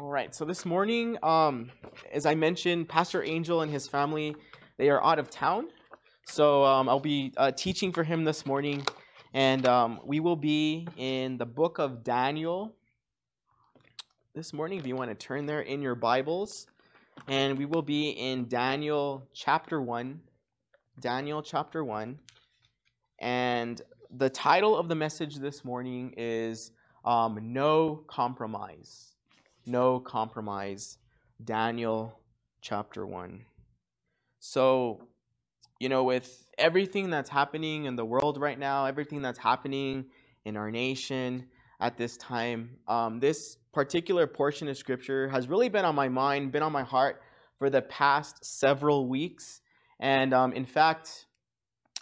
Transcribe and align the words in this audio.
All 0.00 0.06
right. 0.06 0.32
So 0.32 0.44
this 0.44 0.64
morning, 0.64 1.18
um, 1.24 1.72
as 2.12 2.24
I 2.24 2.36
mentioned, 2.36 2.88
Pastor 2.88 3.24
Angel 3.24 3.62
and 3.62 3.72
his 3.72 3.88
family 3.88 4.36
they 4.76 4.90
are 4.90 5.02
out 5.04 5.18
of 5.18 5.28
town. 5.28 5.70
So 6.24 6.62
um, 6.62 6.88
I'll 6.88 7.00
be 7.00 7.32
uh, 7.36 7.50
teaching 7.50 7.92
for 7.92 8.04
him 8.04 8.22
this 8.22 8.46
morning, 8.46 8.86
and 9.34 9.66
um, 9.66 9.98
we 10.04 10.20
will 10.20 10.36
be 10.36 10.86
in 10.96 11.36
the 11.36 11.46
book 11.46 11.78
of 11.80 12.04
Daniel 12.04 12.76
this 14.36 14.52
morning. 14.52 14.78
If 14.78 14.86
you 14.86 14.94
want 14.94 15.10
to 15.10 15.16
turn 15.16 15.46
there 15.46 15.62
in 15.62 15.82
your 15.82 15.96
Bibles, 15.96 16.68
and 17.26 17.58
we 17.58 17.64
will 17.64 17.82
be 17.82 18.10
in 18.10 18.46
Daniel 18.46 19.26
chapter 19.34 19.82
one. 19.82 20.20
Daniel 21.00 21.42
chapter 21.42 21.82
one, 21.82 22.20
and 23.18 23.82
the 24.16 24.30
title 24.30 24.76
of 24.76 24.88
the 24.88 24.94
message 24.94 25.38
this 25.38 25.64
morning 25.64 26.14
is 26.16 26.70
um, 27.04 27.52
"No 27.52 28.04
Compromise." 28.06 29.17
No 29.68 30.00
compromise. 30.00 30.98
Daniel 31.44 32.18
chapter 32.60 33.06
1. 33.06 33.44
So, 34.40 35.08
you 35.78 35.88
know, 35.88 36.04
with 36.04 36.48
everything 36.58 37.10
that's 37.10 37.30
happening 37.30 37.84
in 37.84 37.96
the 37.96 38.04
world 38.04 38.40
right 38.40 38.58
now, 38.58 38.86
everything 38.86 39.22
that's 39.22 39.38
happening 39.38 40.06
in 40.44 40.56
our 40.56 40.70
nation 40.70 41.46
at 41.80 41.96
this 41.96 42.16
time, 42.16 42.70
um, 42.88 43.20
this 43.20 43.56
particular 43.72 44.26
portion 44.26 44.68
of 44.68 44.76
scripture 44.76 45.28
has 45.28 45.48
really 45.48 45.68
been 45.68 45.84
on 45.84 45.94
my 45.94 46.08
mind, 46.08 46.50
been 46.50 46.62
on 46.62 46.72
my 46.72 46.82
heart 46.82 47.22
for 47.58 47.70
the 47.70 47.82
past 47.82 48.44
several 48.44 49.08
weeks. 49.08 49.60
And 50.00 50.34
um, 50.34 50.52
in 50.52 50.64
fact, 50.64 51.26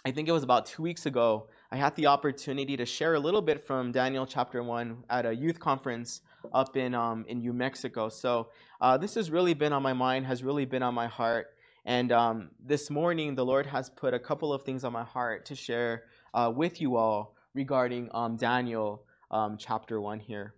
I 0.05 0.11
think 0.11 0.27
it 0.27 0.31
was 0.31 0.43
about 0.43 0.65
two 0.65 0.81
weeks 0.81 1.05
ago, 1.05 1.49
I 1.71 1.75
had 1.75 1.95
the 1.95 2.07
opportunity 2.07 2.77
to 2.77 2.85
share 2.85 3.15
a 3.15 3.19
little 3.19 3.41
bit 3.41 3.67
from 3.67 3.91
Daniel 3.91 4.25
chapter 4.25 4.63
1 4.63 5.03
at 5.09 5.25
a 5.25 5.35
youth 5.35 5.59
conference 5.59 6.21
up 6.53 6.77
in 6.77 6.93
um, 6.93 7.25
in 7.27 7.39
New 7.39 7.53
Mexico. 7.53 8.09
So 8.09 8.49
uh, 8.81 8.97
this 8.97 9.15
has 9.15 9.31
really 9.31 9.53
been 9.53 9.73
on 9.73 9.83
my 9.83 9.93
mind, 9.93 10.25
has 10.25 10.43
really 10.43 10.65
been 10.65 10.83
on 10.83 10.93
my 10.93 11.07
heart. 11.07 11.47
And 11.85 12.11
um, 12.11 12.49
this 12.59 12.89
morning, 12.89 13.33
the 13.33 13.45
Lord 13.45 13.65
has 13.65 13.89
put 13.89 14.13
a 14.13 14.19
couple 14.19 14.51
of 14.51 14.63
things 14.63 14.83
on 14.83 14.91
my 14.91 15.05
heart 15.05 15.45
to 15.45 15.55
share 15.55 16.03
uh, 16.33 16.51
with 16.53 16.81
you 16.81 16.97
all 16.97 17.35
regarding 17.53 18.09
um, 18.13 18.35
Daniel 18.35 19.05
um, 19.31 19.57
chapter 19.57 20.01
one 20.01 20.19
here. 20.19 20.53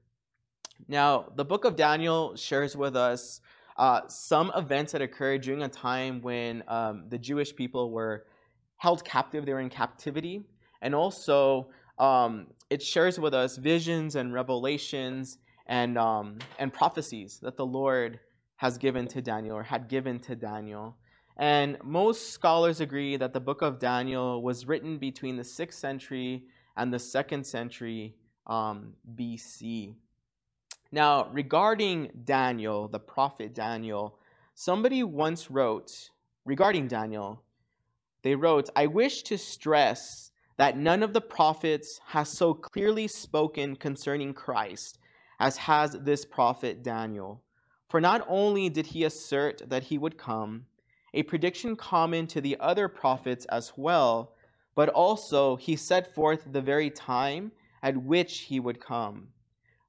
Now, 0.87 1.27
the 1.35 1.45
book 1.45 1.65
of 1.65 1.75
Daniel 1.75 2.35
shares 2.35 2.75
with 2.75 2.95
us 2.95 3.41
uh, 3.77 4.01
some 4.07 4.51
events 4.55 4.91
that 4.93 5.01
occurred 5.01 5.41
during 5.41 5.63
a 5.63 5.69
time 5.69 6.21
when 6.21 6.63
um, 6.67 7.05
the 7.09 7.17
Jewish 7.17 7.55
people 7.55 7.91
were 7.91 8.25
held 8.77 9.03
captive; 9.03 9.45
they 9.45 9.53
were 9.53 9.59
in 9.59 9.69
captivity, 9.69 10.43
and 10.81 10.95
also 10.95 11.69
um, 11.99 12.47
it 12.69 12.81
shares 12.81 13.19
with 13.19 13.33
us 13.33 13.57
visions 13.57 14.15
and 14.15 14.33
revelations 14.33 15.37
and 15.69 15.97
um, 15.97 16.39
and 16.57 16.73
prophecies 16.73 17.39
that 17.43 17.55
the 17.55 17.65
Lord 17.65 18.19
has 18.57 18.77
given 18.77 19.07
to 19.07 19.21
Daniel 19.21 19.55
or 19.55 19.63
had 19.63 19.87
given 19.87 20.19
to 20.19 20.35
Daniel. 20.35 20.97
And 21.37 21.77
most 21.81 22.31
scholars 22.31 22.81
agree 22.81 23.15
that 23.15 23.31
the 23.31 23.39
book 23.39 23.61
of 23.61 23.79
Daniel 23.79 24.41
was 24.41 24.67
written 24.67 24.97
between 24.97 25.37
the 25.37 25.43
sixth 25.45 25.79
century 25.79 26.43
and 26.75 26.91
the 26.91 26.99
second 26.99 27.45
century 27.45 28.15
um, 28.47 28.93
BC. 29.15 29.93
Now, 30.91 31.29
regarding 31.31 32.09
Daniel, 32.25 32.89
the 32.89 32.99
prophet 32.99 33.53
Daniel, 33.53 34.19
somebody 34.55 35.03
once 35.03 35.49
wrote 35.49 36.09
regarding 36.43 36.87
Daniel, 36.87 37.43
they 38.23 38.35
wrote, 38.35 38.69
I 38.75 38.87
wish 38.87 39.21
to 39.23 39.37
stress 39.37 40.31
that 40.57 40.77
none 40.77 41.03
of 41.03 41.13
the 41.13 41.21
prophets 41.21 42.01
has 42.07 42.27
so 42.27 42.53
clearly 42.53 43.07
spoken 43.07 43.77
concerning 43.77 44.33
Christ 44.33 44.99
as 45.39 45.57
has 45.57 45.93
this 46.01 46.25
prophet 46.25 46.83
Daniel. 46.83 47.43
For 47.89 47.99
not 47.99 48.25
only 48.27 48.69
did 48.69 48.87
he 48.87 49.03
assert 49.03 49.61
that 49.69 49.83
he 49.83 49.97
would 49.97 50.17
come, 50.17 50.65
a 51.13 51.23
prediction 51.23 51.75
common 51.75 52.27
to 52.27 52.41
the 52.41 52.57
other 52.59 52.87
prophets 52.87 53.45
as 53.45 53.73
well, 53.75 54.35
but 54.75 54.89
also 54.89 55.55
he 55.55 55.75
set 55.75 56.13
forth 56.13 56.43
the 56.51 56.61
very 56.61 56.89
time 56.89 57.51
at 57.81 57.97
which 57.97 58.41
he 58.41 58.59
would 58.59 58.79
come. 58.79 59.29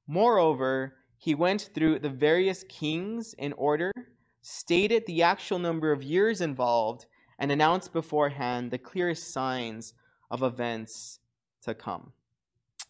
Moreover, 0.06 0.96
he 1.18 1.34
went 1.34 1.70
through 1.74 1.98
the 1.98 2.08
various 2.08 2.64
kings 2.64 3.34
in 3.34 3.52
order, 3.54 3.92
stated 4.40 5.04
the 5.06 5.22
actual 5.22 5.58
number 5.58 5.92
of 5.92 6.02
years 6.02 6.40
involved, 6.40 7.06
and 7.38 7.52
announced 7.52 7.92
beforehand 7.92 8.70
the 8.70 8.78
clearest 8.78 9.32
signs 9.32 9.94
of 10.30 10.42
events 10.42 11.18
to 11.62 11.74
come. 11.74 12.12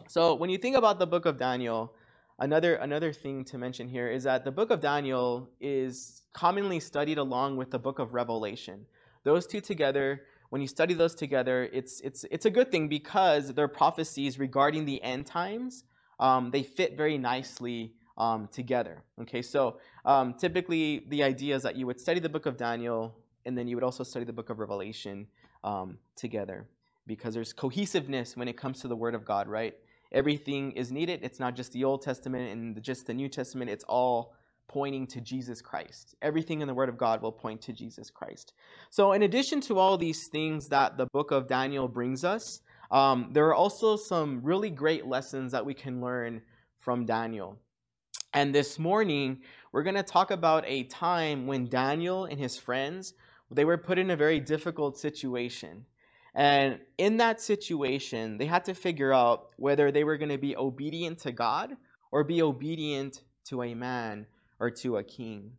So, 0.09 0.34
when 0.34 0.50
you 0.50 0.59
think 0.59 0.76
about 0.76 0.99
the 0.99 1.06
book 1.06 1.26
of 1.26 1.38
Daniel, 1.38 1.94
Another, 2.40 2.76
another 2.76 3.12
thing 3.12 3.44
to 3.44 3.58
mention 3.58 3.86
here 3.86 4.08
is 4.08 4.24
that 4.24 4.44
the 4.44 4.50
book 4.50 4.70
of 4.70 4.80
Daniel 4.80 5.50
is 5.60 6.22
commonly 6.32 6.80
studied 6.80 7.18
along 7.18 7.58
with 7.58 7.70
the 7.70 7.78
book 7.78 7.98
of 7.98 8.14
Revelation. 8.14 8.86
Those 9.24 9.46
two 9.46 9.60
together, 9.60 10.22
when 10.48 10.62
you 10.62 10.66
study 10.66 10.94
those 10.94 11.14
together, 11.14 11.68
it's, 11.70 12.00
it's, 12.00 12.24
it's 12.30 12.46
a 12.46 12.50
good 12.50 12.72
thing 12.72 12.88
because 12.88 13.52
they're 13.52 13.68
prophecies 13.68 14.38
regarding 14.38 14.86
the 14.86 15.02
end 15.02 15.26
times. 15.26 15.84
Um, 16.18 16.50
they 16.50 16.62
fit 16.62 16.96
very 16.96 17.18
nicely 17.18 17.92
um, 18.16 18.48
together. 18.50 19.02
Okay, 19.20 19.42
so 19.42 19.78
um, 20.06 20.32
typically 20.32 21.04
the 21.08 21.22
idea 21.22 21.54
is 21.56 21.62
that 21.64 21.76
you 21.76 21.86
would 21.86 22.00
study 22.00 22.20
the 22.20 22.28
book 22.30 22.46
of 22.46 22.56
Daniel 22.56 23.14
and 23.44 23.56
then 23.56 23.68
you 23.68 23.76
would 23.76 23.84
also 23.84 24.02
study 24.02 24.24
the 24.24 24.32
book 24.32 24.48
of 24.48 24.58
Revelation 24.60 25.26
um, 25.62 25.98
together 26.16 26.66
because 27.06 27.34
there's 27.34 27.52
cohesiveness 27.52 28.34
when 28.34 28.48
it 28.48 28.56
comes 28.56 28.80
to 28.80 28.88
the 28.88 28.96
Word 28.96 29.14
of 29.14 29.26
God, 29.26 29.46
right? 29.46 29.74
Everything 30.12 30.72
is 30.72 30.91
needed. 30.91 31.21
It's 31.22 31.41
not 31.41 31.54
just 31.54 31.72
the 31.72 31.84
Old 31.84 32.03
Testament 32.03 32.50
and 32.53 32.82
just 32.82 33.06
the 33.06 33.15
New 33.15 33.28
Testament, 33.28 33.71
it's 33.71 33.84
all 33.84 34.34
pointing 34.69 35.06
to 35.09 35.21
Jesus 35.21 35.60
Christ. 35.60 36.15
Everything 36.22 36.60
in 36.60 36.69
the 36.69 36.75
Word 36.75 36.88
of 36.88 36.97
God 36.97 37.22
will 37.22 37.32
point 37.32 37.60
to 37.62 37.72
Jesus 37.72 38.10
Christ. 38.10 38.53
So, 38.91 39.12
in 39.12 39.22
addition 39.22 39.60
to 39.62 39.78
all 39.78 39.99
these 39.99 40.28
things 40.28 40.69
that 40.69 40.97
the 40.97 41.06
book 41.06 41.32
of 41.32 41.49
Daniel 41.49 41.88
brings 41.88 42.25
us, 42.25 42.62
um, 42.91 43.31
there 43.32 43.47
are 43.47 43.54
also 43.54 43.97
some 43.97 44.41
really 44.43 44.70
great 44.70 45.06
lessons 45.06 45.53
that 45.53 45.65
we 45.65 45.75
can 45.75 46.00
learn 46.00 46.43
from 46.78 47.04
Daniel. 47.04 47.59
And 48.32 48.54
this 48.54 48.78
morning, 48.78 49.38
we're 49.72 49.82
going 49.82 49.97
to 49.97 50.04
talk 50.04 50.31
about 50.31 50.65
a 50.66 50.84
time 50.84 51.47
when 51.47 51.69
Daniel 51.69 52.26
and 52.26 52.38
his 52.38 52.56
friends 52.56 53.15
they 53.50 53.65
were 53.65 53.78
put 53.78 53.99
in 53.99 54.10
a 54.10 54.16
very 54.16 54.38
difficult 54.41 54.97
situation. 54.97 55.84
And 56.34 56.78
in 56.98 57.16
that 57.16 57.41
situation, 57.41 58.38
they 58.38 58.46
had 58.46 58.64
to 58.66 58.74
figure 58.74 59.12
out 59.12 59.50
whether 59.56 59.91
they 59.91 60.04
were 60.04 60.16
going 60.16 60.30
to 60.30 60.38
be 60.38 60.56
obedient 60.56 61.18
to 61.20 61.32
God 61.32 61.76
or 62.12 62.24
be 62.24 62.42
obedient 62.42 63.22
to 63.46 63.62
a 63.62 63.74
man 63.74 64.26
or 64.60 64.70
to 64.70 64.98
a 64.98 65.04
king. 65.04 65.52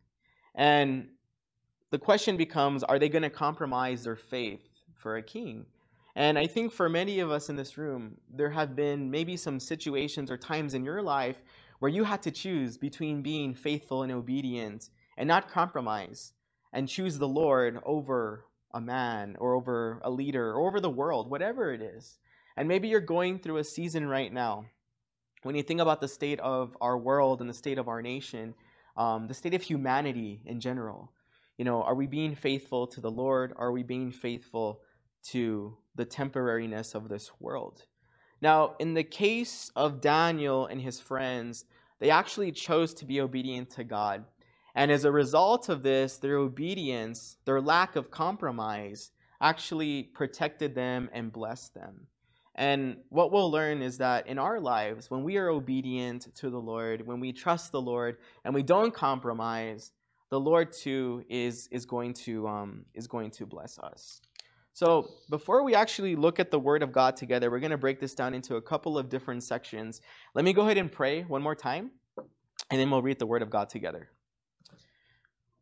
And 0.55 1.09
the 1.91 1.99
question 1.99 2.37
becomes 2.37 2.83
are 2.83 2.99
they 2.99 3.09
going 3.09 3.23
to 3.23 3.29
compromise 3.29 4.03
their 4.03 4.15
faith 4.15 4.67
for 4.95 5.17
a 5.17 5.21
king? 5.21 5.65
And 6.15 6.37
I 6.37 6.47
think 6.47 6.73
for 6.73 6.89
many 6.89 7.19
of 7.19 7.31
us 7.31 7.49
in 7.49 7.55
this 7.55 7.77
room, 7.77 8.17
there 8.29 8.49
have 8.49 8.75
been 8.75 9.09
maybe 9.09 9.37
some 9.37 9.59
situations 9.59 10.29
or 10.29 10.37
times 10.37 10.73
in 10.73 10.83
your 10.83 11.01
life 11.01 11.41
where 11.79 11.91
you 11.91 12.03
had 12.03 12.21
to 12.23 12.31
choose 12.31 12.77
between 12.77 13.21
being 13.21 13.53
faithful 13.53 14.03
and 14.03 14.11
obedient 14.11 14.89
and 15.17 15.27
not 15.27 15.49
compromise 15.49 16.33
and 16.73 16.87
choose 16.87 17.17
the 17.17 17.27
Lord 17.27 17.79
over 17.85 18.45
a 18.73 18.81
man 18.81 19.35
or 19.39 19.55
over 19.55 20.01
a 20.03 20.09
leader 20.09 20.51
or 20.51 20.67
over 20.67 20.79
the 20.79 20.89
world, 20.89 21.29
whatever 21.29 21.73
it 21.73 21.81
is. 21.81 22.17
And 22.57 22.67
maybe 22.67 22.87
you're 22.87 22.99
going 22.99 23.39
through 23.39 23.57
a 23.57 23.63
season 23.63 24.07
right 24.07 24.31
now. 24.31 24.65
When 25.43 25.55
you 25.55 25.63
think 25.63 25.81
about 25.81 26.01
the 26.01 26.07
state 26.07 26.39
of 26.39 26.77
our 26.81 26.97
world 26.97 27.41
and 27.41 27.49
the 27.49 27.53
state 27.53 27.77
of 27.77 27.87
our 27.87 28.01
nation, 28.01 28.53
um, 28.95 29.27
the 29.27 29.33
state 29.33 29.53
of 29.53 29.61
humanity 29.61 30.41
in 30.45 30.59
general, 30.59 31.11
you 31.57 31.65
know, 31.65 31.81
are 31.81 31.95
we 31.95 32.07
being 32.07 32.35
faithful 32.35 32.87
to 32.87 33.01
the 33.01 33.11
Lord? 33.11 33.53
Are 33.55 33.71
we 33.71 33.83
being 33.83 34.11
faithful 34.11 34.81
to 35.29 35.77
the 35.95 36.05
temporariness 36.05 36.95
of 36.95 37.09
this 37.09 37.31
world? 37.39 37.85
Now, 38.41 38.75
in 38.79 38.93
the 38.93 39.03
case 39.03 39.71
of 39.75 40.01
Daniel 40.01 40.65
and 40.65 40.81
his 40.81 40.99
friends, 40.99 41.65
they 41.99 42.09
actually 42.09 42.51
chose 42.51 42.93
to 42.95 43.05
be 43.05 43.21
obedient 43.21 43.69
to 43.71 43.83
God. 43.83 44.25
And 44.75 44.91
as 44.91 45.05
a 45.05 45.11
result 45.11 45.69
of 45.69 45.83
this, 45.83 46.17
their 46.17 46.37
obedience, 46.37 47.37
their 47.45 47.61
lack 47.61 47.95
of 47.95 48.11
compromise, 48.11 49.11
actually 49.41 50.03
protected 50.03 50.75
them 50.75 51.09
and 51.13 51.31
blessed 51.31 51.73
them. 51.73 52.07
And 52.55 52.97
what 53.09 53.31
we'll 53.31 53.49
learn 53.49 53.81
is 53.81 53.97
that 53.97 54.27
in 54.27 54.37
our 54.37 54.59
lives, 54.59 55.09
when 55.09 55.23
we 55.23 55.37
are 55.37 55.49
obedient 55.49 56.33
to 56.35 56.49
the 56.49 56.59
Lord, 56.59 57.05
when 57.05 57.19
we 57.19 57.31
trust 57.31 57.71
the 57.71 57.81
Lord, 57.81 58.17
and 58.43 58.53
we 58.53 58.61
don't 58.61 58.93
compromise, 58.93 59.91
the 60.29 60.39
Lord 60.39 60.71
too 60.71 61.23
is, 61.29 61.67
is, 61.71 61.85
going, 61.85 62.13
to, 62.13 62.47
um, 62.47 62.85
is 62.93 63.07
going 63.07 63.31
to 63.31 63.45
bless 63.45 63.79
us. 63.79 64.21
So 64.73 65.09
before 65.29 65.63
we 65.63 65.75
actually 65.75 66.15
look 66.15 66.39
at 66.39 66.51
the 66.51 66.59
Word 66.59 66.83
of 66.83 66.91
God 66.91 67.17
together, 67.17 67.49
we're 67.51 67.59
going 67.59 67.71
to 67.71 67.77
break 67.77 67.99
this 67.99 68.13
down 68.15 68.33
into 68.33 68.55
a 68.55 68.61
couple 68.61 68.97
of 68.97 69.09
different 69.09 69.43
sections. 69.43 70.01
Let 70.33 70.45
me 70.45 70.53
go 70.53 70.61
ahead 70.63 70.77
and 70.77 70.91
pray 70.91 71.23
one 71.23 71.41
more 71.41 71.55
time, 71.55 71.91
and 72.69 72.79
then 72.79 72.89
we'll 72.89 73.01
read 73.01 73.19
the 73.19 73.25
Word 73.25 73.41
of 73.41 73.49
God 73.49 73.69
together. 73.69 74.09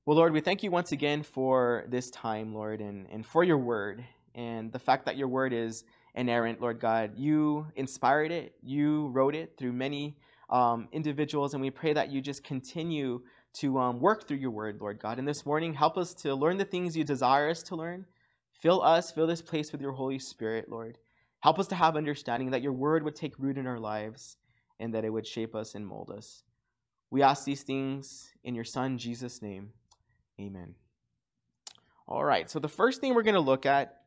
Well, 0.09 0.17
Lord, 0.17 0.33
we 0.33 0.41
thank 0.41 0.63
you 0.63 0.71
once 0.71 0.91
again 0.91 1.21
for 1.21 1.85
this 1.87 2.09
time, 2.09 2.51
Lord, 2.51 2.81
and, 2.81 3.05
and 3.11 3.23
for 3.23 3.43
your 3.43 3.59
word 3.59 4.03
and 4.33 4.71
the 4.71 4.79
fact 4.79 5.05
that 5.05 5.17
your 5.17 5.27
word 5.27 5.53
is 5.53 5.83
inerrant, 6.15 6.59
Lord 6.59 6.79
God. 6.79 7.11
You 7.15 7.67
inspired 7.75 8.31
it, 8.31 8.55
you 8.63 9.09
wrote 9.09 9.35
it 9.35 9.53
through 9.55 9.73
many 9.73 10.17
um, 10.49 10.87
individuals, 10.91 11.53
and 11.53 11.61
we 11.61 11.69
pray 11.69 11.93
that 11.93 12.09
you 12.09 12.21
just 12.21 12.43
continue 12.43 13.21
to 13.59 13.77
um, 13.77 13.99
work 13.99 14.27
through 14.27 14.37
your 14.37 14.49
word, 14.49 14.81
Lord 14.81 14.97
God. 14.97 15.19
And 15.19 15.27
this 15.27 15.45
morning, 15.45 15.75
help 15.75 15.95
us 15.95 16.15
to 16.15 16.33
learn 16.33 16.57
the 16.57 16.65
things 16.65 16.97
you 16.97 17.03
desire 17.03 17.47
us 17.47 17.61
to 17.61 17.75
learn. 17.75 18.03
Fill 18.51 18.81
us, 18.81 19.11
fill 19.11 19.27
this 19.27 19.43
place 19.43 19.71
with 19.71 19.79
your 19.79 19.91
Holy 19.91 20.17
Spirit, 20.17 20.71
Lord. 20.71 20.97
Help 21.41 21.59
us 21.59 21.67
to 21.67 21.75
have 21.75 21.95
understanding 21.95 22.49
that 22.49 22.63
your 22.63 22.73
word 22.73 23.03
would 23.03 23.15
take 23.15 23.37
root 23.37 23.59
in 23.59 23.67
our 23.67 23.79
lives 23.79 24.37
and 24.79 24.91
that 24.95 25.05
it 25.05 25.13
would 25.13 25.27
shape 25.27 25.53
us 25.53 25.75
and 25.75 25.85
mold 25.85 26.09
us. 26.09 26.41
We 27.11 27.21
ask 27.21 27.45
these 27.45 27.61
things 27.61 28.31
in 28.43 28.55
your 28.55 28.65
Son, 28.65 28.97
Jesus' 28.97 29.43
name. 29.43 29.69
Amen. 30.39 30.73
All 32.07 32.23
right, 32.23 32.49
so 32.49 32.59
the 32.59 32.69
first 32.69 33.01
thing 33.01 33.13
we're 33.13 33.23
going 33.23 33.35
to 33.35 33.41
look 33.41 33.65
at 33.65 33.97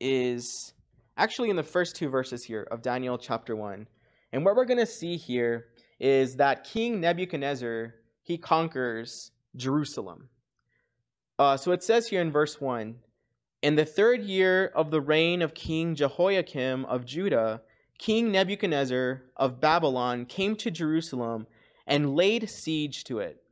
is 0.00 0.72
actually 1.16 1.50
in 1.50 1.56
the 1.56 1.62
first 1.62 1.94
two 1.94 2.08
verses 2.08 2.42
here 2.42 2.66
of 2.70 2.80
Daniel 2.80 3.18
chapter 3.18 3.54
1. 3.54 3.86
And 4.32 4.44
what 4.44 4.56
we're 4.56 4.64
going 4.64 4.78
to 4.78 4.86
see 4.86 5.16
here 5.16 5.66
is 6.00 6.36
that 6.36 6.64
King 6.64 7.00
Nebuchadnezzar, 7.00 7.94
he 8.22 8.38
conquers 8.38 9.30
Jerusalem. 9.56 10.28
Uh, 11.38 11.56
so 11.56 11.72
it 11.72 11.82
says 11.82 12.08
here 12.08 12.20
in 12.20 12.32
verse 12.32 12.60
1 12.60 12.96
In 13.62 13.76
the 13.76 13.84
third 13.84 14.22
year 14.22 14.72
of 14.74 14.90
the 14.90 15.00
reign 15.00 15.42
of 15.42 15.54
King 15.54 15.94
Jehoiakim 15.94 16.84
of 16.86 17.04
Judah, 17.04 17.60
King 17.98 18.32
Nebuchadnezzar 18.32 19.22
of 19.36 19.60
Babylon 19.60 20.24
came 20.24 20.56
to 20.56 20.70
Jerusalem 20.70 21.46
and 21.86 22.14
laid 22.14 22.48
siege 22.48 23.04
to 23.04 23.18
it. 23.18 23.42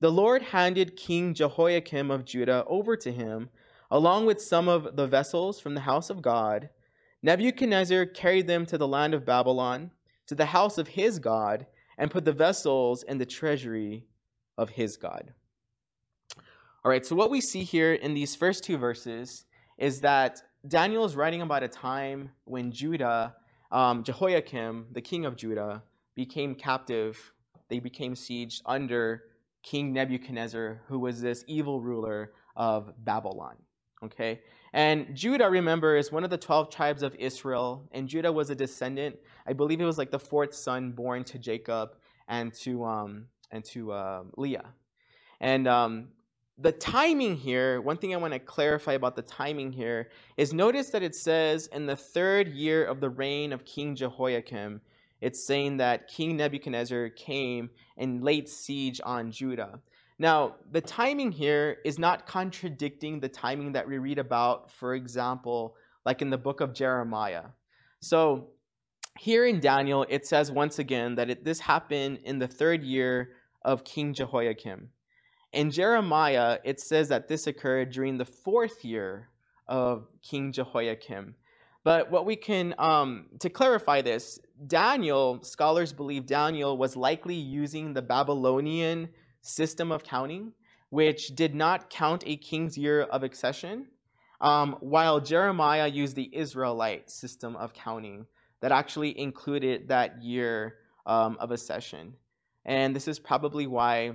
The 0.00 0.10
Lord 0.10 0.42
handed 0.42 0.96
King 0.96 1.32
Jehoiakim 1.32 2.10
of 2.10 2.26
Judah 2.26 2.64
over 2.66 2.96
to 2.98 3.10
him, 3.10 3.48
along 3.90 4.26
with 4.26 4.42
some 4.42 4.68
of 4.68 4.94
the 4.94 5.06
vessels 5.06 5.58
from 5.58 5.74
the 5.74 5.80
house 5.80 6.10
of 6.10 6.20
God. 6.20 6.68
Nebuchadnezzar 7.22 8.04
carried 8.06 8.46
them 8.46 8.66
to 8.66 8.76
the 8.76 8.86
land 8.86 9.14
of 9.14 9.24
Babylon, 9.24 9.90
to 10.26 10.34
the 10.34 10.44
house 10.44 10.76
of 10.76 10.88
his 10.88 11.18
God, 11.18 11.66
and 11.96 12.10
put 12.10 12.26
the 12.26 12.32
vessels 12.32 13.04
in 13.04 13.16
the 13.16 13.24
treasury 13.24 14.04
of 14.58 14.68
his 14.68 14.98
God. 14.98 15.32
All 16.84 16.90
right, 16.90 17.04
so 17.04 17.16
what 17.16 17.30
we 17.30 17.40
see 17.40 17.62
here 17.62 17.94
in 17.94 18.12
these 18.12 18.36
first 18.36 18.64
two 18.64 18.76
verses 18.76 19.46
is 19.78 20.00
that 20.02 20.42
Daniel 20.68 21.04
is 21.06 21.16
writing 21.16 21.40
about 21.40 21.62
a 21.62 21.68
time 21.68 22.30
when 22.44 22.70
Judah, 22.70 23.34
um, 23.72 24.04
Jehoiakim, 24.04 24.88
the 24.92 25.00
king 25.00 25.24
of 25.24 25.36
Judah, 25.36 25.82
became 26.14 26.54
captive. 26.54 27.32
They 27.68 27.80
became 27.80 28.14
sieged 28.14 28.60
under 28.66 29.24
King 29.66 29.92
Nebuchadnezzar, 29.92 30.80
who 30.86 31.00
was 31.00 31.20
this 31.20 31.44
evil 31.48 31.80
ruler 31.80 32.32
of 32.54 32.92
Babylon. 33.04 33.56
Okay? 34.02 34.40
And 34.72 35.14
Judah, 35.14 35.50
remember, 35.50 35.96
is 35.96 36.12
one 36.12 36.22
of 36.22 36.30
the 36.30 36.38
12 36.38 36.70
tribes 36.70 37.02
of 37.02 37.16
Israel. 37.16 37.88
And 37.90 38.08
Judah 38.08 38.30
was 38.30 38.48
a 38.50 38.54
descendant, 38.54 39.16
I 39.46 39.52
believe 39.52 39.80
it 39.80 39.84
was 39.84 39.98
like 39.98 40.12
the 40.12 40.20
fourth 40.20 40.54
son 40.54 40.92
born 40.92 41.24
to 41.24 41.38
Jacob 41.38 41.96
and 42.28 42.54
to, 42.60 42.84
um, 42.84 43.26
and 43.50 43.64
to 43.64 43.92
uh, 43.92 44.22
Leah. 44.36 44.66
And 45.40 45.66
um, 45.66 46.08
the 46.58 46.72
timing 46.72 47.36
here, 47.36 47.80
one 47.80 47.96
thing 47.96 48.14
I 48.14 48.18
want 48.18 48.34
to 48.34 48.38
clarify 48.38 48.92
about 48.92 49.16
the 49.16 49.22
timing 49.22 49.72
here 49.72 50.10
is 50.36 50.52
notice 50.52 50.90
that 50.90 51.02
it 51.02 51.16
says 51.16 51.66
in 51.72 51.86
the 51.86 51.96
third 51.96 52.48
year 52.48 52.84
of 52.84 53.00
the 53.00 53.10
reign 53.10 53.52
of 53.52 53.64
King 53.64 53.96
Jehoiakim, 53.96 54.80
it's 55.20 55.46
saying 55.46 55.78
that 55.78 56.08
King 56.08 56.36
Nebuchadnezzar 56.36 57.10
came 57.10 57.70
and 57.96 58.22
laid 58.22 58.48
siege 58.48 59.00
on 59.04 59.30
Judah. 59.30 59.80
Now, 60.18 60.56
the 60.70 60.80
timing 60.80 61.32
here 61.32 61.78
is 61.84 61.98
not 61.98 62.26
contradicting 62.26 63.20
the 63.20 63.28
timing 63.28 63.72
that 63.72 63.86
we 63.86 63.98
read 63.98 64.18
about, 64.18 64.70
for 64.70 64.94
example, 64.94 65.76
like 66.04 66.22
in 66.22 66.30
the 66.30 66.38
book 66.38 66.60
of 66.60 66.72
Jeremiah. 66.72 67.44
So, 68.00 68.48
here 69.18 69.46
in 69.46 69.60
Daniel, 69.60 70.04
it 70.08 70.26
says 70.26 70.50
once 70.50 70.78
again 70.78 71.14
that 71.14 71.30
it, 71.30 71.44
this 71.44 71.58
happened 71.58 72.20
in 72.24 72.38
the 72.38 72.48
third 72.48 72.82
year 72.82 73.30
of 73.62 73.84
King 73.84 74.12
Jehoiakim. 74.12 74.90
In 75.52 75.70
Jeremiah, 75.70 76.58
it 76.64 76.80
says 76.80 77.08
that 77.08 77.28
this 77.28 77.46
occurred 77.46 77.90
during 77.90 78.18
the 78.18 78.26
fourth 78.26 78.84
year 78.84 79.30
of 79.68 80.06
King 80.22 80.52
Jehoiakim. 80.52 81.34
But 81.82 82.10
what 82.10 82.26
we 82.26 82.36
can, 82.36 82.74
um, 82.78 83.26
to 83.40 83.48
clarify 83.48 84.02
this, 84.02 84.38
Daniel, 84.66 85.42
scholars 85.42 85.92
believe 85.92 86.26
Daniel 86.26 86.78
was 86.78 86.96
likely 86.96 87.34
using 87.34 87.92
the 87.92 88.02
Babylonian 88.02 89.08
system 89.42 89.92
of 89.92 90.02
counting, 90.02 90.52
which 90.90 91.34
did 91.34 91.54
not 91.54 91.90
count 91.90 92.22
a 92.26 92.36
king's 92.36 92.78
year 92.78 93.02
of 93.02 93.22
accession, 93.22 93.86
um, 94.40 94.76
while 94.80 95.20
Jeremiah 95.20 95.86
used 95.86 96.16
the 96.16 96.30
Israelite 96.34 97.10
system 97.10 97.56
of 97.56 97.74
counting 97.74 98.26
that 98.60 98.72
actually 98.72 99.18
included 99.18 99.88
that 99.88 100.22
year 100.22 100.76
um, 101.06 101.36
of 101.38 101.50
accession. 101.50 102.14
And 102.64 102.96
this 102.96 103.08
is 103.08 103.18
probably 103.18 103.66
why 103.66 104.12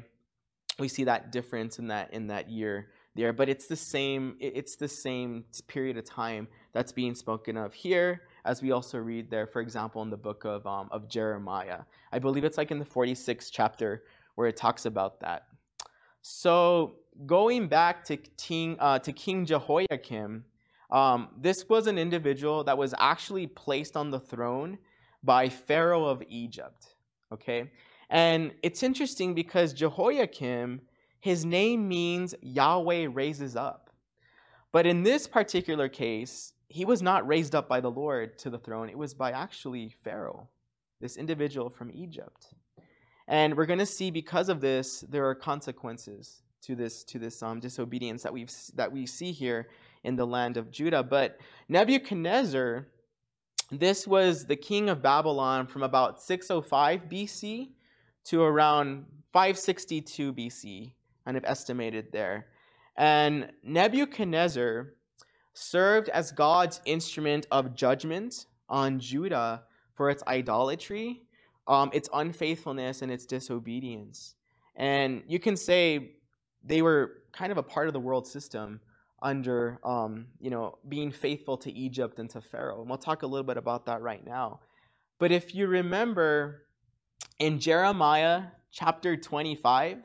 we 0.80 0.88
see 0.88 1.04
that 1.06 1.32
difference 1.32 1.80
in 1.80 1.88
that 1.88 2.14
in 2.14 2.28
that 2.28 2.50
year 2.50 2.90
there. 3.16 3.34
But 3.34 3.50
it's 3.50 3.68
the 3.68 3.76
same. 3.76 4.36
It's 4.40 4.76
the 4.76 4.88
same 4.88 5.46
period 5.68 5.98
of 5.98 6.06
time 6.06 6.48
that's 6.74 6.92
being 6.92 7.16
spoken 7.16 7.58
of 7.58 7.74
here, 7.74 8.24
as 8.46 8.62
we 8.62 8.72
also 8.72 8.98
read 8.98 9.30
there, 9.30 9.48
for 9.48 9.62
example, 9.62 10.02
in 10.02 10.10
the 10.10 10.18
book 10.18 10.46
of 10.46 10.66
um, 10.66 10.88
of 10.92 11.08
Jeremiah. 11.08 11.82
I 12.12 12.20
believe 12.20 12.44
it's 12.44 12.58
like 12.58 12.72
in 12.72 12.80
the 12.80 12.86
46th 12.86 13.50
chapter 13.52 14.04
where 14.36 14.48
it 14.48 14.58
talks 14.58 14.86
about 14.86 15.20
that. 15.22 15.48
So 16.22 16.96
going 17.26 17.68
back 17.68 18.04
to 18.06 18.18
King, 18.18 18.78
uh, 18.80 19.00
to 19.00 19.12
King 19.12 19.46
Jehoiakim, 19.46 20.46
um, 20.92 21.30
this 21.38 21.68
was 21.70 21.88
an 21.88 21.98
individual 21.98 22.64
that 22.66 22.78
was 22.78 22.94
actually 23.00 23.48
placed 23.48 23.96
on 23.96 24.12
the 24.12 24.20
throne 24.20 24.78
by 25.24 25.50
Pharaoh 25.50 26.06
of 26.06 26.24
Egypt. 26.30 26.96
Okay, 27.32 27.72
and 28.10 28.52
it's 28.62 28.84
interesting 28.84 29.34
because 29.34 29.74
Jehoiakim, 29.74 30.82
his 31.20 31.46
name 31.46 31.88
means 31.88 32.36
Yahweh 32.42 33.08
raises 33.12 33.56
up. 33.56 33.90
But 34.72 34.86
in 34.86 35.04
this 35.04 35.28
particular 35.28 35.90
case, 35.90 36.54
he 36.72 36.86
was 36.86 37.02
not 37.02 37.28
raised 37.28 37.54
up 37.54 37.68
by 37.68 37.82
the 37.82 37.92
Lord 37.92 38.38
to 38.40 38.50
the 38.50 38.58
throne. 38.58 38.90
It 38.90 38.98
was 38.98 39.14
by 39.14 39.32
actually 39.32 39.94
Pharaoh, 40.04 40.48
this 41.02 41.18
individual 41.18 41.70
from 41.70 41.92
Egypt. 41.94 42.54
And 43.28 43.56
we're 43.56 43.66
going 43.66 43.80
to 43.80 43.86
see 43.86 44.10
because 44.10 44.50
of 44.50 44.62
this, 44.62 45.02
there 45.10 45.28
are 45.28 45.36
consequences 45.36 46.42
to 46.64 46.76
this 46.76 47.04
to 47.06 47.20
this 47.20 47.42
um, 47.42 47.60
disobedience 47.60 48.24
that 48.24 48.34
we 48.34 48.48
that 48.76 48.92
we 48.92 49.06
see 49.06 49.32
here 49.32 49.68
in 50.04 50.16
the 50.16 50.26
land 50.26 50.58
of 50.58 50.72
Judah. 50.72 51.04
But 51.04 51.40
Nebuchadnezzar, 51.68 52.88
this 53.72 54.08
was 54.08 54.46
the 54.46 54.56
king 54.56 54.90
of 54.90 55.02
Babylon 55.02 55.68
from 55.68 55.84
about 55.84 56.22
605 56.22 57.10
BC 57.10 57.72
to 58.26 58.44
around 58.44 59.06
562 59.34 60.34
BC, 60.34 60.94
kind 61.26 61.38
of 61.38 61.44
estimated 61.46 62.12
there. 62.12 62.48
And 62.96 63.52
Nebuchadnezzar 63.64 64.94
served 65.54 66.10
as 66.10 66.32
God's 66.32 66.82
instrument 66.86 67.48
of 67.52 67.76
judgment 67.76 68.46
on 68.70 69.00
Judah 69.00 69.64
for 69.94 70.10
its 70.10 70.24
idolatry 70.28 71.24
um, 71.68 71.90
its 71.94 72.10
unfaithfulness 72.14 73.02
and 73.02 73.12
its 73.12 73.26
disobedience. 73.26 74.36
And 74.76 75.24
you 75.28 75.40
can 75.40 75.56
say 75.56 76.14
they 76.64 76.82
were 76.82 77.24
kind 77.32 77.52
of 77.52 77.58
a 77.58 77.64
part 77.64 77.88
of 77.88 77.94
the 77.94 78.00
world 78.00 78.28
system 78.28 78.82
under, 79.22 79.80
um, 79.84 80.28
you 80.40 80.50
know, 80.50 80.78
being 80.90 81.12
faithful 81.12 81.58
to 81.58 81.72
Egypt 81.72 82.20
and 82.20 82.30
to 82.32 82.42
Pharaoh. 82.42 82.82
And 82.82 82.90
we'll 82.90 82.98
talk 82.98 83.22
a 83.22 83.28
little 83.28 83.46
bit 83.46 83.58
about 83.58 83.86
that 83.86 84.02
right 84.02 84.26
now. 84.26 84.60
But 85.20 85.32
if 85.32 85.54
you 85.54 85.68
remember 85.68 86.64
in 87.38 87.60
Jeremiah 87.60 88.44
chapter 88.72 89.16
25, 89.16 90.00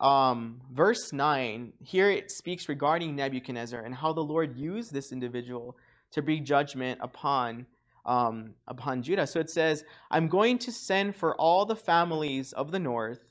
um, 0.00 0.60
verse 0.72 1.12
9, 1.12 1.72
here 1.82 2.10
it 2.10 2.30
speaks 2.30 2.68
regarding 2.68 3.16
Nebuchadnezzar 3.16 3.80
and 3.80 3.94
how 3.94 4.12
the 4.12 4.20
Lord 4.20 4.56
used 4.56 4.92
this 4.92 5.12
individual 5.12 5.76
to 6.12 6.22
bring 6.22 6.44
judgment 6.44 7.00
upon 7.02 7.66
um, 8.06 8.54
upon 8.68 9.02
Judah. 9.02 9.26
So 9.26 9.40
it 9.40 9.50
says, 9.50 9.84
I'm 10.10 10.28
going 10.28 10.58
to 10.58 10.70
send 10.70 11.16
for 11.16 11.34
all 11.34 11.66
the 11.66 11.74
families 11.74 12.52
of 12.52 12.70
the 12.70 12.78
north. 12.78 13.24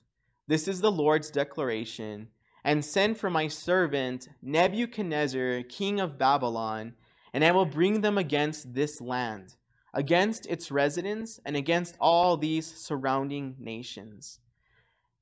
This 0.47 0.67
is 0.67 0.81
the 0.81 0.91
Lord's 0.91 1.31
declaration. 1.31 2.27
And 2.65 2.83
send 2.83 3.17
for 3.17 3.29
my 3.29 3.47
servant 3.47 4.27
Nebuchadnezzar, 4.41 5.63
king 5.69 6.01
of 6.01 6.17
Babylon, 6.17 6.93
and 7.33 7.43
I 7.45 7.51
will 7.51 7.65
bring 7.65 8.01
them 8.01 8.17
against 8.17 8.73
this 8.73 8.99
land, 8.99 9.55
against 9.93 10.45
its 10.47 10.71
residents, 10.71 11.39
and 11.45 11.55
against 11.55 11.95
all 12.01 12.35
these 12.35 12.65
surrounding 12.65 13.55
nations. 13.59 14.39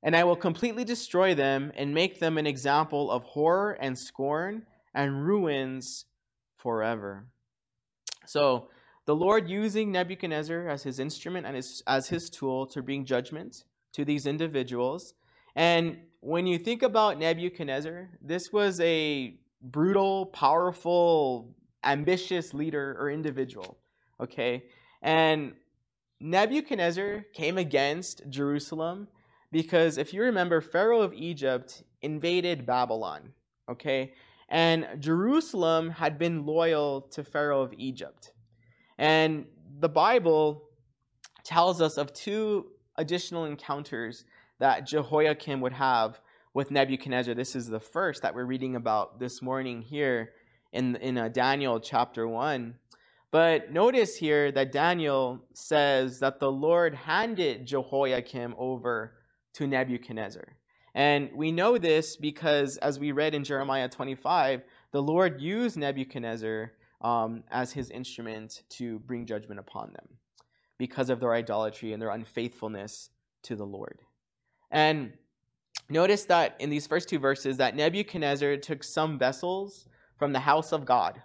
And 0.04 0.14
I 0.14 0.22
will 0.22 0.36
completely 0.36 0.84
destroy 0.84 1.34
them 1.34 1.72
and 1.74 1.92
make 1.92 2.20
them 2.20 2.38
an 2.38 2.46
example 2.46 3.10
of 3.10 3.24
horror 3.24 3.72
and 3.80 3.98
scorn 3.98 4.66
and 4.94 5.26
ruins 5.26 6.04
forever. 6.56 7.26
So, 8.26 8.68
the 9.06 9.16
Lord 9.16 9.50
using 9.50 9.92
Nebuchadnezzar 9.92 10.68
as 10.68 10.82
his 10.82 10.98
instrument 10.98 11.46
and 11.46 11.56
his, 11.56 11.82
as 11.86 12.08
his 12.08 12.30
tool 12.30 12.66
to 12.68 12.82
bring 12.82 13.04
judgment 13.04 13.64
to 13.92 14.04
these 14.04 14.26
individuals. 14.26 15.14
And 15.56 15.98
when 16.20 16.46
you 16.46 16.58
think 16.58 16.82
about 16.82 17.18
Nebuchadnezzar, 17.18 18.08
this 18.22 18.50
was 18.50 18.80
a 18.80 19.36
brutal, 19.60 20.26
powerful, 20.26 21.54
ambitious 21.84 22.54
leader 22.54 22.96
or 22.98 23.10
individual. 23.10 23.78
Okay? 24.20 24.64
And 25.02 25.52
Nebuchadnezzar 26.20 27.26
came 27.34 27.58
against 27.58 28.22
Jerusalem 28.30 29.08
because 29.54 29.98
if 29.98 30.12
you 30.12 30.20
remember, 30.22 30.60
Pharaoh 30.60 31.02
of 31.02 31.12
Egypt 31.12 31.84
invaded 32.02 32.66
Babylon, 32.66 33.32
okay? 33.70 34.12
And 34.48 34.84
Jerusalem 34.98 35.90
had 35.90 36.18
been 36.18 36.44
loyal 36.44 37.02
to 37.12 37.22
Pharaoh 37.22 37.62
of 37.62 37.72
Egypt. 37.78 38.32
And 38.98 39.46
the 39.78 39.88
Bible 39.88 40.64
tells 41.44 41.80
us 41.80 41.98
of 41.98 42.12
two 42.12 42.66
additional 42.96 43.44
encounters 43.44 44.24
that 44.58 44.88
Jehoiakim 44.88 45.60
would 45.60 45.72
have 45.72 46.20
with 46.52 46.72
Nebuchadnezzar. 46.72 47.34
This 47.34 47.54
is 47.54 47.68
the 47.68 47.78
first 47.78 48.22
that 48.22 48.34
we're 48.34 48.46
reading 48.46 48.74
about 48.74 49.20
this 49.20 49.40
morning 49.40 49.82
here 49.82 50.32
in, 50.72 50.96
in 50.96 51.16
uh, 51.16 51.28
Daniel 51.28 51.78
chapter 51.78 52.26
1. 52.26 52.74
But 53.30 53.72
notice 53.72 54.16
here 54.16 54.50
that 54.50 54.72
Daniel 54.72 55.44
says 55.52 56.18
that 56.18 56.40
the 56.40 56.50
Lord 56.50 56.96
handed 56.96 57.66
Jehoiakim 57.66 58.56
over 58.58 59.12
to 59.54 59.66
Nebuchadnezzar. 59.66 60.56
And 60.94 61.30
we 61.34 61.50
know 61.50 61.76
this 61.76 62.16
because, 62.16 62.76
as 62.78 63.00
we 63.00 63.12
read 63.12 63.34
in 63.34 63.42
Jeremiah 63.42 63.88
25, 63.88 64.62
the 64.92 65.02
Lord 65.02 65.40
used 65.40 65.76
Nebuchadnezzar 65.76 66.72
um, 67.00 67.42
as 67.50 67.72
his 67.72 67.90
instrument 67.90 68.62
to 68.70 69.00
bring 69.00 69.26
judgment 69.26 69.58
upon 69.58 69.92
them 69.92 70.06
because 70.78 71.10
of 71.10 71.20
their 71.20 71.34
idolatry 71.34 71.92
and 71.92 72.00
their 72.00 72.10
unfaithfulness 72.10 73.10
to 73.42 73.56
the 73.56 73.66
Lord. 73.66 74.00
And 74.70 75.12
notice 75.88 76.24
that 76.24 76.56
in 76.60 76.70
these 76.70 76.86
first 76.86 77.08
two 77.08 77.18
verses 77.18 77.56
that 77.56 77.76
Nebuchadnezzar 77.76 78.56
took 78.58 78.84
some 78.84 79.18
vessels 79.18 79.88
from 80.16 80.32
the 80.32 80.40
house 80.40 80.72
of 80.72 80.84
God. 80.84 81.20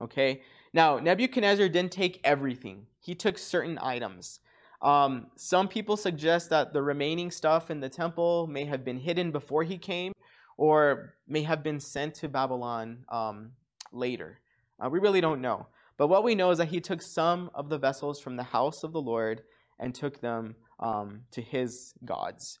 Okay? 0.00 0.42
Now, 0.72 0.98
Nebuchadnezzar 0.98 1.68
didn't 1.68 1.92
take 1.92 2.20
everything. 2.24 2.86
He 3.00 3.14
took 3.14 3.38
certain 3.38 3.78
items. 3.80 4.40
Um, 4.82 5.28
some 5.36 5.68
people 5.68 5.96
suggest 5.96 6.50
that 6.50 6.72
the 6.72 6.82
remaining 6.82 7.30
stuff 7.30 7.70
in 7.70 7.80
the 7.80 7.88
temple 7.88 8.48
may 8.48 8.64
have 8.64 8.84
been 8.84 8.98
hidden 8.98 9.30
before 9.30 9.62
he 9.62 9.78
came 9.78 10.12
or 10.56 11.14
may 11.28 11.42
have 11.42 11.62
been 11.62 11.78
sent 11.78 12.14
to 12.16 12.28
Babylon 12.28 13.04
um, 13.08 13.52
later. 13.92 14.40
Uh, 14.84 14.90
we 14.90 14.98
really 14.98 15.20
don't 15.20 15.40
know. 15.40 15.66
But 15.96 16.08
what 16.08 16.24
we 16.24 16.34
know 16.34 16.50
is 16.50 16.58
that 16.58 16.68
he 16.68 16.80
took 16.80 17.00
some 17.00 17.50
of 17.54 17.68
the 17.68 17.78
vessels 17.78 18.20
from 18.20 18.36
the 18.36 18.42
house 18.42 18.82
of 18.82 18.92
the 18.92 19.00
Lord 19.00 19.42
and 19.78 19.94
took 19.94 20.20
them 20.20 20.56
um, 20.80 21.20
to 21.30 21.40
his 21.40 21.94
gods. 22.04 22.58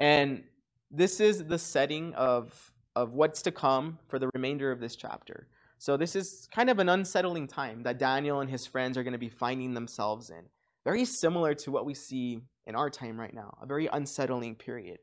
And 0.00 0.42
this 0.90 1.20
is 1.20 1.44
the 1.44 1.58
setting 1.58 2.12
of, 2.14 2.72
of 2.96 3.12
what's 3.12 3.42
to 3.42 3.52
come 3.52 3.98
for 4.08 4.18
the 4.18 4.30
remainder 4.34 4.72
of 4.72 4.80
this 4.80 4.96
chapter. 4.96 5.46
So, 5.78 5.96
this 5.96 6.14
is 6.14 6.48
kind 6.52 6.70
of 6.70 6.78
an 6.78 6.88
unsettling 6.88 7.48
time 7.48 7.82
that 7.82 7.98
Daniel 7.98 8.40
and 8.40 8.48
his 8.48 8.66
friends 8.66 8.96
are 8.96 9.02
going 9.02 9.14
to 9.14 9.18
be 9.18 9.28
finding 9.28 9.74
themselves 9.74 10.30
in. 10.30 10.44
Very 10.84 11.04
similar 11.04 11.54
to 11.54 11.70
what 11.70 11.86
we 11.86 11.94
see 11.94 12.40
in 12.66 12.74
our 12.74 12.90
time 12.90 13.18
right 13.18 13.34
now, 13.34 13.56
a 13.62 13.66
very 13.66 13.88
unsettling 13.92 14.54
period. 14.54 14.98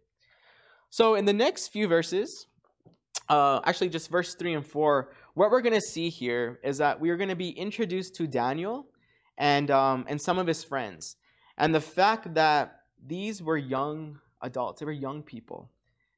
So, 0.90 1.16
in 1.16 1.26
the 1.26 1.34
next 1.34 1.68
few 1.68 1.88
verses, 1.88 2.48
uh, 3.30 3.62
actually 3.66 3.90
just 3.90 4.10
verse 4.10 4.36
3 4.36 4.56
and 4.56 4.66
4, 4.66 5.12
what 5.36 5.52
we're 5.52 5.62
going 5.62 5.76
to 5.76 5.82
see 5.82 6.10
here 6.10 6.60
is 6.64 6.78
that 6.80 7.00
we 7.00 7.10
are 7.12 7.18
going 7.18 7.30
to 7.30 7.36
be 7.36 7.50
introduced 7.50 8.16
to 8.16 8.28
Daniel 8.28 8.88
and, 9.38 9.70
um, 9.72 10.06
and 10.08 10.20
some 10.20 10.40
of 10.40 10.48
his 10.48 10.64
friends. 10.64 11.16
And 11.58 11.74
the 11.74 11.82
fact 11.82 12.34
that 12.34 12.80
these 13.06 13.42
were 13.42 13.58
young 13.58 14.20
adults, 14.42 14.80
they 14.80 14.86
were 14.86 14.92
young 14.92 15.22
people. 15.22 15.70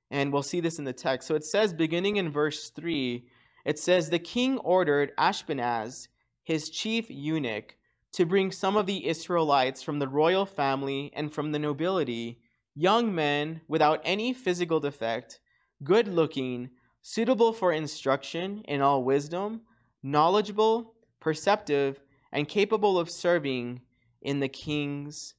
And 0.09 0.31
we'll 0.31 0.43
see 0.43 0.59
this 0.59 0.79
in 0.79 0.85
the 0.85 0.93
text. 0.93 1.27
So 1.27 1.35
it 1.35 1.45
says, 1.45 1.73
beginning 1.73 2.17
in 2.17 2.31
verse 2.31 2.69
3, 2.69 3.25
it 3.65 3.79
says, 3.79 4.09
The 4.09 4.19
king 4.19 4.57
ordered 4.59 5.15
Ashpenaz, 5.17 6.07
his 6.43 6.69
chief 6.69 7.09
eunuch, 7.09 7.75
to 8.13 8.25
bring 8.25 8.51
some 8.51 8.75
of 8.75 8.85
the 8.85 9.07
Israelites 9.07 9.81
from 9.81 9.99
the 9.99 10.07
royal 10.07 10.45
family 10.45 11.11
and 11.15 11.33
from 11.33 11.51
the 11.51 11.59
nobility, 11.59 12.41
young 12.75 13.13
men 13.13 13.61
without 13.67 14.01
any 14.03 14.33
physical 14.33 14.79
defect, 14.79 15.39
good 15.83 16.07
looking, 16.07 16.69
suitable 17.01 17.53
for 17.53 17.71
instruction 17.71 18.61
in 18.67 18.81
all 18.81 19.03
wisdom, 19.03 19.61
knowledgeable, 20.03 20.93
perceptive, 21.19 22.01
and 22.31 22.47
capable 22.47 22.99
of 22.99 23.09
serving 23.09 23.81
in 24.21 24.39
the 24.39 24.47
king's 24.47 25.33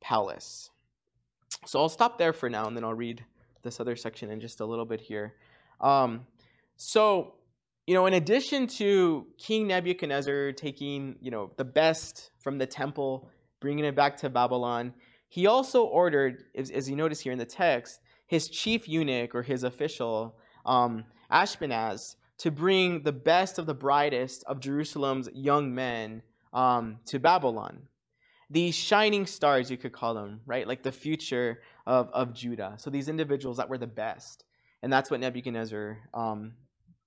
palace. 0.00 0.70
So 1.66 1.80
I'll 1.80 1.88
stop 1.88 2.18
there 2.18 2.32
for 2.32 2.48
now 2.48 2.66
and 2.66 2.76
then 2.76 2.84
I'll 2.84 2.94
read 2.94 3.24
this 3.62 3.80
other 3.80 3.96
section 3.96 4.30
in 4.30 4.40
just 4.40 4.60
a 4.60 4.64
little 4.64 4.84
bit 4.84 5.00
here. 5.00 5.34
Um, 5.80 6.26
so 6.76 7.34
you 7.88 7.94
know, 7.94 8.04
in 8.04 8.12
addition 8.12 8.66
to 8.66 9.26
King 9.38 9.66
Nebuchadnezzar 9.66 10.52
taking, 10.52 11.16
you 11.22 11.30
know, 11.30 11.52
the 11.56 11.64
best 11.64 12.32
from 12.38 12.58
the 12.58 12.66
temple, 12.66 13.30
bringing 13.60 13.86
it 13.86 13.96
back 13.96 14.18
to 14.18 14.28
Babylon, 14.28 14.92
he 15.30 15.46
also 15.46 15.84
ordered, 15.84 16.44
as, 16.54 16.70
as 16.70 16.90
you 16.90 16.96
notice 16.96 17.18
here 17.18 17.32
in 17.32 17.38
the 17.38 17.46
text, 17.46 18.00
his 18.26 18.50
chief 18.50 18.86
eunuch 18.86 19.34
or 19.34 19.42
his 19.42 19.64
official, 19.64 20.36
um, 20.66 21.02
Ashpenaz, 21.32 22.16
to 22.36 22.50
bring 22.50 23.04
the 23.04 23.12
best 23.12 23.58
of 23.58 23.64
the 23.64 23.72
brightest 23.72 24.44
of 24.44 24.60
Jerusalem's 24.60 25.30
young 25.32 25.74
men 25.74 26.20
um, 26.52 26.98
to 27.06 27.18
Babylon. 27.18 27.78
These 28.50 28.74
shining 28.74 29.24
stars, 29.24 29.70
you 29.70 29.78
could 29.78 29.92
call 29.92 30.12
them, 30.12 30.42
right? 30.44 30.68
Like 30.68 30.82
the 30.82 30.92
future 30.92 31.62
of, 31.86 32.10
of 32.12 32.34
Judah. 32.34 32.74
So 32.76 32.90
these 32.90 33.08
individuals 33.08 33.56
that 33.56 33.70
were 33.70 33.78
the 33.78 33.86
best. 33.86 34.44
And 34.82 34.92
that's 34.92 35.10
what 35.10 35.20
Nebuchadnezzar 35.20 35.96
um, 36.12 36.52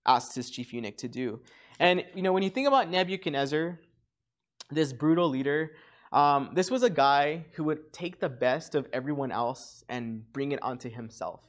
asked 0.05 0.35
his 0.35 0.49
chief 0.49 0.73
eunuch 0.73 0.97
to 0.97 1.07
do. 1.07 1.39
And 1.79 2.05
you 2.15 2.21
know, 2.21 2.33
when 2.33 2.43
you 2.43 2.49
think 2.49 2.67
about 2.67 2.89
Nebuchadnezzar, 2.89 3.79
this 4.69 4.93
brutal 4.93 5.29
leader, 5.29 5.71
um, 6.11 6.51
this 6.53 6.69
was 6.69 6.83
a 6.83 6.89
guy 6.89 7.45
who 7.53 7.63
would 7.65 7.93
take 7.93 8.19
the 8.19 8.29
best 8.29 8.75
of 8.75 8.87
everyone 8.91 9.31
else 9.31 9.83
and 9.89 10.31
bring 10.33 10.51
it 10.51 10.61
onto 10.61 10.89
himself. 10.89 11.41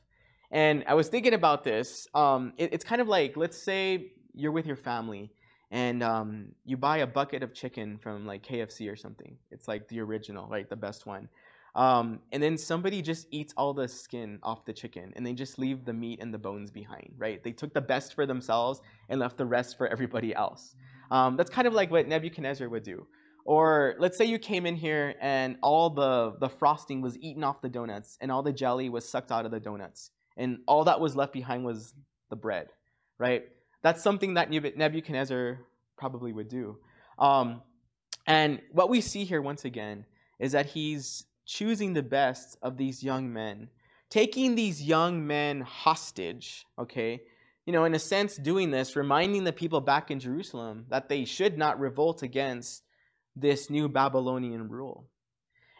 And 0.50 0.84
I 0.86 0.94
was 0.94 1.08
thinking 1.08 1.34
about 1.34 1.64
this. 1.64 2.06
Um, 2.14 2.52
it, 2.58 2.72
it's 2.72 2.84
kind 2.84 3.00
of 3.00 3.08
like, 3.08 3.36
let's 3.36 3.56
say 3.56 4.12
you're 4.34 4.52
with 4.52 4.66
your 4.66 4.76
family 4.76 5.32
and 5.70 6.02
um, 6.02 6.48
you 6.64 6.76
buy 6.76 6.98
a 6.98 7.06
bucket 7.06 7.42
of 7.42 7.54
chicken 7.54 7.98
from 7.98 8.26
like 8.26 8.46
KFC 8.46 8.92
or 8.92 8.96
something. 8.96 9.36
It's 9.50 9.66
like 9.66 9.88
the 9.88 10.00
original, 10.00 10.46
right? 10.48 10.68
The 10.68 10.76
best 10.76 11.06
one. 11.06 11.28
Um, 11.74 12.20
and 12.32 12.42
then 12.42 12.58
somebody 12.58 13.00
just 13.00 13.26
eats 13.30 13.54
all 13.56 13.72
the 13.72 13.88
skin 13.88 14.38
off 14.42 14.64
the 14.66 14.74
chicken 14.74 15.12
and 15.16 15.24
they 15.24 15.32
just 15.32 15.58
leave 15.58 15.84
the 15.84 15.92
meat 15.92 16.20
and 16.20 16.32
the 16.32 16.38
bones 16.38 16.70
behind, 16.70 17.14
right? 17.16 17.42
They 17.42 17.52
took 17.52 17.72
the 17.72 17.80
best 17.80 18.14
for 18.14 18.26
themselves 18.26 18.82
and 19.08 19.18
left 19.18 19.38
the 19.38 19.46
rest 19.46 19.78
for 19.78 19.88
everybody 19.88 20.34
else. 20.34 20.74
Um, 21.10 21.36
that's 21.36 21.50
kind 21.50 21.66
of 21.66 21.72
like 21.72 21.90
what 21.90 22.06
Nebuchadnezzar 22.06 22.68
would 22.68 22.82
do. 22.82 23.06
Or 23.44 23.94
let's 23.98 24.18
say 24.18 24.26
you 24.26 24.38
came 24.38 24.66
in 24.66 24.76
here 24.76 25.14
and 25.20 25.56
all 25.62 25.90
the, 25.90 26.34
the 26.40 26.48
frosting 26.48 27.00
was 27.00 27.18
eaten 27.18 27.42
off 27.42 27.62
the 27.62 27.68
donuts 27.68 28.18
and 28.20 28.30
all 28.30 28.42
the 28.42 28.52
jelly 28.52 28.88
was 28.88 29.08
sucked 29.08 29.32
out 29.32 29.46
of 29.46 29.50
the 29.50 29.60
donuts. 29.60 30.10
And 30.36 30.58
all 30.66 30.84
that 30.84 31.00
was 31.00 31.16
left 31.16 31.32
behind 31.32 31.64
was 31.64 31.94
the 32.28 32.36
bread, 32.36 32.68
right? 33.18 33.44
That's 33.82 34.02
something 34.02 34.34
that 34.34 34.50
Nebuchadnezzar 34.50 35.58
probably 35.96 36.32
would 36.32 36.48
do. 36.48 36.78
Um, 37.18 37.62
and 38.26 38.60
what 38.70 38.88
we 38.88 39.00
see 39.00 39.24
here 39.24 39.42
once 39.42 39.64
again 39.64 40.04
is 40.38 40.52
that 40.52 40.66
he's 40.66 41.24
choosing 41.52 41.92
the 41.92 42.02
best 42.02 42.56
of 42.62 42.76
these 42.76 43.02
young 43.02 43.32
men, 43.32 43.68
taking 44.08 44.54
these 44.54 44.82
young 44.82 45.26
men 45.26 45.60
hostage, 45.60 46.64
okay? 46.78 47.20
You 47.66 47.72
know, 47.72 47.84
in 47.84 47.94
a 47.94 47.98
sense, 47.98 48.36
doing 48.36 48.70
this, 48.70 48.96
reminding 48.96 49.44
the 49.44 49.52
people 49.52 49.80
back 49.80 50.10
in 50.10 50.18
Jerusalem 50.18 50.86
that 50.88 51.08
they 51.08 51.24
should 51.24 51.58
not 51.58 51.78
revolt 51.78 52.22
against 52.22 52.82
this 53.36 53.68
new 53.68 53.88
Babylonian 53.88 54.68
rule. 54.68 55.04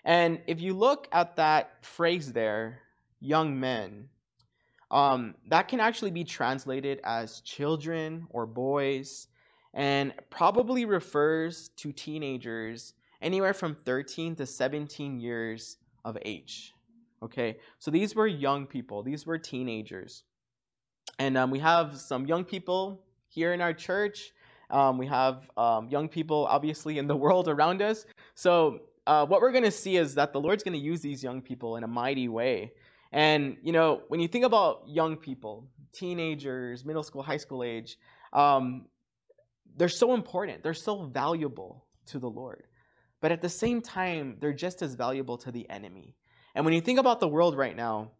And 0.04 0.40
if 0.46 0.60
you 0.60 0.74
look 0.74 1.08
at 1.10 1.36
that 1.36 1.84
phrase 1.84 2.32
there, 2.32 2.80
young 3.20 3.58
men, 3.58 4.08
um, 4.90 5.34
that 5.48 5.68
can 5.68 5.80
actually 5.80 6.10
be 6.10 6.24
translated 6.24 7.00
as 7.02 7.40
children 7.40 8.26
or 8.30 8.46
boys 8.46 9.28
and 9.72 10.12
probably 10.28 10.84
refers 10.84 11.68
to 11.76 11.92
teenagers 11.92 12.92
anywhere 13.22 13.54
from 13.54 13.76
13 13.84 14.36
to 14.36 14.46
17 14.46 15.20
years 15.20 15.78
of 16.04 16.18
age. 16.24 16.72
Okay, 17.22 17.58
so 17.78 17.90
these 17.90 18.14
were 18.16 18.26
young 18.26 18.66
people, 18.66 19.02
these 19.02 19.24
were 19.26 19.38
teenagers. 19.38 20.24
And 21.18 21.38
um, 21.38 21.50
we 21.50 21.60
have 21.60 21.96
some 21.96 22.26
young 22.26 22.44
people 22.44 23.04
here 23.28 23.52
in 23.52 23.60
our 23.60 23.72
church. 23.72 24.32
Um, 24.70 24.98
we 24.98 25.06
have 25.06 25.48
um, 25.56 25.88
young 25.88 26.08
people, 26.08 26.46
obviously, 26.48 26.98
in 26.98 27.06
the 27.06 27.16
world 27.24 27.48
around 27.48 27.80
us. 27.82 28.04
So, 28.34 28.80
uh, 29.06 29.26
what 29.26 29.40
we're 29.40 29.50
going 29.50 29.64
to 29.64 29.70
see 29.70 29.96
is 29.96 30.14
that 30.14 30.32
the 30.32 30.40
Lord's 30.40 30.62
going 30.62 30.78
to 30.78 30.84
use 30.84 31.00
these 31.00 31.22
young 31.22 31.42
people 31.42 31.76
in 31.76 31.82
a 31.82 31.88
mighty 31.88 32.28
way. 32.28 32.72
And, 33.10 33.56
you 33.62 33.72
know, 33.72 34.02
when 34.08 34.20
you 34.20 34.28
think 34.28 34.44
about 34.44 34.84
young 34.86 35.16
people, 35.16 35.66
teenagers, 35.92 36.84
middle 36.84 37.02
school, 37.02 37.22
high 37.22 37.36
school 37.36 37.64
age, 37.64 37.98
um, 38.32 38.86
they're 39.76 39.88
so 39.88 40.14
important. 40.14 40.62
They're 40.62 40.74
so 40.74 41.04
valuable 41.04 41.84
to 42.06 42.18
the 42.18 42.28
Lord. 42.28 42.64
But 43.22 43.32
at 43.32 43.40
the 43.40 43.48
same 43.48 43.80
time, 43.80 44.36
they're 44.40 44.52
just 44.52 44.82
as 44.82 44.94
valuable 44.94 45.38
to 45.38 45.50
the 45.50 45.68
enemy. 45.70 46.16
And 46.54 46.64
when 46.66 46.74
you 46.74 46.82
think 46.82 46.98
about 46.98 47.20
the 47.20 47.28
world 47.28 47.56
right 47.56 47.76
now, 47.76 48.10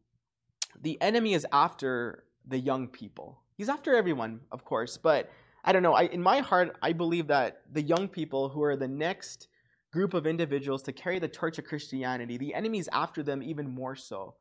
the 0.81 0.97
enemy 1.03 1.35
is 1.35 1.47
after 1.53 2.25
the 2.47 2.59
young 2.59 2.89
people. 2.89 3.43
He's 3.57 3.69
after 3.69 3.95
everyone, 3.95 4.41
of 4.53 4.65
course, 4.65 4.97
but 4.97 5.29
I 5.65 5.73
don't 5.73 5.83
know. 5.83 5.93
I, 5.93 6.05
in 6.05 6.23
my 6.23 6.39
heart, 6.39 6.77
I 6.83 6.93
believe 6.93 7.27
that 7.27 7.63
the 7.73 7.83
young 7.83 8.09
people 8.09 8.49
who 8.49 8.63
are 8.63 8.77
the 8.77 8.89
next 8.89 9.49
group 9.93 10.15
of 10.15 10.27
individuals 10.27 10.83
to 10.85 10.93
carry 10.93 11.19
the 11.19 11.29
torch 11.29 11.59
of 11.59 11.65
Christianity, 11.65 12.39
the 12.39 12.55
enemy's 12.55 12.89
after 12.93 13.23
them 13.23 13.43
even 13.43 13.69
more 13.69 13.97
so. 13.97 14.37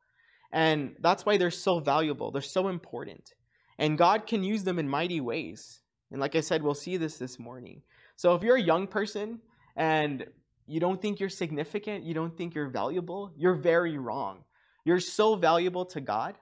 And 0.54 0.96
that's 1.00 1.26
why 1.26 1.38
they're 1.38 1.52
so 1.52 1.80
valuable, 1.80 2.32
they're 2.32 2.42
so 2.42 2.68
important. 2.68 3.34
And 3.80 3.98
God 3.98 4.28
can 4.28 4.44
use 4.44 4.64
them 4.64 4.78
in 4.78 4.88
mighty 4.88 5.22
ways. 5.22 5.82
And 6.12 6.22
like 6.22 6.36
I 6.36 6.42
said, 6.42 6.62
we'll 6.62 6.76
see 6.76 6.98
this 6.98 7.18
this 7.18 7.40
morning. 7.40 7.82
So 8.16 8.36
if 8.36 8.44
you're 8.44 8.58
a 8.58 8.62
young 8.62 8.86
person 8.86 9.40
and 9.76 10.26
you 10.72 10.80
don't 10.80 11.02
think 11.02 11.20
you're 11.20 11.28
significant, 11.28 12.06
you 12.06 12.14
don't 12.14 12.38
think 12.38 12.56
you're 12.56 12.70
valuable, 12.70 13.34
you're 13.36 13.56
very 13.56 13.98
wrong. 13.98 14.46
You're 14.86 15.02
so 15.02 15.36
valuable 15.36 15.86
to 15.88 16.00
God, 16.00 16.38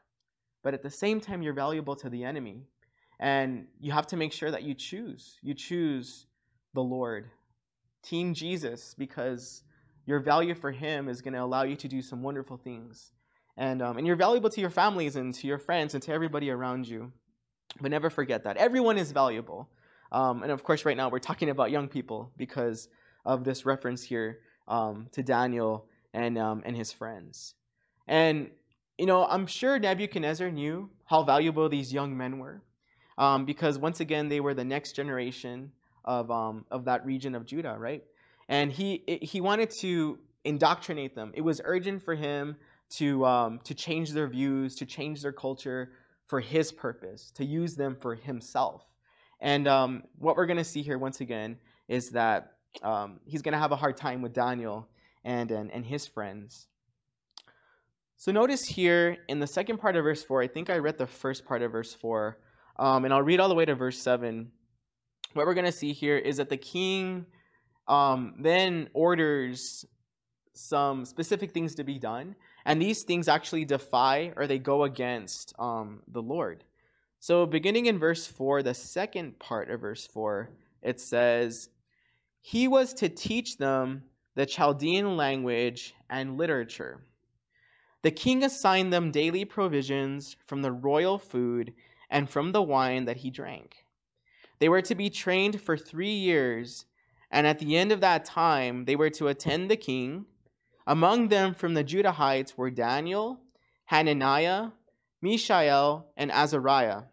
but 0.63 0.75
at 0.75 0.83
the 0.83 0.89
same 0.91 1.19
time, 1.19 1.41
you're 1.41 1.55
valuable 1.55 1.95
to 1.95 2.09
the 2.09 2.23
enemy. 2.23 2.67
And 3.19 3.65
you 3.79 3.91
have 3.91 4.05
to 4.07 4.17
make 4.17 4.31
sure 4.31 4.51
that 4.51 4.61
you 4.61 4.75
choose. 4.75 5.39
You 5.41 5.55
choose 5.55 6.27
the 6.75 6.81
Lord, 6.81 7.25
Team 8.03 8.35
Jesus, 8.35 8.93
because 8.95 9.63
your 10.05 10.19
value 10.19 10.53
for 10.53 10.71
Him 10.71 11.09
is 11.09 11.21
going 11.21 11.33
to 11.33 11.41
allow 11.41 11.63
you 11.63 11.75
to 11.77 11.87
do 11.87 12.01
some 12.01 12.21
wonderful 12.21 12.57
things. 12.57 13.11
And, 13.57 13.81
um, 13.81 13.97
and 13.97 14.05
you're 14.05 14.15
valuable 14.15 14.51
to 14.51 14.61
your 14.61 14.69
families 14.69 15.15
and 15.15 15.33
to 15.33 15.47
your 15.47 15.57
friends 15.57 15.95
and 15.95 16.03
to 16.03 16.13
everybody 16.13 16.51
around 16.51 16.87
you. 16.87 17.11
But 17.81 17.89
never 17.89 18.11
forget 18.11 18.43
that. 18.43 18.57
Everyone 18.57 18.99
is 18.99 19.11
valuable. 19.11 19.69
Um, 20.11 20.43
and 20.43 20.51
of 20.51 20.63
course, 20.63 20.85
right 20.85 20.95
now 20.95 21.09
we're 21.09 21.17
talking 21.17 21.49
about 21.49 21.71
young 21.71 21.87
people 21.87 22.31
because 22.37 22.87
of 23.25 23.43
this 23.43 23.65
reference 23.65 24.03
here 24.03 24.39
um, 24.67 25.07
to 25.11 25.23
Daniel 25.23 25.85
and, 26.13 26.37
um, 26.37 26.63
and 26.65 26.75
his 26.75 26.91
friends. 26.91 27.55
And, 28.07 28.49
you 28.97 29.05
know, 29.05 29.25
I'm 29.25 29.47
sure 29.47 29.77
Nebuchadnezzar 29.79 30.51
knew 30.51 30.89
how 31.05 31.23
valuable 31.23 31.69
these 31.69 31.93
young 31.93 32.17
men 32.17 32.39
were 32.39 32.61
um, 33.17 33.45
because, 33.45 33.77
once 33.77 33.99
again, 33.99 34.29
they 34.29 34.39
were 34.39 34.53
the 34.53 34.65
next 34.65 34.93
generation 34.93 35.71
of, 36.05 36.31
um, 36.31 36.65
of 36.71 36.85
that 36.85 37.05
region 37.05 37.35
of 37.35 37.45
Judah, 37.45 37.75
right? 37.77 38.03
And 38.47 38.71
he, 38.71 39.03
he 39.21 39.41
wanted 39.41 39.69
to 39.81 40.17
indoctrinate 40.43 41.15
them. 41.15 41.31
It 41.35 41.41
was 41.41 41.61
urgent 41.63 42.01
for 42.01 42.15
him 42.15 42.55
to, 42.91 43.25
um, 43.25 43.59
to 43.65 43.73
change 43.75 44.11
their 44.11 44.27
views, 44.27 44.75
to 44.75 44.85
change 44.85 45.21
their 45.21 45.31
culture 45.31 45.91
for 46.25 46.39
his 46.39 46.71
purpose, 46.71 47.31
to 47.35 47.45
use 47.45 47.75
them 47.75 47.95
for 47.95 48.15
himself. 48.15 48.83
And 49.41 49.67
um, 49.67 50.03
what 50.17 50.35
we're 50.35 50.45
going 50.45 50.57
to 50.57 50.63
see 50.63 50.81
here, 50.81 50.97
once 50.97 51.21
again, 51.21 51.57
is 51.87 52.09
that 52.11 52.53
um, 52.83 53.19
he's 53.25 53.41
going 53.41 53.53
to 53.53 53.59
have 53.59 53.71
a 53.71 53.75
hard 53.75 53.97
time 53.97 54.21
with 54.21 54.33
Daniel 54.33 54.87
and, 55.23 55.51
and, 55.51 55.71
and 55.71 55.85
his 55.85 56.07
friends. 56.07 56.67
So 58.17 58.31
notice 58.31 58.65
here 58.65 59.17
in 59.29 59.39
the 59.39 59.47
second 59.47 59.77
part 59.77 59.95
of 59.95 60.03
verse 60.03 60.23
4, 60.23 60.41
I 60.41 60.47
think 60.47 60.69
I 60.69 60.77
read 60.77 60.97
the 60.97 61.07
first 61.07 61.45
part 61.45 61.61
of 61.61 61.71
verse 61.71 61.93
4, 61.93 62.37
um, 62.77 63.05
and 63.05 63.13
I'll 63.13 63.21
read 63.21 63.39
all 63.39 63.49
the 63.49 63.55
way 63.55 63.65
to 63.65 63.75
verse 63.75 63.97
7. 64.01 64.51
What 65.33 65.45
we're 65.45 65.53
going 65.53 65.65
to 65.65 65.71
see 65.71 65.93
here 65.93 66.17
is 66.17 66.37
that 66.37 66.49
the 66.49 66.57
king 66.57 67.25
um, 67.87 68.35
then 68.39 68.89
orders 68.93 69.85
some 70.53 71.05
specific 71.05 71.53
things 71.53 71.75
to 71.75 71.83
be 71.83 71.97
done, 71.97 72.35
and 72.65 72.81
these 72.81 73.03
things 73.03 73.27
actually 73.27 73.65
defy 73.65 74.33
or 74.35 74.47
they 74.47 74.59
go 74.59 74.83
against 74.83 75.53
um, 75.57 76.01
the 76.07 76.21
Lord. 76.21 76.63
So, 77.21 77.45
beginning 77.45 77.87
in 77.87 77.99
verse 77.99 78.27
4, 78.27 78.63
the 78.63 78.73
second 78.73 79.39
part 79.39 79.69
of 79.69 79.81
verse 79.81 80.07
4, 80.07 80.49
it 80.81 81.01
says, 81.01 81.69
He 82.41 82.67
was 82.67 82.93
to 82.95 83.09
teach 83.09 83.57
them 83.57 84.03
the 84.35 84.45
Chaldean 84.45 85.17
language 85.17 85.93
and 86.09 86.37
literature 86.37 87.01
the 88.01 88.11
king 88.11 88.43
assigned 88.43 88.93
them 88.93 89.11
daily 89.11 89.43
provisions 89.43 90.37
from 90.45 90.61
the 90.61 90.71
royal 90.71 91.17
food 91.17 91.73
and 92.09 92.29
from 92.29 92.51
the 92.51 92.61
wine 92.61 93.05
that 93.05 93.17
he 93.17 93.29
drank. 93.29 93.83
They 94.59 94.69
were 94.69 94.81
to 94.83 94.95
be 94.95 95.09
trained 95.09 95.61
for 95.61 95.77
three 95.77 96.13
years, 96.13 96.85
and 97.29 97.45
at 97.45 97.59
the 97.59 97.75
end 97.75 97.91
of 97.91 98.01
that 98.01 98.25
time, 98.25 98.85
they 98.85 98.95
were 98.95 99.09
to 99.11 99.27
attend 99.27 99.69
the 99.69 99.75
king. 99.75 100.25
Among 100.87 101.27
them 101.27 101.53
from 101.53 101.73
the 101.73 101.83
Judahites 101.83 102.57
were 102.57 102.71
Daniel, 102.71 103.41
Hananiah, 103.85 104.69
Mishael, 105.21 106.07
and 106.15 106.31
Azariah. 106.31 107.03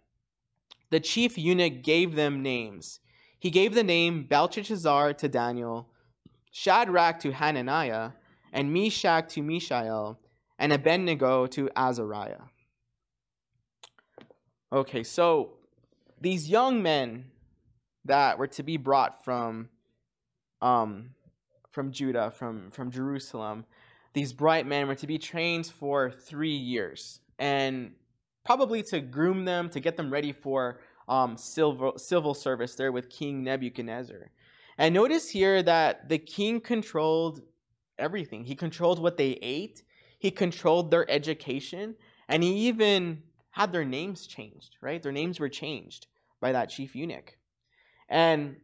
The 0.91 1.01
chief 1.01 1.37
eunuch 1.37 1.83
gave 1.83 2.15
them 2.15 2.43
names. 2.43 3.01
He 3.47 3.51
gave 3.51 3.75
the 3.75 3.85
name 3.85 4.25
Belteshazzar 4.25 5.15
to 5.15 5.29
Daniel, 5.29 5.89
Shadrach 6.51 7.21
to 7.21 7.31
Hananiah, 7.31 8.11
and 8.53 8.73
Meshach 8.73 9.29
to 9.35 9.41
Mishael 9.41 10.19
and 10.59 10.73
Abednego 10.73 11.47
to 11.47 11.71
Azariah. 11.77 12.43
Okay, 14.73 15.05
so 15.05 15.53
these 16.21 16.51
young 16.51 16.83
men 16.83 17.27
that 18.05 18.37
were 18.37 18.49
to 18.49 18.65
be 18.65 18.77
brought 18.79 19.25
from 19.25 19.69
um, 20.61 21.11
from 21.71 21.93
Judah, 21.93 22.33
from, 22.33 22.73
from 22.73 22.91
Jerusalem, 22.91 23.65
these 24.13 24.33
bright 24.33 24.67
men 24.67 24.89
were 24.89 24.97
to 24.97 25.07
be 25.07 25.19
trained 25.19 25.67
for 25.67 26.11
three 26.11 26.57
years 26.57 27.21
and 27.39 27.93
probably 28.45 28.83
to 28.91 29.01
groom 29.01 29.45
them, 29.45 29.69
to 29.71 29.79
get 29.79 29.97
them 29.97 30.13
ready 30.13 30.33
for 30.33 30.81
um, 31.09 31.37
civil, 31.37 31.99
civil 31.99 32.35
service 32.35 32.75
there 32.75 32.93
with 32.93 33.09
King 33.09 33.45
Nebuchadnezzar. 33.45 34.31
And 34.79 34.95
notice 34.95 35.29
here 35.31 35.63
that 35.63 36.09
the 36.09 36.19
king 36.19 36.61
controlled 36.61 37.43
everything. 37.99 38.45
He 38.45 38.55
controlled 38.55 38.99
what 38.99 39.17
they 39.17 39.39
ate, 39.43 39.83
he 40.19 40.31
controlled 40.31 40.91
their 40.91 41.11
education, 41.11 41.95
and 42.29 42.43
he 42.43 42.69
even 42.69 43.23
had 43.51 43.73
their 43.73 43.85
names 43.85 44.27
changed, 44.27 44.77
right? 44.81 45.03
Their 45.03 45.13
names 45.13 45.41
were 45.41 45.49
changed 45.49 46.09
by 46.41 46.53
that 46.53 46.69
chief 46.69 46.95
eunuch. 46.95 47.39
And 48.09 48.57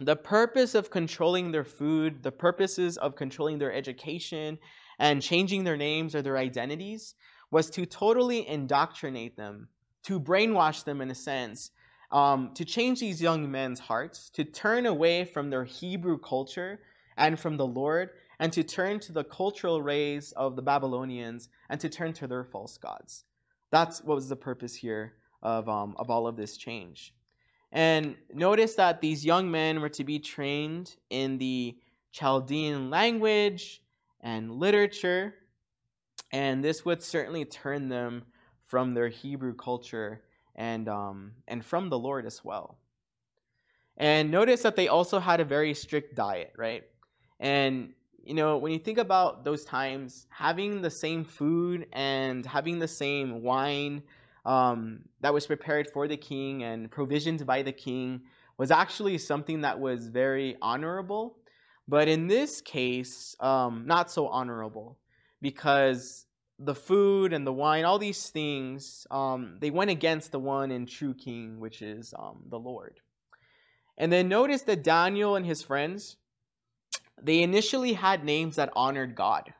the 0.00 0.16
purpose 0.16 0.74
of 0.74 0.90
controlling 0.90 1.52
their 1.52 1.64
food, 1.64 2.22
the 2.22 2.32
purposes 2.32 2.96
of 2.96 3.14
controlling 3.14 3.58
their 3.58 3.72
education, 3.72 4.58
and 4.98 5.20
changing 5.20 5.64
their 5.64 5.76
names 5.76 6.14
or 6.14 6.22
their 6.22 6.38
identities 6.38 7.14
was 7.50 7.68
to 7.70 7.84
totally 7.84 8.46
indoctrinate 8.46 9.36
them, 9.36 9.68
to 10.04 10.20
brainwash 10.20 10.84
them 10.84 11.00
in 11.00 11.10
a 11.10 11.14
sense, 11.14 11.70
um, 12.12 12.52
to 12.54 12.64
change 12.64 13.00
these 13.00 13.20
young 13.20 13.50
men's 13.50 13.78
hearts, 13.78 14.30
to 14.30 14.44
turn 14.44 14.86
away 14.86 15.24
from 15.24 15.50
their 15.50 15.64
Hebrew 15.64 16.18
culture 16.18 16.80
and 17.16 17.38
from 17.38 17.56
the 17.56 17.66
Lord, 17.66 18.10
and 18.38 18.52
to 18.52 18.64
turn 18.64 18.98
to 19.00 19.12
the 19.12 19.24
cultural 19.24 19.82
ways 19.82 20.32
of 20.32 20.56
the 20.56 20.62
Babylonians 20.62 21.50
and 21.68 21.78
to 21.80 21.88
turn 21.88 22.12
to 22.14 22.26
their 22.26 22.44
false 22.44 22.78
gods. 22.78 23.24
That's 23.70 24.02
what 24.02 24.14
was 24.14 24.28
the 24.28 24.36
purpose 24.36 24.74
here 24.74 25.14
of, 25.42 25.68
um, 25.68 25.94
of 25.98 26.10
all 26.10 26.26
of 26.26 26.36
this 26.36 26.56
change. 26.56 27.14
And 27.72 28.16
notice 28.34 28.74
that 28.74 29.00
these 29.00 29.24
young 29.24 29.50
men 29.50 29.80
were 29.80 29.90
to 29.90 30.02
be 30.02 30.18
trained 30.18 30.96
in 31.10 31.38
the 31.38 31.76
Chaldean 32.12 32.90
language 32.90 33.82
and 34.22 34.50
literature, 34.52 35.34
and 36.32 36.64
this 36.64 36.84
would 36.84 37.02
certainly 37.02 37.44
turn 37.44 37.88
them 37.88 38.24
from 38.70 38.94
their 38.94 39.08
Hebrew 39.08 39.54
culture 39.54 40.22
and, 40.54 40.88
um, 40.88 41.32
and 41.48 41.64
from 41.64 41.90
the 41.90 41.98
Lord 41.98 42.24
as 42.24 42.44
well. 42.44 42.78
And 43.96 44.30
notice 44.30 44.62
that 44.62 44.76
they 44.76 44.86
also 44.86 45.18
had 45.18 45.40
a 45.40 45.44
very 45.44 45.74
strict 45.74 46.14
diet, 46.14 46.52
right? 46.56 46.84
And 47.40 47.92
you 48.22 48.34
know, 48.34 48.58
when 48.58 48.72
you 48.72 48.78
think 48.78 48.98
about 48.98 49.44
those 49.44 49.64
times, 49.64 50.26
having 50.30 50.82
the 50.82 50.90
same 50.90 51.24
food 51.24 51.86
and 51.92 52.46
having 52.46 52.78
the 52.78 52.86
same 52.86 53.42
wine 53.42 54.02
um, 54.44 55.00
that 55.20 55.34
was 55.34 55.46
prepared 55.46 55.90
for 55.90 56.06
the 56.06 56.16
king 56.16 56.62
and 56.62 56.90
provisioned 56.90 57.44
by 57.44 57.62
the 57.62 57.72
king 57.72 58.20
was 58.56 58.70
actually 58.70 59.18
something 59.18 59.62
that 59.62 59.80
was 59.80 60.06
very 60.08 60.56
honorable. 60.62 61.38
But 61.88 62.06
in 62.06 62.28
this 62.28 62.60
case, 62.60 63.34
um, 63.40 63.84
not 63.86 64.10
so 64.10 64.28
honorable 64.28 64.98
because 65.42 66.26
the 66.62 66.74
food 66.74 67.32
and 67.32 67.46
the 67.46 67.52
wine, 67.52 67.84
all 67.84 67.98
these 67.98 68.28
things, 68.28 69.06
um, 69.10 69.56
they 69.60 69.70
went 69.70 69.90
against 69.90 70.30
the 70.30 70.38
one 70.38 70.70
and 70.70 70.86
true 70.86 71.14
king, 71.14 71.58
which 71.58 71.80
is 71.80 72.12
um, 72.18 72.42
the 72.50 72.58
Lord. 72.58 73.00
And 73.96 74.12
then 74.12 74.28
notice 74.28 74.62
that 74.62 74.84
Daniel 74.84 75.36
and 75.36 75.44
his 75.44 75.62
friends, 75.62 76.16
they 77.20 77.42
initially 77.42 77.94
had 77.94 78.24
names 78.24 78.56
that 78.56 78.72
honored 78.76 79.14
God, 79.14 79.52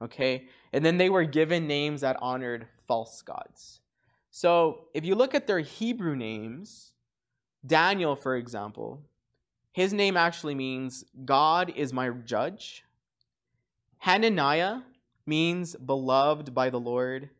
okay? 0.00 0.46
And 0.72 0.84
then 0.84 0.96
they 0.96 1.10
were 1.10 1.24
given 1.24 1.66
names 1.66 2.00
that 2.00 2.16
honored 2.22 2.66
false 2.88 3.20
gods. 3.20 3.80
So 4.30 4.86
if 4.94 5.04
you 5.04 5.14
look 5.14 5.34
at 5.34 5.46
their 5.46 5.60
Hebrew 5.60 6.16
names, 6.16 6.92
Daniel, 7.66 8.16
for 8.16 8.36
example, 8.36 9.02
his 9.72 9.92
name 9.92 10.16
actually 10.16 10.54
means 10.54 11.04
God 11.24 11.72
is 11.76 11.92
my 11.92 12.10
judge. 12.10 12.82
Hananiah 13.98 14.78
means 15.30 15.74
beloved 15.76 16.52
by 16.52 16.68
the 16.68 16.80
Lord. 16.80 17.30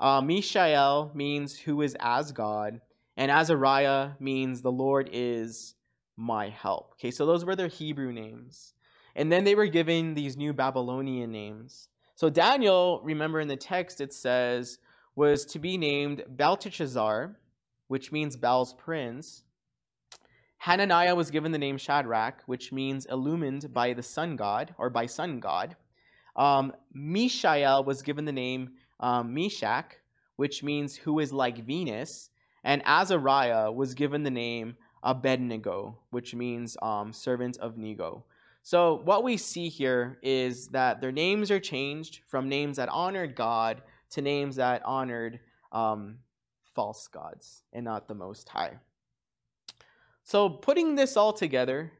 Uh, 0.00 0.22
Mishael 0.22 1.10
means 1.14 1.58
who 1.58 1.82
is 1.82 1.96
as 2.00 2.32
God. 2.32 2.80
And 3.16 3.30
Azariah 3.30 4.12
means 4.18 4.62
the 4.62 4.72
Lord 4.72 5.10
is 5.12 5.74
my 6.16 6.48
help. 6.48 6.94
Okay, 6.94 7.10
so 7.10 7.26
those 7.26 7.44
were 7.44 7.56
their 7.56 7.68
Hebrew 7.68 8.12
names. 8.12 8.74
And 9.14 9.30
then 9.30 9.44
they 9.44 9.54
were 9.54 9.66
given 9.66 10.14
these 10.14 10.36
new 10.36 10.52
Babylonian 10.52 11.30
names. 11.30 11.88
So 12.14 12.30
Daniel, 12.30 13.00
remember 13.04 13.40
in 13.40 13.48
the 13.48 13.56
text 13.56 14.00
it 14.00 14.14
says, 14.14 14.78
was 15.16 15.44
to 15.46 15.58
be 15.58 15.76
named 15.76 16.24
Belteshazzar, 16.28 17.36
which 17.88 18.12
means 18.12 18.36
Bel's 18.36 18.72
prince. 18.72 19.42
Hananiah 20.58 21.14
was 21.14 21.30
given 21.30 21.52
the 21.52 21.58
name 21.58 21.76
Shadrach, 21.76 22.42
which 22.46 22.72
means 22.72 23.06
illumined 23.06 23.74
by 23.74 23.92
the 23.92 24.02
sun 24.02 24.36
god 24.36 24.74
or 24.78 24.88
by 24.88 25.06
sun 25.06 25.40
god. 25.40 25.76
Um, 26.36 26.72
Mishael 26.92 27.84
was 27.84 28.02
given 28.02 28.24
the 28.24 28.32
name 28.32 28.70
um, 29.00 29.34
Meshach, 29.34 29.96
which 30.36 30.62
means 30.62 30.96
who 30.96 31.18
is 31.18 31.32
like 31.32 31.64
Venus. 31.64 32.30
And 32.64 32.82
Azariah 32.84 33.70
was 33.70 33.94
given 33.94 34.22
the 34.22 34.30
name 34.30 34.76
Abednego, 35.02 35.98
which 36.10 36.34
means 36.34 36.76
um, 36.80 37.12
servant 37.12 37.58
of 37.58 37.76
Nego. 37.76 38.24
So, 38.62 39.00
what 39.04 39.24
we 39.24 39.36
see 39.36 39.68
here 39.68 40.18
is 40.22 40.68
that 40.68 41.00
their 41.00 41.10
names 41.10 41.50
are 41.50 41.58
changed 41.58 42.20
from 42.28 42.48
names 42.48 42.76
that 42.76 42.88
honored 42.88 43.34
God 43.34 43.82
to 44.10 44.22
names 44.22 44.56
that 44.56 44.84
honored 44.84 45.40
um, 45.72 46.18
false 46.74 47.08
gods 47.08 47.64
and 47.72 47.84
not 47.84 48.06
the 48.06 48.14
Most 48.14 48.48
High. 48.48 48.78
So, 50.22 50.48
putting 50.48 50.94
this 50.94 51.16
all 51.16 51.32
together, 51.32 51.92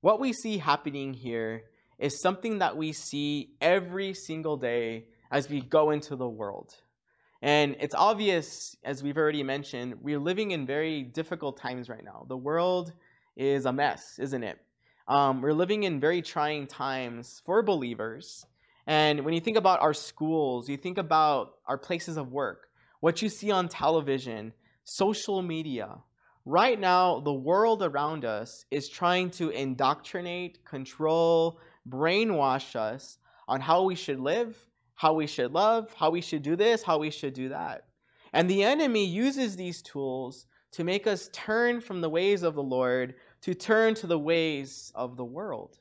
what 0.00 0.18
we 0.18 0.32
see 0.32 0.58
happening 0.58 1.14
here 1.14 1.64
is 1.98 2.20
something 2.20 2.58
that 2.58 2.76
we 2.76 2.92
see 2.92 3.54
every 3.60 4.14
single 4.14 4.56
day 4.56 5.06
as 5.30 5.48
we 5.48 5.60
go 5.60 5.90
into 5.90 6.16
the 6.16 6.28
world. 6.28 6.74
And 7.42 7.76
it's 7.80 7.94
obvious, 7.94 8.76
as 8.84 9.02
we've 9.02 9.18
already 9.18 9.42
mentioned, 9.42 9.96
we're 10.00 10.18
living 10.18 10.52
in 10.52 10.66
very 10.66 11.02
difficult 11.02 11.58
times 11.58 11.88
right 11.88 12.04
now. 12.04 12.24
The 12.28 12.36
world 12.36 12.92
is 13.36 13.66
a 13.66 13.72
mess, 13.72 14.18
isn't 14.18 14.42
it? 14.42 14.58
Um, 15.06 15.42
we're 15.42 15.52
living 15.52 15.82
in 15.82 16.00
very 16.00 16.22
trying 16.22 16.66
times 16.66 17.42
for 17.44 17.62
believers. 17.62 18.46
And 18.86 19.24
when 19.24 19.34
you 19.34 19.40
think 19.40 19.58
about 19.58 19.82
our 19.82 19.92
schools, 19.92 20.68
you 20.68 20.76
think 20.76 20.96
about 20.96 21.54
our 21.66 21.76
places 21.76 22.16
of 22.16 22.32
work, 22.32 22.68
what 23.00 23.20
you 23.20 23.28
see 23.28 23.50
on 23.50 23.68
television, 23.68 24.52
social 24.84 25.42
media. 25.42 25.98
Right 26.46 26.78
now, 26.78 27.20
the 27.20 27.32
world 27.32 27.82
around 27.82 28.24
us 28.24 28.64
is 28.70 28.88
trying 28.88 29.30
to 29.32 29.50
indoctrinate, 29.50 30.64
control, 30.64 31.58
brainwash 31.88 32.76
us 32.76 33.18
on 33.48 33.60
how 33.60 33.82
we 33.82 33.94
should 33.94 34.20
live, 34.20 34.56
how 34.94 35.12
we 35.12 35.26
should 35.26 35.52
love, 35.52 35.92
how 35.94 36.10
we 36.10 36.20
should 36.20 36.42
do 36.42 36.56
this, 36.56 36.82
how 36.82 36.98
we 36.98 37.10
should 37.10 37.34
do 37.34 37.48
that. 37.48 37.86
And 38.32 38.48
the 38.48 38.64
enemy 38.64 39.04
uses 39.04 39.56
these 39.56 39.82
tools 39.82 40.46
to 40.72 40.84
make 40.84 41.06
us 41.06 41.30
turn 41.32 41.80
from 41.80 42.00
the 42.00 42.10
ways 42.10 42.42
of 42.42 42.54
the 42.54 42.62
Lord 42.62 43.14
to 43.42 43.54
turn 43.54 43.94
to 43.94 44.06
the 44.06 44.18
ways 44.18 44.90
of 44.94 45.16
the 45.16 45.24
world. 45.24 45.78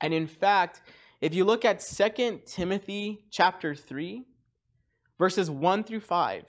And 0.00 0.12
in 0.12 0.26
fact, 0.26 0.82
if 1.20 1.34
you 1.34 1.44
look 1.44 1.64
at 1.64 1.80
2 1.80 2.42
Timothy 2.46 3.24
chapter 3.30 3.74
3, 3.74 4.24
verses 5.18 5.50
1 5.50 5.84
through 5.84 6.00
5, 6.00 6.44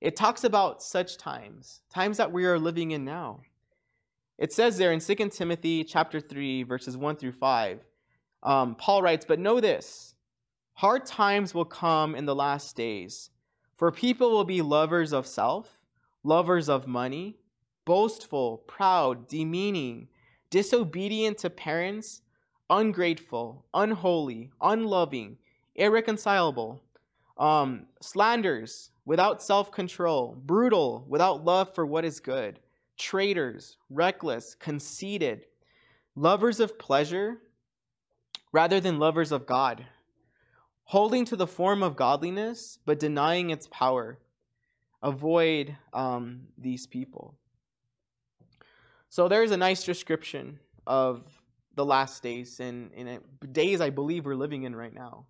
it 0.00 0.16
talks 0.16 0.44
about 0.44 0.82
such 0.82 1.18
times, 1.18 1.82
times 1.92 2.16
that 2.16 2.32
we 2.32 2.46
are 2.46 2.58
living 2.58 2.90
in 2.92 3.04
now. 3.04 3.40
It 4.38 4.52
says 4.52 4.76
there 4.76 4.92
in 4.92 5.00
2 5.00 5.14
Timothy 5.30 5.82
chapter 5.82 6.20
3, 6.20 6.64
verses 6.64 6.94
1 6.96 7.16
through 7.16 7.32
5, 7.32 7.80
um, 8.42 8.74
Paul 8.74 9.00
writes, 9.00 9.24
But 9.26 9.38
know 9.38 9.60
this 9.60 10.14
hard 10.74 11.06
times 11.06 11.54
will 11.54 11.64
come 11.64 12.14
in 12.14 12.26
the 12.26 12.34
last 12.34 12.76
days, 12.76 13.30
for 13.76 13.90
people 13.90 14.30
will 14.30 14.44
be 14.44 14.60
lovers 14.60 15.14
of 15.14 15.26
self, 15.26 15.78
lovers 16.22 16.68
of 16.68 16.86
money, 16.86 17.38
boastful, 17.86 18.58
proud, 18.66 19.26
demeaning, 19.26 20.08
disobedient 20.50 21.38
to 21.38 21.48
parents, 21.48 22.20
ungrateful, 22.68 23.64
unholy, 23.72 24.50
unloving, 24.60 25.38
irreconcilable, 25.76 26.82
um, 27.38 27.86
slanders, 28.02 28.90
without 29.06 29.42
self 29.42 29.72
control, 29.72 30.36
brutal, 30.44 31.06
without 31.08 31.42
love 31.42 31.74
for 31.74 31.86
what 31.86 32.04
is 32.04 32.20
good 32.20 32.60
traitors, 32.96 33.76
reckless, 33.90 34.54
conceited, 34.54 35.46
lovers 36.14 36.60
of 36.60 36.78
pleasure 36.78 37.38
rather 38.52 38.80
than 38.80 38.98
lovers 38.98 39.32
of 39.32 39.46
God, 39.46 39.84
holding 40.84 41.24
to 41.26 41.36
the 41.36 41.46
form 41.46 41.82
of 41.82 41.96
godliness 41.96 42.78
but 42.84 42.98
denying 42.98 43.50
its 43.50 43.68
power. 43.70 44.18
Avoid 45.02 45.76
um, 45.92 46.48
these 46.56 46.86
people. 46.86 47.34
So 49.08 49.28
there's 49.28 49.50
a 49.50 49.56
nice 49.56 49.84
description 49.84 50.58
of 50.86 51.22
the 51.74 51.84
last 51.84 52.22
days 52.22 52.60
and, 52.60 52.90
and 52.96 53.20
days 53.52 53.80
I 53.80 53.90
believe 53.90 54.24
we're 54.24 54.34
living 54.34 54.64
in 54.64 54.74
right 54.74 54.92
now. 54.92 55.26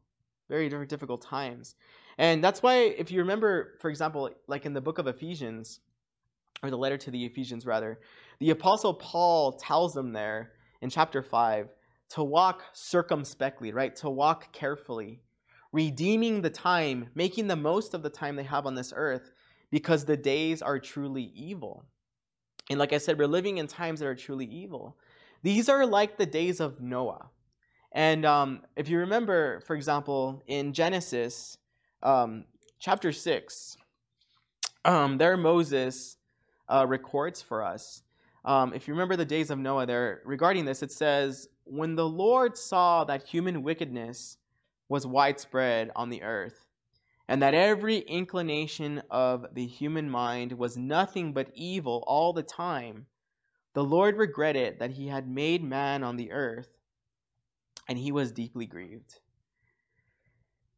Very 0.49 0.69
difficult 0.69 1.23
times. 1.23 1.75
And 2.19 2.43
that's 2.43 2.63
why, 2.63 2.77
if 2.77 3.11
you 3.11 3.19
remember, 3.19 3.75
for 3.81 3.91
example, 3.91 4.31
like 4.47 4.65
in 4.65 4.73
the 4.73 4.81
book 4.81 4.99
of 4.99 5.09
Ephesians, 5.09 5.81
or 6.63 6.71
the 6.71 6.79
letter 6.79 6.97
to 6.99 7.11
the 7.11 7.25
Ephesians, 7.25 7.67
rather, 7.67 8.01
the 8.39 8.51
Apostle 8.51 8.95
Paul 8.95 9.53
tells 9.53 9.95
them 9.95 10.13
there 10.13 10.53
in 10.81 10.91
chapter 10.91 11.23
5 11.23 11.69
to 12.11 12.25
walk 12.25 12.63
circumspectly, 12.73 13.73
right? 13.73 13.95
To 13.97 14.11
walk 14.11 14.53
carefully, 14.53 15.21
redeeming 15.73 16.43
the 16.43 16.51
time, 16.51 17.09
making 17.15 17.47
the 17.47 17.57
most 17.57 17.95
of 17.95 18.03
the 18.03 18.11
time 18.11 18.37
they 18.37 18.45
have 18.45 18.67
on 18.67 18.75
this 18.75 18.93
earth 18.95 19.33
because 19.71 20.05
the 20.05 20.17
days 20.17 20.63
are 20.63 20.79
truly 20.79 21.33
evil. 21.35 21.85
And 22.71 22.79
like 22.79 22.93
I 22.93 22.99
said, 22.99 23.19
we're 23.19 23.27
living 23.27 23.59
in 23.59 23.67
times 23.67 24.01
that 24.01 24.07
are 24.07 24.15
truly 24.15 24.47
evil. 24.47 24.97
These 25.43 25.69
are 25.69 25.87
like 25.87 26.17
the 26.17 26.27
days 26.27 26.61
of 26.61 26.81
Noah. 26.81 27.31
And 27.93 28.25
um, 28.27 28.63
if 28.77 28.89
you 28.89 28.99
remember, 28.99 29.61
for 29.61 29.75
example, 29.75 30.43
in 30.47 30.73
Genesis 30.73 31.59
um, 32.03 32.45
chapter 32.79 33.13
6, 33.13 33.77
um, 34.85 35.19
there 35.19 35.37
Moses 35.37 36.16
uh, 36.69 36.87
records 36.89 37.43
for 37.43 37.63
us. 37.63 38.03
Um, 38.45 38.73
if 38.75 38.87
you 38.87 38.95
remember 38.95 39.17
the 39.17 39.25
days 39.25 39.51
of 39.51 39.59
Noah 39.59 39.87
there, 39.87 40.23
regarding 40.25 40.65
this, 40.65 40.83
it 40.83 40.93
says, 40.93 41.49
When 41.65 41.97
the 41.97 42.09
Lord 42.09 42.57
saw 42.57 43.05
that 43.05 43.25
human 43.25 43.63
wickedness 43.63 44.39
was 44.89 45.07
widespread 45.07 45.91
on 45.97 46.11
the 46.11 46.23
earth, 46.23 46.67
and 47.29 47.43
that 47.43 47.55
every 47.55 47.99
inclination 47.99 49.03
of 49.11 49.47
the 49.53 49.67
human 49.67 50.09
mind 50.09 50.53
was 50.53 50.77
nothing 50.77 51.33
but 51.33 51.51
evil 51.55 52.05
all 52.07 52.33
the 52.33 52.43
time, 52.43 53.07
the 53.75 53.83
Lord 53.83 54.17
regretted 54.17 54.79
that 54.79 54.93
he 54.93 55.09
had 55.09 55.29
made 55.29 55.63
man 55.63 56.05
on 56.05 56.17
the 56.17 56.31
earth, 56.31 56.69
and 57.89 57.99
he 57.99 58.13
was 58.13 58.31
deeply 58.31 58.65
grieved. 58.65 59.19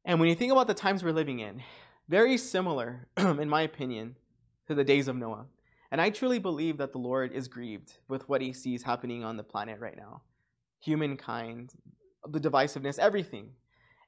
And 0.06 0.18
when 0.18 0.30
you 0.30 0.34
think 0.34 0.52
about 0.52 0.66
the 0.68 0.74
times 0.74 1.04
we're 1.04 1.12
living 1.12 1.40
in, 1.40 1.62
very 2.08 2.38
similar, 2.38 3.06
in 3.18 3.48
my 3.48 3.62
opinion, 3.62 4.16
to 4.68 4.74
the 4.74 4.84
days 4.84 5.06
of 5.06 5.16
Noah. 5.16 5.44
And 5.90 6.00
I 6.00 6.10
truly 6.10 6.38
believe 6.38 6.76
that 6.78 6.92
the 6.92 6.98
Lord 6.98 7.32
is 7.32 7.48
grieved 7.48 7.94
with 8.08 8.28
what 8.28 8.42
he 8.42 8.52
sees 8.52 8.82
happening 8.82 9.24
on 9.24 9.36
the 9.36 9.42
planet 9.42 9.80
right 9.80 9.96
now 9.96 10.22
humankind, 10.80 11.72
the 12.28 12.38
divisiveness, 12.38 13.00
everything. 13.00 13.50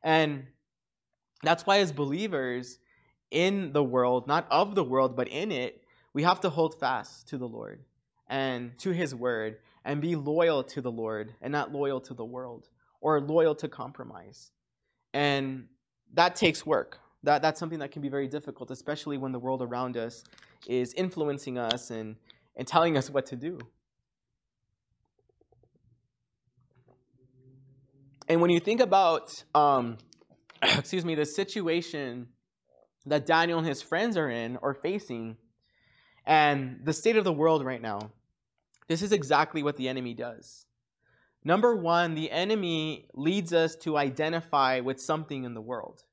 And 0.04 0.46
that's 1.42 1.66
why, 1.66 1.78
as 1.78 1.90
believers 1.90 2.78
in 3.32 3.72
the 3.72 3.82
world, 3.82 4.28
not 4.28 4.46
of 4.50 4.76
the 4.76 4.84
world, 4.84 5.16
but 5.16 5.26
in 5.26 5.50
it, 5.50 5.82
we 6.12 6.22
have 6.22 6.40
to 6.42 6.50
hold 6.50 6.78
fast 6.78 7.28
to 7.28 7.38
the 7.38 7.48
Lord 7.48 7.80
and 8.28 8.78
to 8.78 8.90
his 8.90 9.14
word 9.14 9.58
and 9.84 10.00
be 10.00 10.16
loyal 10.16 10.62
to 10.62 10.80
the 10.80 10.90
Lord 10.90 11.34
and 11.40 11.50
not 11.50 11.72
loyal 11.72 12.00
to 12.02 12.14
the 12.14 12.24
world 12.24 12.68
or 13.00 13.20
loyal 13.20 13.54
to 13.56 13.68
compromise. 13.68 14.52
And 15.12 15.66
that 16.14 16.36
takes 16.36 16.66
work. 16.66 16.98
That, 17.22 17.42
that's 17.42 17.58
something 17.58 17.78
that 17.80 17.90
can 17.90 18.02
be 18.02 18.08
very 18.08 18.28
difficult, 18.28 18.70
especially 18.70 19.18
when 19.18 19.32
the 19.32 19.38
world 19.38 19.62
around 19.62 19.96
us 19.96 20.24
is 20.66 20.92
influencing 20.94 21.58
us 21.58 21.90
and, 21.90 22.16
and 22.56 22.66
telling 22.66 22.96
us 22.96 23.10
what 23.10 23.26
to 23.26 23.36
do. 23.36 23.58
And 28.28 28.40
when 28.40 28.50
you 28.50 28.60
think 28.60 28.80
about, 28.80 29.42
um, 29.54 29.98
excuse 30.62 31.04
me, 31.04 31.14
the 31.14 31.26
situation 31.26 32.28
that 33.06 33.26
Daniel 33.26 33.58
and 33.58 33.66
his 33.66 33.82
friends 33.82 34.16
are 34.16 34.30
in 34.30 34.56
or 34.62 34.74
facing, 34.74 35.36
and 36.26 36.80
the 36.84 36.92
state 36.92 37.16
of 37.16 37.24
the 37.24 37.32
world 37.32 37.64
right 37.64 37.82
now, 37.82 38.12
this 38.86 39.02
is 39.02 39.12
exactly 39.12 39.62
what 39.62 39.76
the 39.76 39.88
enemy 39.88 40.14
does. 40.14 40.66
Number 41.44 41.74
one, 41.74 42.14
the 42.14 42.30
enemy 42.30 43.08
leads 43.14 43.52
us 43.52 43.74
to 43.76 43.96
identify 43.96 44.80
with 44.80 45.00
something 45.00 45.44
in 45.44 45.54
the 45.54 45.60
world. 45.60 46.04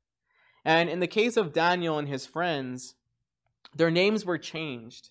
And 0.63 0.89
in 0.89 0.99
the 0.99 1.07
case 1.07 1.37
of 1.37 1.53
Daniel 1.53 1.99
and 1.99 2.07
his 2.07 2.25
friends, 2.25 2.95
their 3.75 3.91
names 3.91 4.25
were 4.25 4.37
changed 4.37 5.09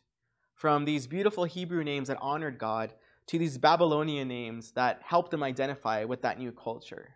from 0.54 0.84
these 0.84 1.06
beautiful 1.06 1.44
Hebrew 1.44 1.84
names 1.84 2.08
that 2.08 2.18
honored 2.20 2.58
God 2.58 2.92
to 3.26 3.38
these 3.38 3.58
Babylonian 3.58 4.28
names 4.28 4.72
that 4.72 5.00
helped 5.02 5.30
them 5.30 5.42
identify 5.42 6.04
with 6.04 6.22
that 6.22 6.38
new 6.38 6.52
culture. 6.52 7.14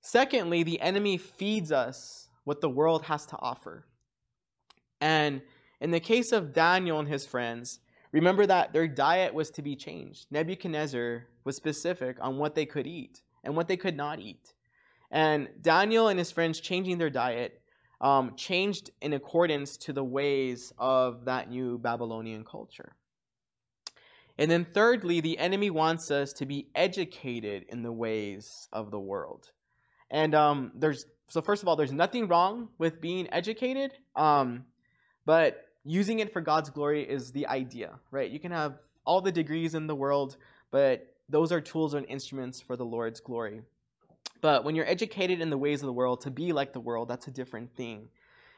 Secondly, 0.00 0.62
the 0.62 0.80
enemy 0.80 1.16
feeds 1.16 1.70
us 1.70 2.28
what 2.44 2.60
the 2.60 2.68
world 2.68 3.04
has 3.04 3.24
to 3.26 3.38
offer. 3.38 3.86
And 5.00 5.40
in 5.80 5.90
the 5.90 6.00
case 6.00 6.32
of 6.32 6.52
Daniel 6.52 6.98
and 6.98 7.08
his 7.08 7.24
friends, 7.24 7.80
remember 8.10 8.44
that 8.46 8.72
their 8.72 8.88
diet 8.88 9.32
was 9.32 9.50
to 9.52 9.62
be 9.62 9.76
changed. 9.76 10.26
Nebuchadnezzar 10.30 11.26
was 11.44 11.56
specific 11.56 12.16
on 12.20 12.36
what 12.36 12.54
they 12.54 12.66
could 12.66 12.86
eat 12.86 13.22
and 13.44 13.56
what 13.56 13.68
they 13.68 13.76
could 13.76 13.96
not 13.96 14.18
eat. 14.18 14.54
And 15.10 15.48
Daniel 15.60 16.08
and 16.08 16.18
his 16.18 16.32
friends 16.32 16.60
changing 16.60 16.98
their 16.98 17.10
diet 17.10 17.61
um, 18.02 18.34
changed 18.36 18.90
in 19.00 19.12
accordance 19.12 19.76
to 19.78 19.92
the 19.92 20.04
ways 20.04 20.72
of 20.76 21.24
that 21.24 21.48
new 21.48 21.78
Babylonian 21.78 22.44
culture. 22.44 22.92
And 24.38 24.50
then 24.50 24.64
thirdly, 24.64 25.20
the 25.20 25.38
enemy 25.38 25.70
wants 25.70 26.10
us 26.10 26.32
to 26.34 26.46
be 26.46 26.66
educated 26.74 27.66
in 27.68 27.82
the 27.82 27.92
ways 27.92 28.68
of 28.72 28.90
the 28.90 28.98
world. 28.98 29.50
And 30.10 30.34
um, 30.34 30.72
there's 30.74 31.06
so 31.28 31.40
first 31.40 31.62
of 31.62 31.68
all, 31.68 31.76
there's 31.76 31.92
nothing 31.92 32.28
wrong 32.28 32.68
with 32.76 33.00
being 33.00 33.26
educated, 33.32 33.92
um, 34.16 34.66
but 35.24 35.64
using 35.84 36.18
it 36.18 36.30
for 36.32 36.42
God's 36.42 36.68
glory 36.68 37.08
is 37.08 37.32
the 37.32 37.46
idea, 37.46 37.98
right? 38.10 38.30
You 38.30 38.38
can 38.38 38.52
have 38.52 38.78
all 39.06 39.22
the 39.22 39.32
degrees 39.32 39.74
in 39.74 39.86
the 39.86 39.94
world, 39.94 40.36
but 40.70 41.14
those 41.30 41.50
are 41.50 41.60
tools 41.60 41.94
and 41.94 42.04
instruments 42.06 42.60
for 42.60 42.76
the 42.76 42.84
Lord's 42.84 43.20
glory. 43.20 43.62
But 44.42 44.64
when 44.64 44.74
you're 44.74 44.88
educated 44.88 45.40
in 45.40 45.48
the 45.48 45.56
ways 45.56 45.80
of 45.80 45.86
the 45.86 45.92
world 45.92 46.20
to 46.22 46.30
be 46.30 46.52
like 46.52 46.72
the 46.72 46.80
world, 46.80 47.08
that's 47.08 47.28
a 47.28 47.30
different 47.30 47.74
thing. 47.74 48.08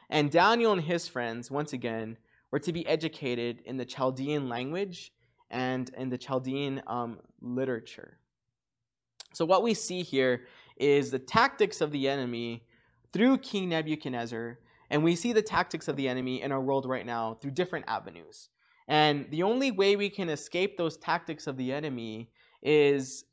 And 0.09 0.29
Daniel 0.31 0.73
and 0.73 0.81
his 0.81 1.07
friends, 1.07 1.49
once 1.49 1.73
again, 1.73 2.17
were 2.51 2.59
to 2.59 2.73
be 2.73 2.85
educated 2.87 3.61
in 3.65 3.77
the 3.77 3.85
Chaldean 3.85 4.49
language 4.49 5.13
and 5.51 5.89
in 5.95 6.09
the 6.09 6.17
Chaldean 6.17 6.81
um, 6.87 7.19
literature. 7.39 8.17
So, 9.33 9.45
what 9.45 9.63
we 9.63 9.73
see 9.73 10.01
here 10.01 10.47
is 10.77 11.11
the 11.11 11.19
tactics 11.19 11.81
of 11.81 11.91
the 11.91 12.09
enemy 12.09 12.65
through 13.13 13.37
King 13.39 13.69
Nebuchadnezzar, 13.69 14.59
and 14.89 15.03
we 15.03 15.15
see 15.15 15.33
the 15.33 15.41
tactics 15.41 15.87
of 15.87 15.95
the 15.97 16.07
enemy 16.07 16.41
in 16.41 16.51
our 16.51 16.61
world 16.61 16.85
right 16.85 17.05
now 17.05 17.35
through 17.35 17.51
different 17.51 17.85
avenues. 17.87 18.49
And 18.87 19.29
the 19.29 19.43
only 19.43 19.71
way 19.71 19.95
we 19.95 20.09
can 20.09 20.29
escape 20.29 20.77
those 20.77 20.97
tactics 20.97 21.47
of 21.47 21.57
the 21.57 21.71
enemy 21.71 22.31
is 22.61 23.25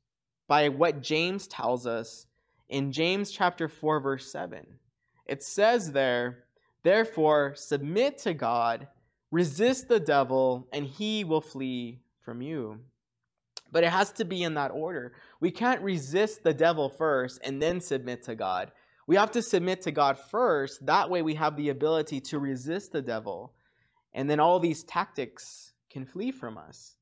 by 0.49 0.69
what 0.69 1.03
James 1.03 1.47
tells 1.47 1.87
us 1.87 2.27
in 2.69 2.93
James 2.93 3.31
chapter 3.31 3.69
4 3.69 4.01
verse 4.01 4.31
7. 4.31 4.79
It 5.27 5.43
says 5.43 5.93
there, 5.93 6.45
"Therefore 6.83 7.55
submit 7.55 8.19
to 8.19 8.35
God, 8.35 8.89
resist 9.31 9.89
the 9.89 10.01
devil, 10.01 10.69
and 10.73 10.87
he 10.87 11.25
will 11.25 11.41
flee 11.41 12.01
from 12.21 12.43
you." 12.43 12.81
But 13.71 13.85
it 13.85 13.91
has 13.91 14.13
to 14.13 14.25
be 14.25 14.43
in 14.43 14.55
that 14.55 14.71
order. 14.71 15.15
We 15.41 15.51
can't 15.51 15.81
resist 15.81 16.43
the 16.43 16.53
devil 16.53 16.91
first 16.91 17.41
and 17.43 17.61
then 17.61 17.81
submit 17.81 18.23
to 18.25 18.35
God. 18.35 18.71
We 19.07 19.17
have 19.17 19.33
to 19.33 19.43
submit 19.43 19.83
to 19.83 19.91
God 19.91 20.19
first. 20.19 20.85
That 20.87 21.11
way, 21.11 21.23
we 21.23 21.35
have 21.35 21.57
the 21.57 21.71
ability 21.71 22.21
to 22.21 22.39
resist 22.39 22.93
the 22.93 23.03
devil. 23.03 23.55
And 24.13 24.29
then 24.29 24.41
all 24.41 24.61
these 24.61 24.85
tactics 24.85 25.73
can 25.91 26.05
flee 26.05 26.31
from 26.31 26.59
us. 26.59 26.97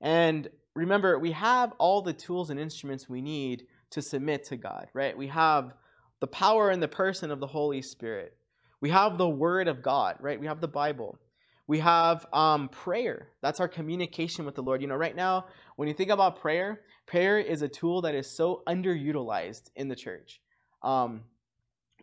And 0.00 0.48
remember, 0.74 1.18
we 1.18 1.32
have 1.32 1.72
all 1.78 2.02
the 2.02 2.12
tools 2.12 2.50
and 2.50 2.60
instruments 2.60 3.08
we 3.08 3.22
need 3.22 3.66
to 3.96 4.02
submit 4.02 4.44
to 4.44 4.56
God, 4.56 4.88
right? 4.92 5.16
We 5.16 5.28
have 5.28 5.72
the 6.20 6.26
power 6.26 6.68
and 6.68 6.82
the 6.82 6.88
person 6.88 7.30
of 7.30 7.40
the 7.40 7.46
Holy 7.46 7.80
Spirit. 7.80 8.36
We 8.82 8.90
have 8.90 9.16
the 9.16 9.28
Word 9.28 9.68
of 9.68 9.82
God, 9.82 10.16
right? 10.20 10.38
We 10.38 10.46
have 10.48 10.60
the 10.60 10.68
Bible. 10.68 11.18
We 11.66 11.78
have 11.78 12.26
um, 12.30 12.68
prayer. 12.68 13.28
That's 13.40 13.58
our 13.58 13.68
communication 13.68 14.44
with 14.44 14.54
the 14.54 14.62
Lord. 14.62 14.82
You 14.82 14.86
know, 14.86 14.96
right 14.96 15.16
now, 15.16 15.46
when 15.76 15.88
you 15.88 15.94
think 15.94 16.10
about 16.10 16.42
prayer, 16.42 16.82
prayer 17.06 17.38
is 17.38 17.62
a 17.62 17.68
tool 17.68 18.02
that 18.02 18.14
is 18.14 18.30
so 18.30 18.62
underutilized 18.68 19.70
in 19.74 19.88
the 19.88 19.96
church. 19.96 20.42
Um, 20.82 21.22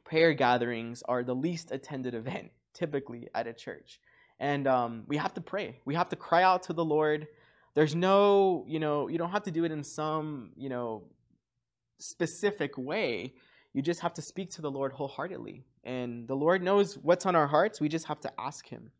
prayer 0.03 0.33
gatherings 0.33 1.03
are 1.07 1.23
the 1.23 1.35
least 1.35 1.71
attended 1.71 2.15
event 2.23 2.49
typically 2.73 3.29
at 3.35 3.45
a 3.45 3.53
church. 3.53 3.99
And 4.39 4.67
um, 4.67 5.03
we 5.07 5.17
have 5.17 5.35
to 5.35 5.41
pray. 5.41 5.79
We 5.85 5.93
have 5.93 6.09
to 6.09 6.15
cry 6.15 6.41
out 6.41 6.63
to 6.63 6.73
the 6.73 6.83
Lord. 6.83 7.27
There's 7.75 7.95
no, 7.95 8.65
you 8.67 8.79
know, 8.79 9.09
you 9.09 9.19
don't 9.19 9.29
have 9.29 9.43
to 9.43 9.51
do 9.51 9.63
it 9.63 9.71
in 9.71 9.83
some, 9.83 10.53
you 10.55 10.69
know, 10.69 11.03
specific 12.03 12.77
way. 12.77 13.33
You 13.73 13.81
just 13.81 14.01
have 14.01 14.13
to 14.15 14.21
speak 14.21 14.51
to 14.51 14.61
the 14.61 14.71
Lord 14.71 14.93
wholeheartedly. 14.93 15.63
And 15.83 16.27
the 16.27 16.35
Lord 16.35 16.61
knows 16.61 16.97
what's 16.97 17.25
on 17.25 17.35
our 17.35 17.47
hearts. 17.47 17.81
We 17.81 17.89
just 17.89 18.05
have 18.07 18.19
to 18.21 18.31
ask 18.39 18.67
Him. 18.67 18.91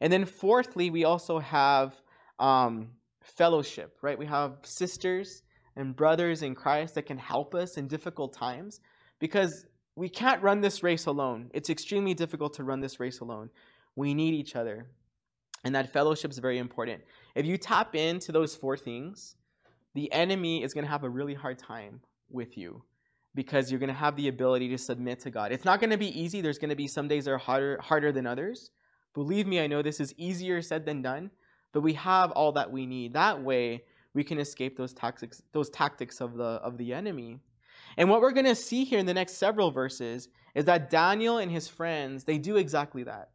And 0.00 0.12
then, 0.12 0.24
fourthly, 0.24 0.90
we 0.90 1.04
also 1.04 1.38
have 1.38 1.94
um, 2.38 2.90
fellowship, 3.22 3.98
right? 4.02 4.18
We 4.18 4.26
have 4.26 4.58
sisters 4.62 5.42
and 5.76 5.96
brothers 5.96 6.42
in 6.42 6.54
Christ 6.54 6.94
that 6.94 7.06
can 7.06 7.18
help 7.18 7.54
us 7.54 7.76
in 7.76 7.88
difficult 7.88 8.32
times 8.32 8.80
because 9.18 9.66
we 9.96 10.08
can't 10.08 10.42
run 10.42 10.60
this 10.60 10.82
race 10.82 11.06
alone. 11.06 11.50
It's 11.54 11.70
extremely 11.70 12.14
difficult 12.14 12.54
to 12.54 12.64
run 12.64 12.80
this 12.80 13.00
race 13.00 13.20
alone. 13.20 13.50
We 13.96 14.14
need 14.14 14.34
each 14.34 14.56
other. 14.56 14.86
And 15.64 15.74
that 15.74 15.92
fellowship 15.92 16.30
is 16.30 16.38
very 16.38 16.58
important. 16.58 17.02
If 17.34 17.46
you 17.46 17.56
tap 17.56 17.94
into 17.94 18.32
those 18.32 18.54
four 18.54 18.76
things, 18.76 19.36
the 19.94 20.12
enemy 20.12 20.62
is 20.62 20.74
going 20.74 20.84
to 20.84 20.90
have 20.90 21.04
a 21.04 21.08
really 21.08 21.34
hard 21.34 21.58
time 21.58 22.00
with 22.34 22.58
you 22.58 22.82
because 23.34 23.70
you're 23.70 23.80
going 23.80 23.88
to 23.88 23.94
have 23.94 24.16
the 24.16 24.28
ability 24.28 24.68
to 24.68 24.78
submit 24.78 25.20
to 25.20 25.30
God. 25.30 25.50
It's 25.52 25.64
not 25.64 25.80
going 25.80 25.90
to 25.90 25.96
be 25.96 26.18
easy. 26.20 26.40
There's 26.40 26.58
going 26.58 26.70
to 26.70 26.76
be 26.76 26.86
some 26.86 27.08
days 27.08 27.24
that 27.24 27.32
are 27.32 27.38
harder, 27.38 27.80
harder 27.80 28.12
than 28.12 28.26
others. 28.26 28.70
Believe 29.14 29.46
me, 29.46 29.60
I 29.60 29.66
know 29.66 29.82
this 29.82 30.00
is 30.00 30.14
easier 30.16 30.60
said 30.62 30.84
than 30.84 31.02
done, 31.02 31.30
but 31.72 31.80
we 31.80 31.94
have 31.94 32.30
all 32.32 32.52
that 32.52 32.70
we 32.70 32.86
need. 32.86 33.14
That 33.14 33.42
way, 33.42 33.84
we 34.12 34.22
can 34.22 34.38
escape 34.38 34.76
those 34.76 34.92
tactics, 34.92 35.42
those 35.52 35.70
tactics 35.70 36.20
of 36.20 36.36
the 36.36 36.44
of 36.44 36.78
the 36.78 36.92
enemy. 36.92 37.40
And 37.96 38.08
what 38.08 38.20
we're 38.20 38.32
going 38.32 38.46
to 38.46 38.54
see 38.54 38.84
here 38.84 38.98
in 38.98 39.06
the 39.06 39.14
next 39.14 39.34
several 39.34 39.70
verses 39.70 40.28
is 40.54 40.64
that 40.64 40.90
Daniel 40.90 41.38
and 41.38 41.50
his 41.50 41.68
friends, 41.68 42.24
they 42.24 42.38
do 42.38 42.56
exactly 42.56 43.02
that. 43.04 43.30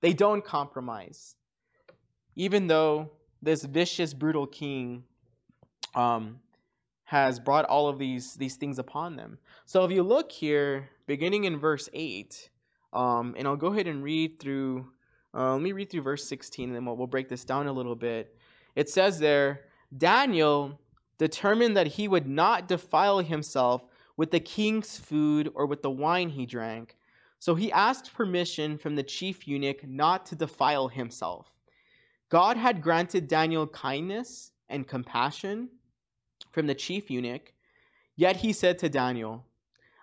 They 0.00 0.12
don't 0.12 0.44
compromise. 0.44 1.36
Even 2.34 2.66
though 2.66 3.12
this 3.42 3.64
vicious, 3.64 4.14
brutal 4.14 4.46
king 4.46 5.04
um, 5.94 6.40
has 7.12 7.38
brought 7.38 7.66
all 7.66 7.88
of 7.90 7.98
these, 7.98 8.32
these 8.36 8.56
things 8.56 8.78
upon 8.78 9.16
them. 9.16 9.36
So 9.66 9.84
if 9.84 9.90
you 9.90 10.02
look 10.02 10.32
here, 10.32 10.88
beginning 11.06 11.44
in 11.44 11.58
verse 11.58 11.90
8, 11.92 12.48
um, 12.94 13.34
and 13.36 13.46
I'll 13.46 13.54
go 13.54 13.66
ahead 13.66 13.86
and 13.86 14.02
read 14.02 14.40
through, 14.40 14.86
uh, 15.34 15.52
let 15.52 15.60
me 15.60 15.72
read 15.72 15.90
through 15.90 16.00
verse 16.00 16.26
16, 16.26 16.70
and 16.70 16.74
then 16.74 16.86
we'll, 16.86 16.96
we'll 16.96 17.06
break 17.06 17.28
this 17.28 17.44
down 17.44 17.66
a 17.66 17.72
little 17.72 17.94
bit. 17.94 18.34
It 18.76 18.88
says 18.88 19.18
there, 19.18 19.66
Daniel 19.98 20.80
determined 21.18 21.76
that 21.76 21.86
he 21.86 22.08
would 22.08 22.26
not 22.26 22.66
defile 22.66 23.18
himself 23.18 23.86
with 24.16 24.30
the 24.30 24.40
king's 24.40 24.96
food 24.96 25.50
or 25.54 25.66
with 25.66 25.82
the 25.82 25.90
wine 25.90 26.30
he 26.30 26.46
drank. 26.46 26.96
So 27.40 27.54
he 27.54 27.70
asked 27.72 28.14
permission 28.14 28.78
from 28.78 28.96
the 28.96 29.02
chief 29.02 29.46
eunuch 29.46 29.86
not 29.86 30.24
to 30.26 30.34
defile 30.34 30.88
himself. 30.88 31.50
God 32.30 32.56
had 32.56 32.80
granted 32.80 33.28
Daniel 33.28 33.66
kindness 33.66 34.52
and 34.70 34.88
compassion 34.88 35.68
from 36.52 36.66
the 36.66 36.74
chief 36.74 37.10
eunuch, 37.10 37.52
yet 38.14 38.36
he 38.36 38.52
said 38.52 38.78
to 38.78 38.88
Daniel, 38.88 39.44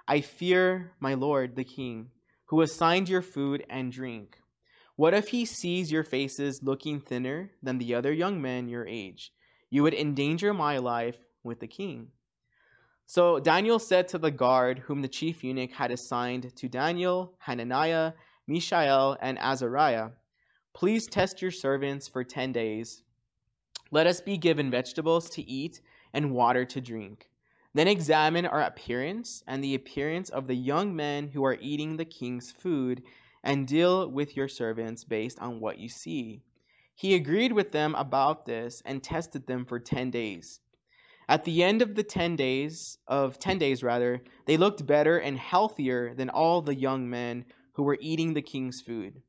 I 0.08 0.22
fear 0.22 0.92
my 1.00 1.14
lord 1.14 1.56
the 1.56 1.64
king, 1.64 2.10
who 2.46 2.62
assigned 2.62 3.08
your 3.08 3.22
food 3.22 3.64
and 3.70 3.92
drink. 3.92 4.38
What 4.96 5.14
if 5.14 5.30
he 5.30 5.46
sees 5.46 5.92
your 5.92 6.04
faces 6.04 6.62
looking 6.62 7.00
thinner 7.00 7.52
than 7.64 7.78
the 7.78 7.96
other 7.96 8.12
young 8.12 8.42
men 8.42 8.68
your 8.68 8.86
age? 8.86 9.32
You 9.70 9.84
would 9.84 9.94
endanger 9.94 10.54
my 10.54 10.80
life 10.80 11.18
with 11.44 11.60
the 11.60 11.68
king. 11.68 12.10
So 13.06 13.40
Daniel 13.40 13.80
said 13.80 14.08
to 14.10 14.18
the 14.18 14.32
guard 14.32 14.80
whom 14.80 15.02
the 15.02 15.08
chief 15.08 15.44
eunuch 15.44 15.72
had 15.72 15.92
assigned 15.92 16.56
to 16.56 16.68
Daniel, 16.68 17.34
Hananiah, 17.40 18.14
Mishael, 18.48 19.16
and 19.22 19.38
Azariah, 19.40 20.10
Please 20.74 21.08
test 21.08 21.42
your 21.42 21.52
servants 21.52 22.08
for 22.08 22.24
ten 22.24 22.52
days. 22.52 23.04
Let 23.92 24.08
us 24.08 24.22
be 24.22 24.38
given 24.38 24.70
vegetables 24.70 25.30
to 25.32 25.42
eat 25.42 25.82
and 26.14 26.32
water 26.32 26.66
to 26.66 26.82
drink. 26.82 27.30
Then 27.74 27.88
examine 27.88 28.46
our 28.46 28.62
appearance 28.62 29.44
and 29.48 29.64
the 29.64 29.76
appearance 29.76 30.30
of 30.30 30.48
the 30.48 30.56
young 30.56 30.96
men 30.96 31.28
who 31.28 31.46
are 31.46 31.58
eating 31.62 31.98
the 31.98 32.06
king's 32.06 32.52
food, 32.52 33.04
and 33.44 33.68
deal 33.68 34.10
with 34.10 34.36
your 34.36 34.48
servants 34.48 35.04
based 35.04 35.40
on 35.40 35.60
what 35.60 35.78
you 35.78 35.88
see. 35.88 36.42
He 36.96 37.16
agreed 37.16 37.54
with 37.54 37.72
them 37.72 37.96
about 37.96 38.46
this 38.46 38.82
and 38.86 39.02
tested 39.02 39.48
them 39.48 39.66
for 39.66 39.80
ten 39.80 40.12
days. 40.12 40.60
At 41.30 41.44
the 41.44 41.64
end 41.64 41.84
of 41.84 41.94
the 41.94 42.02
10 42.02 42.36
days, 42.36 42.98
of 43.08 43.38
10 43.38 43.60
days 43.60 43.84
rather, 43.84 44.24
they 44.48 44.58
looked 44.58 44.88
better 44.88 45.20
and 45.20 45.38
healthier 45.38 46.16
than 46.16 46.32
all 46.32 46.60
the 46.60 46.74
young 46.74 47.08
men 47.08 47.46
who 47.74 47.84
were 47.84 48.00
eating 48.02 48.34
the 48.34 48.42
king's 48.42 48.82
food. 48.82 49.22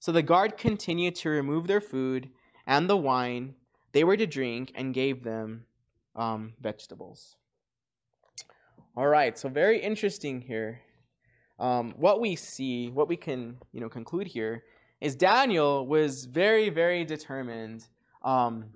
So 0.00 0.10
the 0.10 0.22
guard 0.22 0.56
continued 0.56 1.14
to 1.14 1.28
remove 1.28 1.68
their 1.68 1.80
food 1.80 2.28
and 2.66 2.90
the 2.90 2.96
wine 2.96 3.54
they 3.92 4.02
were 4.02 4.16
to 4.16 4.26
drink 4.26 4.72
and 4.74 4.92
gave 4.92 5.22
them 5.22 5.64
um, 6.18 6.52
vegetables. 6.60 7.36
All 8.96 9.06
right, 9.06 9.38
so 9.38 9.48
very 9.48 9.80
interesting 9.80 10.40
here. 10.40 10.80
Um, 11.58 11.94
what 11.96 12.20
we 12.20 12.36
see, 12.36 12.90
what 12.90 13.08
we 13.08 13.16
can 13.16 13.56
you 13.72 13.80
know 13.80 13.88
conclude 13.88 14.26
here, 14.26 14.64
is 15.00 15.14
Daniel 15.14 15.86
was 15.86 16.24
very, 16.24 16.68
very 16.68 17.04
determined 17.04 17.86
um, 18.22 18.66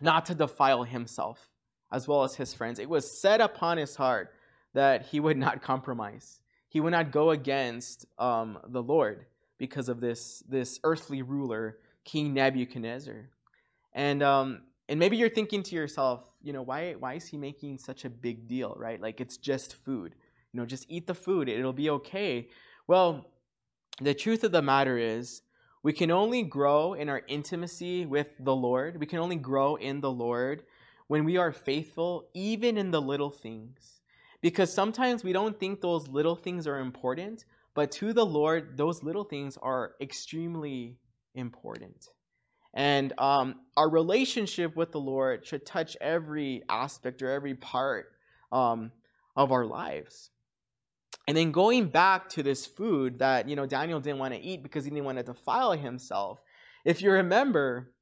not 0.00 0.26
to 0.26 0.34
defile 0.34 0.82
himself 0.82 1.46
as 1.92 2.08
well 2.08 2.24
as 2.24 2.34
his 2.34 2.54
friends. 2.54 2.78
It 2.78 2.88
was 2.88 3.20
set 3.20 3.40
upon 3.40 3.78
his 3.78 3.94
heart 3.94 4.32
that 4.74 5.06
he 5.06 5.20
would 5.20 5.36
not 5.36 5.62
compromise. 5.70 6.40
He 6.68 6.80
would 6.80 6.92
not 6.92 7.10
go 7.10 7.30
against 7.30 8.06
um, 8.18 8.58
the 8.68 8.82
Lord 8.82 9.26
because 9.58 9.88
of 9.88 10.00
this, 10.00 10.42
this 10.48 10.78
earthly 10.84 11.22
ruler, 11.22 11.78
King 12.04 12.32
Nebuchadnezzar. 12.32 13.28
And, 13.92 14.22
um, 14.22 14.62
and 14.88 14.98
maybe 14.98 15.16
you're 15.16 15.28
thinking 15.28 15.62
to 15.64 15.74
yourself, 15.74 16.22
you 16.42 16.52
know, 16.52 16.62
why, 16.62 16.92
why 16.94 17.14
is 17.14 17.26
he 17.26 17.36
making 17.36 17.78
such 17.78 18.04
a 18.04 18.10
big 18.10 18.48
deal, 18.48 18.74
right? 18.78 19.00
Like 19.00 19.20
it's 19.20 19.36
just 19.36 19.76
food. 19.76 20.14
You 20.52 20.60
know, 20.60 20.66
just 20.66 20.86
eat 20.88 21.06
the 21.06 21.14
food, 21.14 21.48
it'll 21.48 21.72
be 21.72 21.90
okay. 21.90 22.48
Well, 22.86 23.26
the 24.00 24.14
truth 24.14 24.44
of 24.44 24.52
the 24.52 24.62
matter 24.62 24.98
is, 24.98 25.42
we 25.82 25.92
can 25.92 26.10
only 26.10 26.42
grow 26.42 26.92
in 26.92 27.08
our 27.08 27.22
intimacy 27.26 28.04
with 28.04 28.28
the 28.40 28.54
Lord. 28.54 28.98
We 29.00 29.06
can 29.06 29.18
only 29.18 29.36
grow 29.36 29.76
in 29.76 30.00
the 30.00 30.10
Lord 30.10 30.64
when 31.06 31.24
we 31.24 31.38
are 31.38 31.52
faithful, 31.52 32.28
even 32.34 32.76
in 32.76 32.90
the 32.90 33.00
little 33.00 33.30
things. 33.30 34.02
Because 34.42 34.72
sometimes 34.72 35.24
we 35.24 35.32
don't 35.32 35.58
think 35.58 35.80
those 35.80 36.06
little 36.08 36.36
things 36.36 36.66
are 36.66 36.78
important, 36.78 37.44
but 37.74 37.90
to 37.92 38.12
the 38.12 38.24
Lord, 38.24 38.76
those 38.76 39.02
little 39.02 39.24
things 39.24 39.56
are 39.62 39.94
extremely 40.00 40.98
important. 41.34 42.08
And 42.74 43.12
um, 43.18 43.56
our 43.76 43.88
relationship 43.88 44.76
with 44.76 44.92
the 44.92 45.00
Lord 45.00 45.46
should 45.46 45.66
touch 45.66 45.96
every 46.00 46.62
aspect 46.68 47.22
or 47.22 47.30
every 47.30 47.54
part 47.54 48.12
um, 48.52 48.92
of 49.36 49.52
our 49.52 49.64
lives. 49.64 50.30
And 51.26 51.36
then 51.36 51.52
going 51.52 51.88
back 51.88 52.28
to 52.30 52.42
this 52.42 52.66
food 52.66 53.18
that 53.18 53.48
you 53.48 53.56
know 53.56 53.66
Daniel 53.66 54.00
didn't 54.00 54.18
want 54.18 54.34
to 54.34 54.40
eat 54.40 54.62
because 54.62 54.84
he 54.84 54.90
didn't 54.90 55.04
want 55.04 55.18
to 55.18 55.24
defile 55.24 55.72
himself. 55.72 56.40
If 56.84 57.02
you 57.02 57.12
remember, 57.12 57.92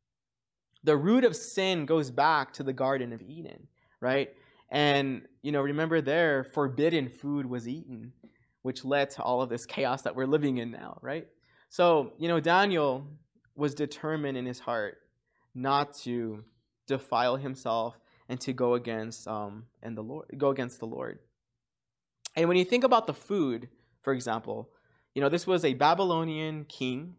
the 0.85 0.97
root 0.97 1.25
of 1.25 1.35
sin 1.35 1.85
goes 1.85 2.11
back 2.11 2.53
to 2.55 2.63
the 2.63 2.73
Garden 2.73 3.13
of 3.13 3.21
Eden, 3.23 3.67
right? 4.01 4.31
And 4.71 5.23
you 5.43 5.53
know, 5.53 5.61
remember 5.61 6.01
there, 6.01 6.45
forbidden 6.45 7.09
food 7.09 7.47
was 7.47 7.67
eaten, 7.67 8.13
which 8.63 8.85
led 8.85 9.11
to 9.11 9.23
all 9.23 9.43
of 9.43 9.49
this 9.49 9.67
chaos 9.67 10.03
that 10.03 10.15
we're 10.15 10.27
living 10.27 10.59
in 10.59 10.71
now, 10.71 10.99
right? 11.03 11.27
So, 11.71 12.13
you 12.19 12.29
know, 12.29 12.41
Daniel 12.41 13.07
was 13.59 13.75
determined 13.75 14.39
in 14.39 14.47
his 14.47 14.61
heart 14.61 14.99
not 15.55 15.95
to 15.99 16.45
defile 16.87 17.37
himself 17.37 17.99
and 18.29 18.41
to 18.41 18.53
go 18.53 18.75
against 18.75 19.27
um 19.27 19.65
and 19.83 19.97
the 19.97 20.03
Lord 20.03 20.27
go 20.39 20.51
against 20.51 20.79
the 20.79 20.87
Lord. 20.87 21.19
And 22.37 22.49
when 22.49 22.57
you 22.57 22.65
think 22.65 22.85
about 22.85 23.07
the 23.07 23.15
food, 23.15 23.69
for 24.03 24.13
example, 24.13 24.71
you 25.15 25.21
know, 25.21 25.29
this 25.29 25.47
was 25.47 25.65
a 25.65 25.75
Babylonian 25.75 26.65
king. 26.67 27.17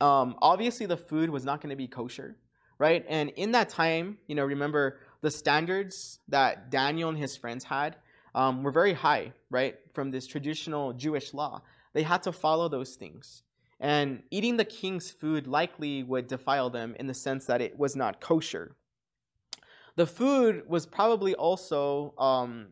Um, 0.00 0.36
obviously, 0.42 0.86
the 0.86 0.96
food 0.96 1.30
was 1.30 1.44
not 1.44 1.60
going 1.60 1.70
to 1.70 1.76
be 1.76 1.86
kosher, 1.86 2.36
right? 2.78 3.04
And 3.08 3.30
in 3.30 3.52
that 3.52 3.68
time, 3.68 4.18
you 4.26 4.34
know, 4.34 4.44
remember 4.44 4.98
the 5.20 5.30
standards 5.30 6.18
that 6.28 6.70
Daniel 6.70 7.08
and 7.08 7.18
his 7.18 7.36
friends 7.36 7.62
had 7.64 7.96
um, 8.34 8.62
were 8.62 8.72
very 8.72 8.92
high, 8.92 9.32
right? 9.50 9.76
From 9.94 10.10
this 10.10 10.26
traditional 10.26 10.92
Jewish 10.92 11.34
law. 11.34 11.62
They 11.92 12.02
had 12.02 12.24
to 12.24 12.32
follow 12.32 12.68
those 12.68 12.96
things. 12.96 13.42
And 13.80 14.22
eating 14.30 14.56
the 14.56 14.64
king's 14.64 15.10
food 15.10 15.46
likely 15.46 16.02
would 16.02 16.26
defile 16.26 16.70
them 16.70 16.96
in 16.98 17.06
the 17.06 17.14
sense 17.14 17.46
that 17.46 17.60
it 17.60 17.78
was 17.78 17.94
not 17.94 18.20
kosher. 18.20 18.74
The 19.96 20.06
food 20.06 20.64
was 20.68 20.86
probably 20.86 21.34
also 21.34 22.14
um, 22.18 22.68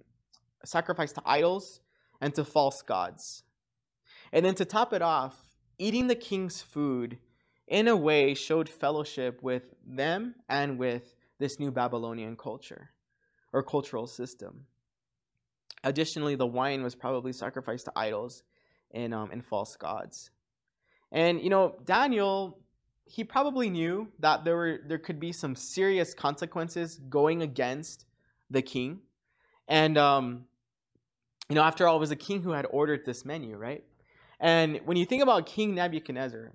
sacrificed 0.64 1.16
to 1.16 1.22
idols 1.24 1.80
and 2.20 2.34
to 2.34 2.44
false 2.44 2.82
gods. 2.82 3.44
And 4.32 4.44
then 4.44 4.54
to 4.56 4.64
top 4.64 4.92
it 4.92 5.02
off, 5.02 5.36
eating 5.78 6.08
the 6.08 6.14
king's 6.14 6.60
food 6.60 7.18
in 7.68 7.88
a 7.88 7.96
way 7.96 8.34
showed 8.34 8.68
fellowship 8.68 9.42
with 9.42 9.74
them 9.86 10.34
and 10.48 10.78
with 10.78 11.14
this 11.38 11.58
new 11.58 11.70
Babylonian 11.70 12.36
culture 12.36 12.90
or 13.52 13.62
cultural 13.62 14.06
system. 14.06 14.66
Additionally, 15.84 16.34
the 16.34 16.46
wine 16.46 16.82
was 16.82 16.94
probably 16.94 17.32
sacrificed 17.32 17.84
to 17.84 17.92
idols 17.94 18.42
and, 18.92 19.14
um, 19.14 19.30
and 19.30 19.44
false 19.44 19.76
gods. 19.76 20.30
And 21.12 21.40
you 21.40 21.50
know, 21.50 21.76
Daniel, 21.84 22.58
he 23.04 23.24
probably 23.24 23.70
knew 23.70 24.08
that 24.18 24.44
there 24.44 24.56
were 24.56 24.80
there 24.86 24.98
could 24.98 25.20
be 25.20 25.32
some 25.32 25.54
serious 25.54 26.14
consequences 26.14 27.00
going 27.08 27.42
against 27.42 28.06
the 28.50 28.62
king. 28.62 29.00
And 29.68 29.96
um, 29.98 30.44
you 31.48 31.54
know, 31.54 31.62
after 31.62 31.86
all, 31.86 31.96
it 31.96 32.00
was 32.00 32.10
a 32.10 32.16
king 32.16 32.42
who 32.42 32.50
had 32.50 32.66
ordered 32.70 33.04
this 33.04 33.24
menu, 33.24 33.56
right? 33.56 33.84
And 34.40 34.80
when 34.84 34.96
you 34.96 35.06
think 35.06 35.22
about 35.22 35.46
King 35.46 35.74
Nebuchadnezzar, 35.74 36.52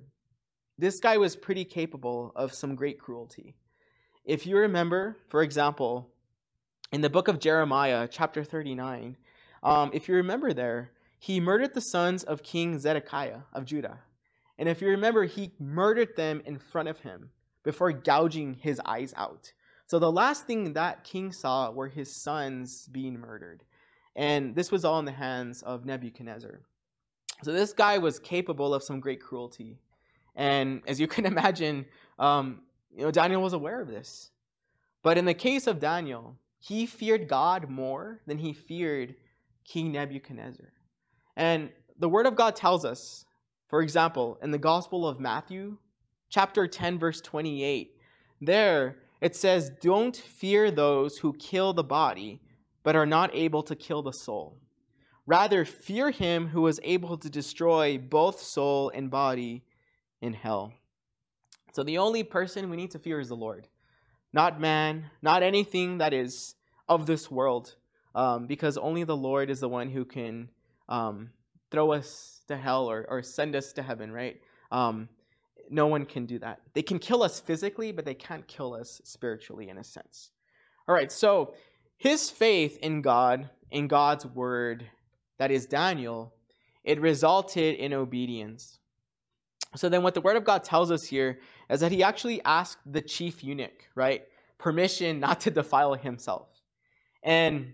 this 0.78 1.00
guy 1.00 1.18
was 1.18 1.36
pretty 1.36 1.66
capable 1.66 2.32
of 2.36 2.54
some 2.54 2.76
great 2.76 3.00
cruelty. 3.00 3.56
If 4.24 4.46
you 4.46 4.58
remember, 4.58 5.18
for 5.30 5.42
example, 5.42 6.10
in 6.92 7.02
the 7.02 7.10
book 7.10 7.28
of 7.28 7.40
Jeremiah, 7.40 8.08
chapter 8.10 8.44
39, 8.44 9.18
um, 9.64 9.92
if 9.94 10.08
you 10.08 10.16
remember 10.16 10.54
there, 10.54 10.92
he 11.18 11.40
murdered 11.40 11.74
the 11.74 11.82
sons 11.82 12.24
of 12.24 12.44
King 12.44 12.78
Zedekiah 12.80 13.42
of 13.54 13.66
Judah. 13.66 14.00
And 14.62 14.69
if 14.69 14.80
you 14.80 14.89
remember, 14.89 15.26
he 15.26 15.54
murdered 15.60 16.15
them 16.15 16.43
in 16.45 16.60
front 16.60 16.88
of 16.88 17.00
him 17.00 17.32
before 17.63 17.91
gouging 17.91 18.54
his 18.54 18.80
eyes 18.86 19.12
out. 19.17 19.52
So 19.88 19.97
the 19.97 20.12
last 20.12 20.45
thing 20.45 20.74
that 20.74 21.04
king 21.04 21.32
saw 21.32 21.71
were 21.71 21.88
his 21.88 22.15
sons 22.15 22.88
being 22.91 23.19
murdered. 23.19 23.63
And 24.15 24.54
this 24.54 24.71
was 24.71 24.86
all 24.86 25.00
in 25.00 25.06
the 25.06 25.12
hands 25.12 25.63
of 25.63 25.84
Nebuchadnezzar. 25.84 26.62
So 27.41 27.52
this 27.52 27.74
guy 27.74 27.97
was 27.97 28.19
capable 28.19 28.76
of 28.76 28.84
some 28.84 29.00
great 29.00 29.19
cruelty. 29.19 29.80
And 30.36 30.84
as 30.86 31.00
you 31.00 31.08
can 31.08 31.26
imagine, 31.34 31.88
um, 32.19 32.62
you 32.95 33.04
know, 33.04 33.10
Daniel 33.10 33.41
was 33.41 33.54
aware 33.54 33.82
of 33.82 33.88
this. 33.88 34.30
But 35.02 35.17
in 35.17 35.26
the 35.26 35.34
case 35.34 35.65
of 35.65 35.80
Daniel, 35.80 36.36
he 36.60 36.86
feared 36.86 37.28
God 37.28 37.67
more 37.67 38.21
than 38.28 38.38
he 38.38 38.54
feared 38.54 39.15
King 39.65 39.91
Nebuchadnezzar. 39.91 40.71
And 41.36 41.71
the 41.97 42.10
Word 42.10 42.28
of 42.28 42.36
God 42.36 42.56
tells 42.56 42.86
us, 42.86 43.26
for 43.71 43.81
example, 43.81 44.38
in 44.43 44.51
the 44.51 44.57
Gospel 44.57 45.07
of 45.07 45.21
Matthew, 45.21 45.77
chapter 46.29 46.67
10, 46.67 46.99
verse 46.99 47.21
28, 47.21 47.95
there 48.41 48.97
it 49.21 49.34
says, 49.34 49.71
Don't 49.79 50.17
fear 50.17 50.69
those 50.71 51.17
who 51.17 51.31
kill 51.31 51.71
the 51.71 51.84
body 51.84 52.41
but 52.84 52.97
are 52.97 53.05
not 53.05 53.34
able 53.34 53.63
to 53.63 53.75
kill 53.75 54.01
the 54.01 54.12
soul. 54.12 54.57
Rather, 55.25 55.63
fear 55.63 56.12
him 56.12 56.49
who 56.49 56.67
is 56.67 56.81
able 56.84 57.17
to 57.17 57.29
destroy 57.29 57.97
both 57.97 58.41
soul 58.41 58.91
and 58.93 59.10
body 59.10 59.63
in 60.19 60.34
hell. 60.34 60.73
So, 61.71 61.81
the 61.81 61.99
only 61.99 62.23
person 62.23 62.69
we 62.69 62.75
need 62.75 62.91
to 62.91 62.99
fear 62.99 63.21
is 63.21 63.29
the 63.29 63.38
Lord, 63.38 63.69
not 64.34 64.60
man, 64.60 65.05
not 65.21 65.43
anything 65.43 65.99
that 65.99 66.13
is 66.13 66.55
of 66.89 67.05
this 67.05 67.31
world, 67.31 67.75
um, 68.15 68.47
because 68.47 68.77
only 68.77 69.05
the 69.05 69.15
Lord 69.15 69.49
is 69.49 69.62
the 69.62 69.69
one 69.69 69.89
who 69.89 70.03
can 70.03 70.49
um, 70.89 71.29
throw 71.69 71.93
us 71.93 72.40
to 72.52 72.58
hell 72.58 72.90
or, 72.90 73.06
or 73.10 73.24
send 73.24 73.56
us 73.56 73.74
to 73.74 73.82
heaven, 73.82 74.12
right? 74.12 74.40
Um, 74.72 75.10
no 75.70 75.88
one 75.88 76.06
can 76.06 76.26
do 76.26 76.38
that. 76.40 76.62
They 76.74 76.82
can 76.82 77.00
kill 77.00 77.24
us 77.24 77.40
physically, 77.40 77.92
but 77.92 78.06
they 78.06 78.14
can't 78.14 78.48
kill 78.48 78.74
us 78.74 79.02
spiritually 79.04 79.70
in 79.70 79.78
a 79.78 79.84
sense. 79.84 80.32
All 80.88 80.96
right, 80.96 81.12
so 81.12 81.54
his 81.98 82.30
faith 82.30 82.78
in 82.82 83.02
God, 83.02 83.50
in 83.72 83.88
God's 83.88 84.26
word, 84.26 84.86
that 85.38 85.52
is 85.52 85.66
Daniel, 85.66 86.34
it 86.84 87.00
resulted 87.00 87.76
in 87.76 87.94
obedience. 87.94 88.80
So 89.76 89.88
then, 89.88 90.04
what 90.04 90.14
the 90.14 90.22
word 90.22 90.36
of 90.36 90.44
God 90.44 90.64
tells 90.64 90.92
us 90.92 91.04
here 91.04 91.40
is 91.70 91.80
that 91.80 91.92
he 91.92 92.04
actually 92.04 92.42
asked 92.44 92.80
the 92.86 93.02
chief 93.02 93.44
eunuch, 93.44 93.88
right, 93.96 94.24
permission 94.58 95.20
not 95.20 95.40
to 95.42 95.52
defile 95.52 95.94
himself. 95.94 96.50
And 97.24 97.74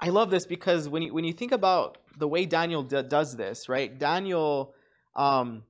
I 0.00 0.08
love 0.08 0.30
this 0.30 0.46
because 0.46 0.88
when 0.88 1.02
you, 1.02 1.12
when 1.12 1.24
you 1.24 1.32
think 1.32 1.52
about 1.52 1.98
the 2.18 2.28
way 2.28 2.46
Daniel 2.46 2.82
d- 2.82 3.02
does 3.02 3.36
this, 3.36 3.68
right, 3.68 3.98
Daniel, 3.98 4.74
um, 5.16 5.62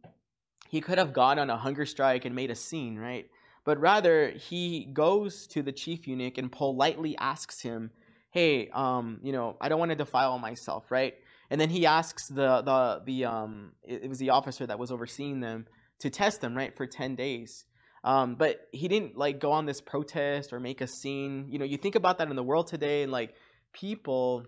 he 0.69 0.81
could 0.81 0.99
have 0.99 1.13
gone 1.13 1.39
on 1.39 1.51
a 1.51 1.57
hunger 1.57 1.87
strike 1.87 2.25
and 2.25 2.35
made 2.35 2.51
a 2.51 2.55
scene, 2.57 2.99
right? 2.99 3.29
but 3.65 3.81
rather 3.81 4.31
he 4.31 4.87
goes 4.93 5.47
to 5.49 5.63
the 5.63 5.73
chief 5.73 6.07
eunuch 6.07 6.39
and 6.39 6.51
politely 6.51 7.17
asks 7.19 7.61
him, 7.61 7.91
"Hey, 8.31 8.69
um, 8.71 9.21
you 9.23 9.33
know, 9.33 9.57
I 9.61 9.69
don't 9.69 9.79
want 9.79 9.91
to 9.91 9.97
defile 9.97 10.39
myself, 10.39 10.91
right?" 10.91 11.15
And 11.51 11.61
then 11.61 11.71
he 11.71 11.87
asks 11.87 12.29
the 12.29 12.63
the 12.63 13.03
the 13.05 13.25
um, 13.27 13.73
it, 13.83 14.05
it 14.05 14.09
was 14.09 14.19
the 14.19 14.31
officer 14.31 14.67
that 14.67 14.79
was 14.79 14.91
overseeing 14.91 15.41
them 15.41 15.67
to 16.01 16.11
test 16.11 16.41
them, 16.41 16.57
right, 16.57 16.77
for 16.77 16.87
ten 16.87 17.15
days. 17.15 17.65
Um, 18.05 18.35
but 18.35 18.69
he 18.73 18.89
didn't 18.89 19.17
like 19.17 19.39
go 19.39 19.53
on 19.53 19.67
this 19.67 19.81
protest 19.81 20.53
or 20.53 20.59
make 20.59 20.81
a 20.81 20.89
scene. 20.89 21.47
You 21.49 21.59
know, 21.59 21.65
you 21.65 21.77
think 21.77 21.95
about 21.95 22.19
that 22.19 22.29
in 22.29 22.37
the 22.37 22.43
world 22.43 22.67
today, 22.67 23.03
and 23.05 23.13
like 23.13 23.35
people 23.73 24.45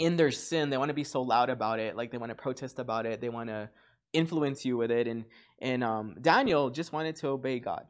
in 0.00 0.16
their 0.16 0.30
sin, 0.30 0.70
they 0.70 0.78
want 0.78 0.88
to 0.88 0.94
be 0.94 1.04
so 1.04 1.20
loud 1.20 1.50
about 1.50 1.78
it, 1.78 1.94
like 1.94 2.10
they 2.10 2.16
want 2.16 2.30
to 2.30 2.34
protest 2.34 2.78
about 2.78 3.04
it, 3.04 3.20
they 3.20 3.28
want 3.28 3.50
to 3.50 3.68
influence 4.14 4.64
you 4.64 4.76
with 4.76 4.90
it, 4.90 5.06
and 5.06 5.26
and 5.60 5.84
um, 5.84 6.16
Daniel 6.22 6.70
just 6.70 6.90
wanted 6.92 7.16
to 7.16 7.28
obey 7.28 7.60
God, 7.60 7.84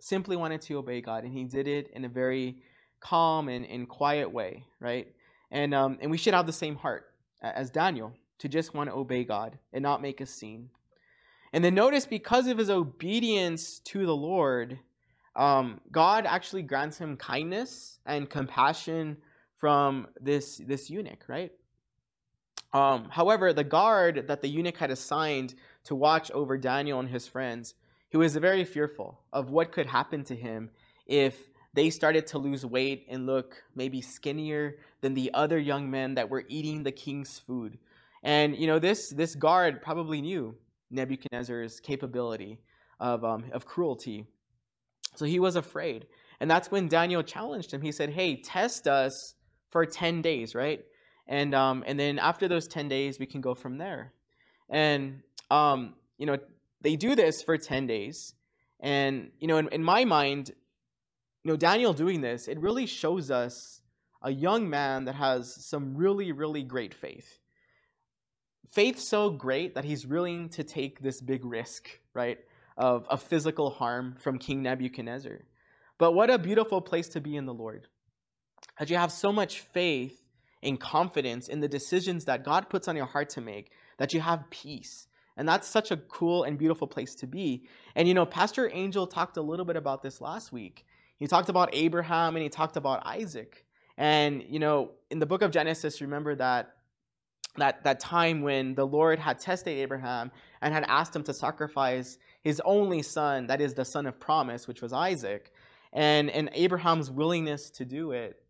simply 0.00 0.36
wanted 0.36 0.60
to 0.62 0.78
obey 0.78 1.00
God, 1.00 1.24
and 1.24 1.32
he 1.32 1.44
did 1.44 1.66
it 1.66 1.90
in 1.94 2.04
a 2.04 2.08
very 2.08 2.62
calm 3.00 3.48
and, 3.48 3.66
and 3.66 3.88
quiet 3.88 4.30
way, 4.32 4.64
right? 4.78 5.08
And 5.50 5.74
um, 5.74 5.98
and 6.00 6.12
we 6.12 6.16
should 6.16 6.32
have 6.32 6.46
the 6.46 6.52
same 6.52 6.76
heart 6.76 7.06
as 7.42 7.70
Daniel 7.70 8.12
to 8.38 8.48
just 8.48 8.72
want 8.72 8.88
to 8.88 8.94
obey 8.94 9.24
God 9.24 9.58
and 9.72 9.82
not 9.82 10.00
make 10.00 10.20
a 10.20 10.26
scene. 10.26 10.70
And 11.52 11.64
then 11.64 11.74
notice 11.74 12.06
because 12.06 12.46
of 12.46 12.56
his 12.56 12.70
obedience 12.70 13.80
to 13.80 14.06
the 14.06 14.14
Lord, 14.14 14.78
um, 15.34 15.80
God 15.90 16.24
actually 16.24 16.62
grants 16.62 16.98
him 16.98 17.16
kindness 17.16 17.98
and 18.06 18.30
compassion 18.30 19.16
from 19.58 20.08
this 20.20 20.58
this 20.58 20.88
eunuch, 20.90 21.24
right? 21.28 21.52
Um, 22.72 23.08
however, 23.10 23.52
the 23.52 23.64
guard 23.64 24.28
that 24.28 24.42
the 24.42 24.48
eunuch 24.48 24.76
had 24.76 24.90
assigned 24.90 25.54
to 25.84 25.94
watch 25.94 26.30
over 26.32 26.58
Daniel 26.58 27.00
and 27.00 27.08
his 27.08 27.26
friends 27.26 27.74
he 28.10 28.16
was 28.16 28.36
very 28.36 28.64
fearful 28.64 29.20
of 29.32 29.50
what 29.50 29.72
could 29.72 29.86
happen 29.86 30.24
to 30.24 30.36
him 30.36 30.70
if 31.06 31.50
they 31.74 31.90
started 31.90 32.26
to 32.28 32.38
lose 32.38 32.64
weight 32.64 33.06
and 33.08 33.26
look 33.26 33.62
maybe 33.74 34.00
skinnier 34.00 34.76
than 35.00 35.14
the 35.14 35.30
other 35.34 35.58
young 35.58 35.90
men 35.90 36.14
that 36.14 36.30
were 36.30 36.44
eating 36.48 36.82
the 36.82 36.92
king's 36.92 37.38
food. 37.38 37.78
And 38.22 38.56
you 38.56 38.66
know 38.66 38.78
this 38.78 39.10
this 39.10 39.34
guard 39.34 39.82
probably 39.82 40.20
knew 40.20 40.56
Nebuchadnezzar's 40.90 41.80
capability 41.80 42.58
of, 42.98 43.24
um, 43.24 43.44
of 43.52 43.66
cruelty. 43.66 44.26
So 45.14 45.24
he 45.24 45.38
was 45.38 45.54
afraid. 45.54 46.06
And 46.40 46.50
that's 46.50 46.70
when 46.70 46.88
Daniel 46.88 47.22
challenged 47.22 47.72
him. 47.72 47.82
He 47.82 47.92
said, 47.92 48.10
Hey, 48.10 48.36
test 48.36 48.88
us 48.88 49.34
for 49.70 49.84
10 49.84 50.22
days, 50.22 50.54
right? 50.54 50.84
And, 51.26 51.54
um, 51.54 51.84
and 51.86 51.98
then 51.98 52.18
after 52.18 52.48
those 52.48 52.66
10 52.66 52.88
days, 52.88 53.18
we 53.18 53.26
can 53.26 53.40
go 53.40 53.54
from 53.54 53.78
there. 53.78 54.12
And, 54.70 55.22
um, 55.50 55.94
you 56.16 56.26
know, 56.26 56.38
they 56.80 56.96
do 56.96 57.14
this 57.14 57.42
for 57.42 57.58
10 57.58 57.86
days. 57.86 58.34
And, 58.80 59.30
you 59.38 59.48
know, 59.48 59.58
in, 59.58 59.68
in 59.68 59.82
my 59.82 60.04
mind, 60.04 60.50
you 61.44 61.52
know, 61.52 61.56
Daniel 61.56 61.92
doing 61.92 62.20
this, 62.20 62.48
it 62.48 62.58
really 62.58 62.86
shows 62.86 63.30
us 63.30 63.80
a 64.22 64.30
young 64.30 64.68
man 64.68 65.04
that 65.04 65.14
has 65.14 65.54
some 65.64 65.96
really, 65.96 66.32
really 66.32 66.62
great 66.62 66.94
faith. 66.94 67.38
Faith 68.70 68.98
so 68.98 69.30
great 69.30 69.74
that 69.74 69.84
he's 69.84 70.06
willing 70.06 70.48
to 70.50 70.64
take 70.64 71.00
this 71.00 71.20
big 71.20 71.44
risk, 71.44 71.88
right, 72.14 72.38
of, 72.76 73.06
of 73.08 73.22
physical 73.22 73.70
harm 73.70 74.14
from 74.18 74.38
King 74.38 74.62
Nebuchadnezzar. 74.62 75.40
But 75.98 76.12
what 76.12 76.30
a 76.30 76.38
beautiful 76.38 76.80
place 76.80 77.08
to 77.10 77.20
be 77.20 77.36
in 77.36 77.46
the 77.46 77.54
Lord. 77.54 77.88
That 78.78 78.90
you 78.90 78.96
have 78.96 79.12
so 79.12 79.32
much 79.32 79.60
faith 79.60 80.22
and 80.62 80.78
confidence 80.78 81.48
in 81.48 81.60
the 81.60 81.68
decisions 81.68 82.24
that 82.24 82.44
God 82.44 82.68
puts 82.68 82.88
on 82.88 82.96
your 82.96 83.06
heart 83.06 83.30
to 83.30 83.40
make, 83.40 83.72
that 83.98 84.12
you 84.12 84.20
have 84.20 84.50
peace. 84.50 85.06
And 85.36 85.48
that's 85.48 85.68
such 85.68 85.92
a 85.92 85.96
cool 85.96 86.42
and 86.42 86.58
beautiful 86.58 86.88
place 86.88 87.14
to 87.16 87.26
be. 87.26 87.64
And 87.94 88.08
you 88.08 88.14
know, 88.14 88.26
Pastor 88.26 88.68
Angel 88.72 89.06
talked 89.06 89.36
a 89.36 89.42
little 89.42 89.64
bit 89.64 89.76
about 89.76 90.02
this 90.02 90.20
last 90.20 90.52
week. 90.52 90.84
He 91.16 91.26
talked 91.26 91.48
about 91.48 91.70
Abraham 91.72 92.34
and 92.34 92.42
he 92.42 92.48
talked 92.48 92.76
about 92.76 93.06
Isaac. 93.06 93.64
And 93.96 94.44
you 94.48 94.58
know, 94.58 94.92
in 95.10 95.20
the 95.20 95.26
book 95.26 95.42
of 95.42 95.52
Genesis, 95.52 96.00
remember 96.00 96.34
that 96.36 96.74
that 97.56 97.84
that 97.84 98.00
time 98.00 98.42
when 98.42 98.74
the 98.74 98.86
Lord 98.86 99.18
had 99.18 99.38
tested 99.38 99.78
Abraham 99.78 100.30
and 100.60 100.74
had 100.74 100.84
asked 100.88 101.14
him 101.14 101.22
to 101.24 101.34
sacrifice 101.34 102.18
his 102.42 102.60
only 102.64 103.02
son, 103.02 103.46
that 103.46 103.60
is 103.60 103.74
the 103.74 103.84
son 103.84 104.06
of 104.06 104.18
promise, 104.18 104.66
which 104.66 104.82
was 104.82 104.92
Isaac. 104.92 105.52
And 105.92 106.30
and 106.30 106.50
Abraham's 106.52 107.12
willingness 107.12 107.70
to 107.70 107.84
do 107.84 108.10
it 108.10 108.42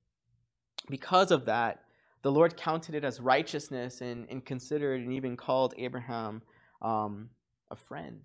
because 0.89 1.31
of 1.31 1.47
that, 1.47 1.85
the 2.23 2.33
Lord 2.33 2.57
counted 2.57 2.95
it 2.95 3.05
as 3.05 3.21
righteousness 3.21 4.01
and, 4.01 4.27
and 4.29 4.45
considered 4.45 5.01
and 5.01 5.13
even 5.13 5.37
called 5.37 5.75
Abraham 5.79 6.43
um, 6.83 7.31
a 7.71 7.77
friend. 7.77 8.21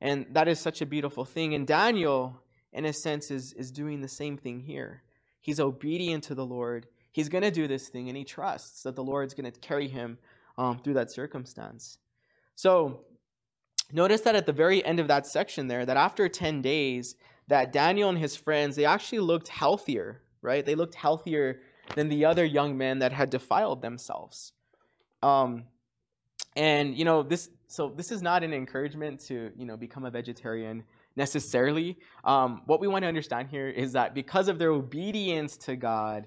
And 0.00 0.26
that 0.32 0.48
is 0.48 0.58
such 0.60 0.80
a 0.80 0.86
beautiful 0.86 1.24
thing. 1.24 1.54
And 1.54 1.66
Daniel, 1.66 2.40
in 2.72 2.84
a 2.84 2.92
sense, 2.92 3.30
is, 3.30 3.52
is 3.54 3.70
doing 3.70 4.00
the 4.00 4.08
same 4.08 4.36
thing 4.36 4.60
here. 4.60 5.02
He's 5.40 5.60
obedient 5.60 6.24
to 6.24 6.34
the 6.34 6.46
Lord. 6.46 6.86
He's 7.12 7.28
going 7.28 7.44
to 7.44 7.50
do 7.50 7.66
this 7.66 7.88
thing, 7.88 8.08
and 8.08 8.16
he 8.16 8.24
trusts 8.24 8.82
that 8.82 8.94
the 8.94 9.04
Lord's 9.04 9.34
going 9.34 9.50
to 9.50 9.60
carry 9.60 9.88
him 9.88 10.18
um, 10.56 10.78
through 10.78 10.94
that 10.94 11.10
circumstance. 11.10 11.98
So, 12.54 13.04
notice 13.92 14.20
that 14.22 14.36
at 14.36 14.46
the 14.46 14.52
very 14.52 14.84
end 14.84 15.00
of 15.00 15.08
that 15.08 15.26
section 15.26 15.68
there, 15.68 15.86
that 15.86 15.96
after 15.96 16.28
10 16.28 16.60
days, 16.60 17.14
that 17.48 17.72
Daniel 17.72 18.10
and 18.10 18.18
his 18.18 18.36
friends, 18.36 18.76
they 18.76 18.84
actually 18.84 19.20
looked 19.20 19.48
healthier, 19.48 20.20
right? 20.42 20.64
They 20.64 20.74
looked 20.74 20.94
healthier 20.94 21.60
than 21.94 22.08
the 22.08 22.24
other 22.24 22.44
young 22.44 22.76
men 22.76 22.98
that 22.98 23.12
had 23.12 23.30
defiled 23.30 23.82
themselves. 23.82 24.52
Um, 25.22 25.64
and 26.56 26.96
you 26.96 27.04
know 27.04 27.22
this, 27.22 27.50
so 27.66 27.92
this 27.96 28.10
is 28.10 28.22
not 28.22 28.42
an 28.42 28.52
encouragement 28.52 29.20
to 29.26 29.50
you 29.56 29.66
know 29.66 29.76
become 29.76 30.04
a 30.04 30.10
vegetarian 30.10 30.82
necessarily. 31.16 31.98
Um, 32.24 32.62
what 32.66 32.80
we 32.80 32.88
want 32.88 33.02
to 33.02 33.08
understand 33.08 33.48
here 33.48 33.68
is 33.68 33.92
that 33.92 34.14
because 34.14 34.48
of 34.48 34.58
their 34.58 34.70
obedience 34.70 35.56
to 35.58 35.76
God, 35.76 36.26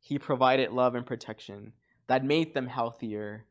He 0.00 0.18
provided 0.18 0.72
love 0.72 0.94
and 0.94 1.04
protection 1.04 1.72
that 2.06 2.24
made 2.24 2.54
them 2.54 2.66
healthier 2.66 3.44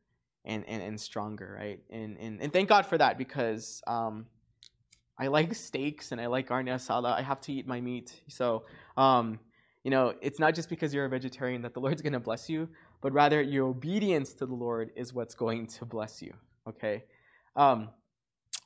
and 0.46 0.64
and, 0.68 0.82
and 0.82 1.00
stronger, 1.00 1.58
right? 1.60 1.80
And, 1.90 2.18
and 2.18 2.42
and 2.42 2.52
thank 2.52 2.70
God 2.70 2.86
for 2.86 2.98
that 2.98 3.18
because. 3.18 3.82
Um, 3.88 4.26
I 5.22 5.28
like 5.28 5.54
steaks 5.54 6.14
and 6.14 6.22
I 6.22 6.28
like 6.28 6.48
carne 6.48 6.68
asada. 6.68 7.14
I 7.14 7.22
have 7.22 7.42
to 7.42 7.52
eat 7.52 7.68
my 7.68 7.82
meat. 7.82 8.22
So, 8.30 8.64
um, 8.96 9.38
you 9.90 9.96
know, 9.96 10.14
it's 10.22 10.38
not 10.38 10.54
just 10.54 10.70
because 10.70 10.94
you're 10.94 11.06
a 11.06 11.10
vegetarian 11.10 11.64
that 11.64 11.74
the 11.74 11.80
Lord's 11.80 12.04
going 12.04 12.14
to 12.14 12.20
bless 12.20 12.48
you, 12.48 12.70
but 13.02 13.12
rather 13.12 13.42
your 13.42 13.66
obedience 13.66 14.34
to 14.34 14.46
the 14.46 14.54
Lord 14.54 14.92
is 14.96 15.16
what's 15.16 15.34
going 15.34 15.66
to 15.66 15.84
bless 15.84 16.22
you. 16.22 16.32
Okay? 16.68 17.06
Um, 17.56 17.90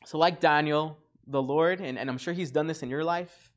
so, 0.03 0.17
like 0.17 0.41
Daniel, 0.41 0.97
the 1.27 1.41
Lord, 1.41 1.79
and, 1.79 1.97
and 1.97 2.09
I'm 2.09 2.17
sure 2.17 2.33
He's 2.33 2.51
done 2.51 2.67
this 2.67 2.83
in 2.83 2.89
your 2.89 3.05
life 3.05 3.53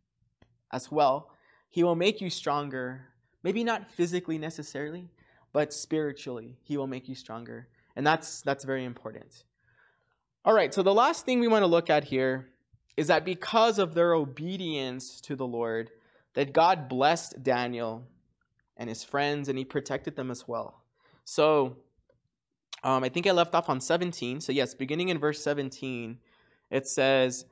as 0.70 0.92
well, 0.92 1.32
He 1.68 1.82
will 1.82 1.96
make 1.96 2.20
you 2.20 2.30
stronger. 2.30 3.08
Maybe 3.42 3.64
not 3.64 3.90
physically 3.90 4.38
necessarily, 4.38 5.10
but 5.52 5.72
spiritually, 5.72 6.56
He 6.62 6.76
will 6.76 6.86
make 6.86 7.08
you 7.08 7.16
stronger. 7.16 7.66
And 7.96 8.06
that's, 8.06 8.42
that's 8.42 8.62
very 8.62 8.84
important. 8.84 9.42
All 10.44 10.54
right, 10.54 10.72
so 10.72 10.84
the 10.84 10.94
last 10.94 11.24
thing 11.24 11.40
we 11.40 11.48
want 11.48 11.64
to 11.64 11.66
look 11.66 11.90
at 11.90 12.04
here 12.04 12.46
is 12.96 13.08
that 13.08 13.24
because 13.24 13.80
of 13.80 13.92
their 13.92 14.14
obedience 14.14 15.20
to 15.22 15.34
the 15.34 15.48
Lord, 15.48 15.90
that 16.36 16.52
God 16.52 16.86
blessed 16.86 17.42
Daniel 17.42 18.06
and 18.76 18.90
his 18.90 19.02
friends 19.02 19.48
and 19.48 19.58
he 19.58 19.64
protected 19.64 20.16
them 20.16 20.30
as 20.30 20.46
well. 20.46 20.82
So 21.24 21.78
um, 22.84 23.02
I 23.02 23.08
think 23.08 23.26
I 23.26 23.32
left 23.32 23.54
off 23.54 23.70
on 23.70 23.80
17. 23.80 24.42
So, 24.42 24.52
yes, 24.52 24.74
beginning 24.74 25.08
in 25.08 25.18
verse 25.18 25.42
17, 25.42 26.18
it 26.70 26.86
says, 26.86 27.46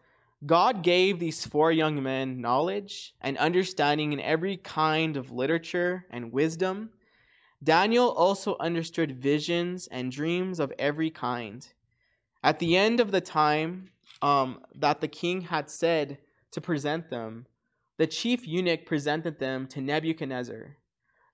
God 0.45 0.83
gave 0.83 1.19
these 1.19 1.47
four 1.47 1.73
young 1.73 2.03
men 2.03 2.43
knowledge 2.43 3.15
and 3.23 3.39
understanding 3.39 4.13
in 4.13 4.21
every 4.21 4.59
kind 4.59 5.17
of 5.17 5.31
literature 5.31 6.05
and 6.11 6.31
wisdom. 6.31 6.91
Daniel 7.63 8.11
also 8.11 8.55
understood 8.61 9.19
visions 9.19 9.87
and 9.87 10.13
dreams 10.13 10.61
of 10.61 10.71
every 10.79 11.09
kind. 11.09 11.67
At 12.43 12.59
the 12.59 12.77
end 12.77 13.01
of 13.01 13.13
the 13.13 13.23
time 13.23 13.89
um, 14.21 14.61
that 14.75 15.01
the 15.01 15.09
king 15.09 15.41
had 15.41 15.71
said 15.71 16.19
to 16.51 16.61
present 16.61 17.09
them, 17.09 17.47
the 17.97 18.07
chief 18.07 18.47
eunuch 18.47 18.87
presented 18.87 19.39
them 19.39 19.67
to 19.69 19.81
Nebuchadnezzar. 19.81 20.77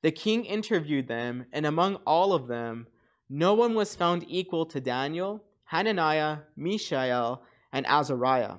The 0.02 0.10
king 0.10 0.44
interviewed 0.44 1.08
them, 1.08 1.46
and 1.52 1.66
among 1.66 1.96
all 2.06 2.32
of 2.32 2.48
them, 2.48 2.86
no 3.28 3.54
one 3.54 3.74
was 3.74 3.94
found 3.94 4.24
equal 4.28 4.66
to 4.66 4.80
Daniel, 4.80 5.44
Hananiah, 5.64 6.38
Mishael, 6.56 7.42
and 7.72 7.86
Azariah. 7.86 8.56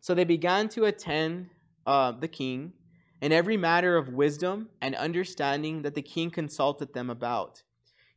So 0.00 0.14
they 0.14 0.24
began 0.24 0.68
to 0.70 0.84
attend 0.84 1.50
uh, 1.86 2.12
the 2.12 2.28
king 2.28 2.72
in 3.20 3.32
every 3.32 3.56
matter 3.56 3.96
of 3.96 4.12
wisdom 4.12 4.68
and 4.80 4.94
understanding 4.94 5.82
that 5.82 5.94
the 5.94 6.02
king 6.02 6.30
consulted 6.30 6.92
them 6.92 7.10
about. 7.10 7.62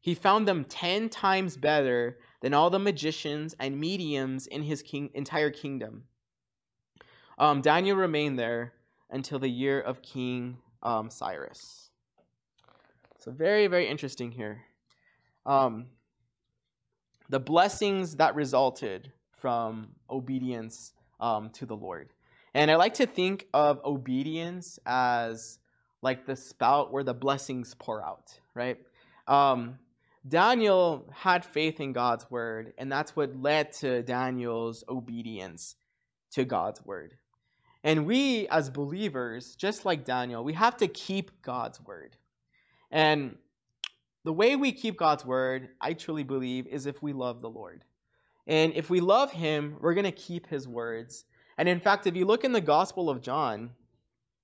He 0.01 0.13
found 0.13 0.47
them 0.47 0.65
ten 0.65 1.09
times 1.09 1.57
better 1.57 2.19
than 2.41 2.53
all 2.53 2.69
the 2.69 2.79
magicians 2.79 3.55
and 3.59 3.79
mediums 3.79 4.47
in 4.47 4.63
his 4.63 4.81
king, 4.81 5.09
entire 5.13 5.49
kingdom. 5.49 6.03
Um, 7.39 7.61
Daniel 7.61 7.97
remained 7.97 8.37
there 8.37 8.73
until 9.09 9.39
the 9.39 9.49
year 9.49 9.79
of 9.79 10.01
King 10.01 10.57
um, 10.83 11.09
Cyrus. 11.09 11.89
So, 13.19 13.31
very, 13.31 13.67
very 13.67 13.87
interesting 13.87 14.31
here. 14.31 14.61
Um, 15.45 15.87
the 17.29 17.39
blessings 17.39 18.15
that 18.17 18.35
resulted 18.35 19.11
from 19.37 19.89
obedience 20.09 20.93
um, 21.19 21.49
to 21.51 21.65
the 21.65 21.75
Lord. 21.75 22.09
And 22.53 22.71
I 22.71 22.75
like 22.75 22.95
to 22.95 23.05
think 23.05 23.47
of 23.53 23.79
obedience 23.83 24.79
as 24.85 25.59
like 26.01 26.25
the 26.25 26.35
spout 26.35 26.91
where 26.91 27.03
the 27.03 27.13
blessings 27.13 27.75
pour 27.75 28.03
out, 28.03 28.39
right? 28.53 28.77
Um, 29.27 29.77
Daniel 30.27 31.07
had 31.13 31.45
faith 31.45 31.79
in 31.79 31.93
God's 31.93 32.29
word, 32.29 32.73
and 32.77 32.91
that's 32.91 33.15
what 33.15 33.35
led 33.35 33.71
to 33.73 34.03
Daniel's 34.03 34.83
obedience 34.89 35.75
to 36.31 36.45
God's 36.45 36.83
word. 36.85 37.15
And 37.87 38.05
we, 38.05 38.49
as 38.49 38.69
believers, 38.69 39.55
just 39.55 39.85
like 39.85 40.03
Daniel, 40.03 40.43
we 40.43 40.51
have 40.51 40.75
to 40.75 40.89
keep 40.89 41.31
God's 41.41 41.79
word. 41.79 42.17
And 42.91 43.37
the 44.25 44.33
way 44.33 44.57
we 44.57 44.73
keep 44.73 44.97
God's 44.97 45.23
word, 45.23 45.69
I 45.79 45.93
truly 45.93 46.23
believe, 46.23 46.67
is 46.67 46.85
if 46.85 47.01
we 47.01 47.13
love 47.13 47.41
the 47.41 47.49
Lord. 47.49 47.85
And 48.45 48.73
if 48.73 48.89
we 48.89 48.99
love 48.99 49.31
him, 49.31 49.77
we're 49.79 49.93
going 49.93 50.03
to 50.03 50.11
keep 50.11 50.47
his 50.47 50.67
words. 50.67 51.23
And 51.57 51.69
in 51.69 51.79
fact, 51.79 52.07
if 52.07 52.15
you 52.17 52.25
look 52.25 52.43
in 52.43 52.51
the 52.51 52.59
Gospel 52.59 53.09
of 53.09 53.21
John, 53.21 53.69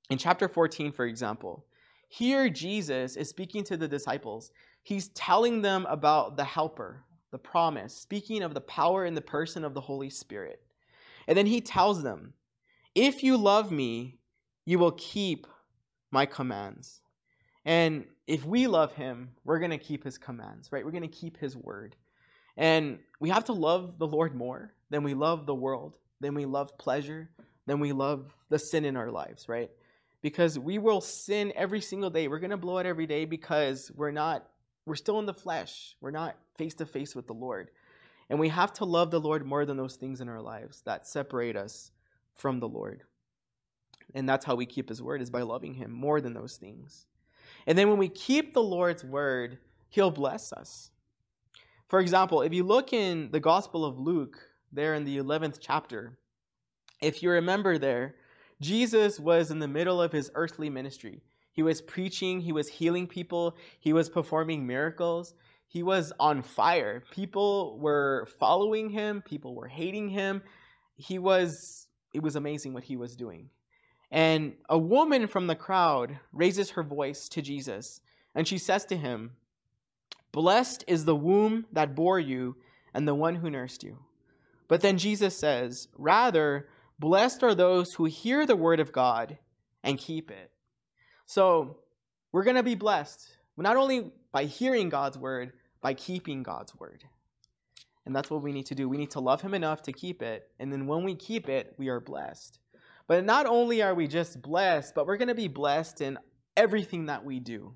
in 0.09 0.17
chapter 0.17 0.47
14, 0.47 0.93
for 0.93 1.05
example, 1.05 1.65
here 2.07 2.47
Jesus 2.47 3.17
is 3.17 3.27
speaking 3.27 3.65
to 3.65 3.75
the 3.75 3.89
disciples. 3.89 4.51
He's 4.83 5.09
telling 5.09 5.61
them 5.61 5.85
about 5.89 6.37
the 6.37 6.45
helper, 6.45 7.03
the 7.31 7.39
promise, 7.39 7.93
speaking 7.93 8.41
of 8.41 8.53
the 8.53 8.61
power 8.61 9.03
and 9.03 9.17
the 9.17 9.21
person 9.21 9.65
of 9.65 9.73
the 9.73 9.81
Holy 9.81 10.09
Spirit. 10.09 10.61
And 11.27 11.37
then 11.37 11.45
he 11.45 11.59
tells 11.59 12.01
them, 12.01 12.31
if 12.95 13.23
you 13.23 13.37
love 13.37 13.71
me, 13.71 14.19
you 14.65 14.79
will 14.79 14.91
keep 14.91 15.47
my 16.11 16.25
commands. 16.25 17.01
And 17.65 18.05
if 18.27 18.45
we 18.45 18.67
love 18.67 18.93
him, 18.93 19.29
we're 19.43 19.59
going 19.59 19.71
to 19.71 19.77
keep 19.77 20.03
his 20.03 20.17
commands, 20.17 20.71
right? 20.71 20.85
We're 20.85 20.91
going 20.91 21.03
to 21.03 21.07
keep 21.07 21.37
his 21.37 21.57
word. 21.57 21.95
And 22.57 22.99
we 23.19 23.29
have 23.29 23.45
to 23.45 23.53
love 23.53 23.97
the 23.97 24.07
Lord 24.07 24.35
more 24.35 24.73
than 24.89 25.03
we 25.03 25.13
love 25.13 25.45
the 25.45 25.55
world, 25.55 25.97
than 26.19 26.35
we 26.35 26.45
love 26.45 26.77
pleasure, 26.77 27.29
than 27.65 27.79
we 27.79 27.91
love 27.91 28.35
the 28.49 28.59
sin 28.59 28.85
in 28.85 28.95
our 28.95 29.09
lives, 29.09 29.49
right? 29.49 29.71
Because 30.21 30.59
we 30.59 30.77
will 30.77 31.01
sin 31.01 31.51
every 31.55 31.81
single 31.81 32.09
day. 32.09 32.27
We're 32.27 32.39
going 32.39 32.51
to 32.51 32.57
blow 32.57 32.77
it 32.77 32.85
every 32.85 33.07
day 33.07 33.25
because 33.25 33.91
we're 33.95 34.11
not 34.11 34.47
we're 34.85 34.95
still 34.95 35.19
in 35.19 35.25
the 35.25 35.33
flesh. 35.33 35.95
We're 36.01 36.11
not 36.11 36.35
face 36.57 36.73
to 36.75 36.85
face 36.85 37.15
with 37.15 37.25
the 37.27 37.33
Lord. 37.33 37.71
And 38.29 38.37
we 38.37 38.49
have 38.49 38.73
to 38.73 38.85
love 38.85 39.11
the 39.11 39.19
Lord 39.19 39.45
more 39.45 39.65
than 39.65 39.77
those 39.77 39.95
things 39.95 40.19
in 40.19 40.27
our 40.27 40.41
lives 40.41 40.81
that 40.85 41.07
separate 41.07 41.55
us 41.55 41.91
from 42.33 42.59
the 42.59 42.67
Lord. 42.67 43.03
And 44.13 44.27
that's 44.27 44.45
how 44.45 44.55
we 44.55 44.65
keep 44.65 44.89
his 44.89 45.01
word 45.01 45.21
is 45.21 45.29
by 45.29 45.41
loving 45.41 45.73
him 45.73 45.91
more 45.91 46.21
than 46.21 46.33
those 46.33 46.57
things. 46.57 47.07
And 47.65 47.77
then 47.77 47.89
when 47.89 47.97
we 47.97 48.09
keep 48.09 48.53
the 48.53 48.63
Lord's 48.63 49.03
word, 49.03 49.57
he'll 49.89 50.11
bless 50.11 50.51
us. 50.53 50.91
For 51.87 51.99
example, 51.99 52.41
if 52.41 52.53
you 52.53 52.63
look 52.63 52.93
in 52.93 53.29
the 53.31 53.39
Gospel 53.39 53.85
of 53.85 53.99
Luke, 53.99 54.37
there 54.71 54.95
in 54.95 55.03
the 55.03 55.17
11th 55.17 55.57
chapter, 55.59 56.17
if 57.01 57.21
you 57.21 57.29
remember 57.29 57.77
there, 57.77 58.15
Jesus 58.61 59.19
was 59.19 59.51
in 59.51 59.59
the 59.59 59.67
middle 59.67 60.01
of 60.01 60.11
his 60.11 60.31
earthly 60.35 60.69
ministry. 60.69 61.21
He 61.51 61.61
was 61.61 61.81
preaching, 61.81 62.39
he 62.39 62.51
was 62.51 62.67
healing 62.67 63.07
people, 63.07 63.55
he 63.79 63.93
was 63.93 64.09
performing 64.09 64.65
miracles. 64.65 65.35
He 65.67 65.81
was 65.81 66.13
on 66.19 66.43
fire. 66.43 67.03
People 67.11 67.79
were 67.79 68.27
following 68.39 68.89
him, 68.89 69.23
people 69.23 69.55
were 69.55 69.67
hating 69.67 70.07
him. 70.07 70.43
He 70.95 71.17
was 71.17 71.87
it 72.13 72.21
was 72.21 72.35
amazing 72.35 72.73
what 72.73 72.83
he 72.83 72.95
was 72.95 73.15
doing. 73.15 73.49
And 74.11 74.53
a 74.69 74.77
woman 74.77 75.27
from 75.27 75.47
the 75.47 75.55
crowd 75.55 76.19
raises 76.31 76.69
her 76.71 76.83
voice 76.83 77.27
to 77.29 77.41
Jesus, 77.41 78.01
and 78.35 78.47
she 78.47 78.57
says 78.57 78.85
to 78.85 78.97
him, 78.97 79.31
Blessed 80.31 80.83
is 80.87 81.05
the 81.05 81.15
womb 81.15 81.65
that 81.71 81.95
bore 81.95 82.19
you 82.19 82.55
and 82.93 83.07
the 83.07 83.15
one 83.15 83.35
who 83.35 83.49
nursed 83.49 83.83
you. 83.83 83.97
But 84.67 84.81
then 84.81 84.97
Jesus 84.97 85.37
says, 85.37 85.87
Rather, 85.97 86.69
blessed 86.99 87.43
are 87.43 87.55
those 87.55 87.93
who 87.93 88.05
hear 88.05 88.45
the 88.45 88.55
word 88.55 88.79
of 88.79 88.91
God 88.91 89.37
and 89.83 89.97
keep 89.97 90.31
it. 90.31 90.51
So, 91.25 91.77
we're 92.31 92.43
going 92.43 92.55
to 92.55 92.63
be 92.63 92.75
blessed, 92.75 93.37
not 93.57 93.77
only 93.77 94.11
by 94.31 94.45
hearing 94.45 94.89
God's 94.89 95.17
word, 95.17 95.53
by 95.81 95.93
keeping 95.93 96.41
God's 96.41 96.75
word. 96.75 97.03
And 98.05 98.15
that's 98.15 98.29
what 98.29 98.43
we 98.43 98.51
need 98.51 98.65
to 98.67 98.75
do. 98.75 98.89
We 98.89 98.97
need 98.97 99.11
to 99.11 99.19
love 99.19 99.41
Him 99.41 99.53
enough 99.53 99.81
to 99.83 99.93
keep 99.93 100.21
it. 100.21 100.49
And 100.59 100.71
then 100.71 100.87
when 100.87 101.03
we 101.03 101.15
keep 101.15 101.47
it, 101.47 101.73
we 101.77 101.89
are 101.89 101.99
blessed. 101.99 102.59
But 103.07 103.25
not 103.25 103.45
only 103.45 103.81
are 103.81 103.93
we 103.93 104.07
just 104.07 104.41
blessed, 104.41 104.95
but 104.95 105.07
we're 105.07 105.17
going 105.17 105.27
to 105.27 105.35
be 105.35 105.47
blessed 105.47 106.01
in 106.01 106.17
everything 106.55 107.07
that 107.07 107.23
we 107.23 107.39
do. 107.39 107.73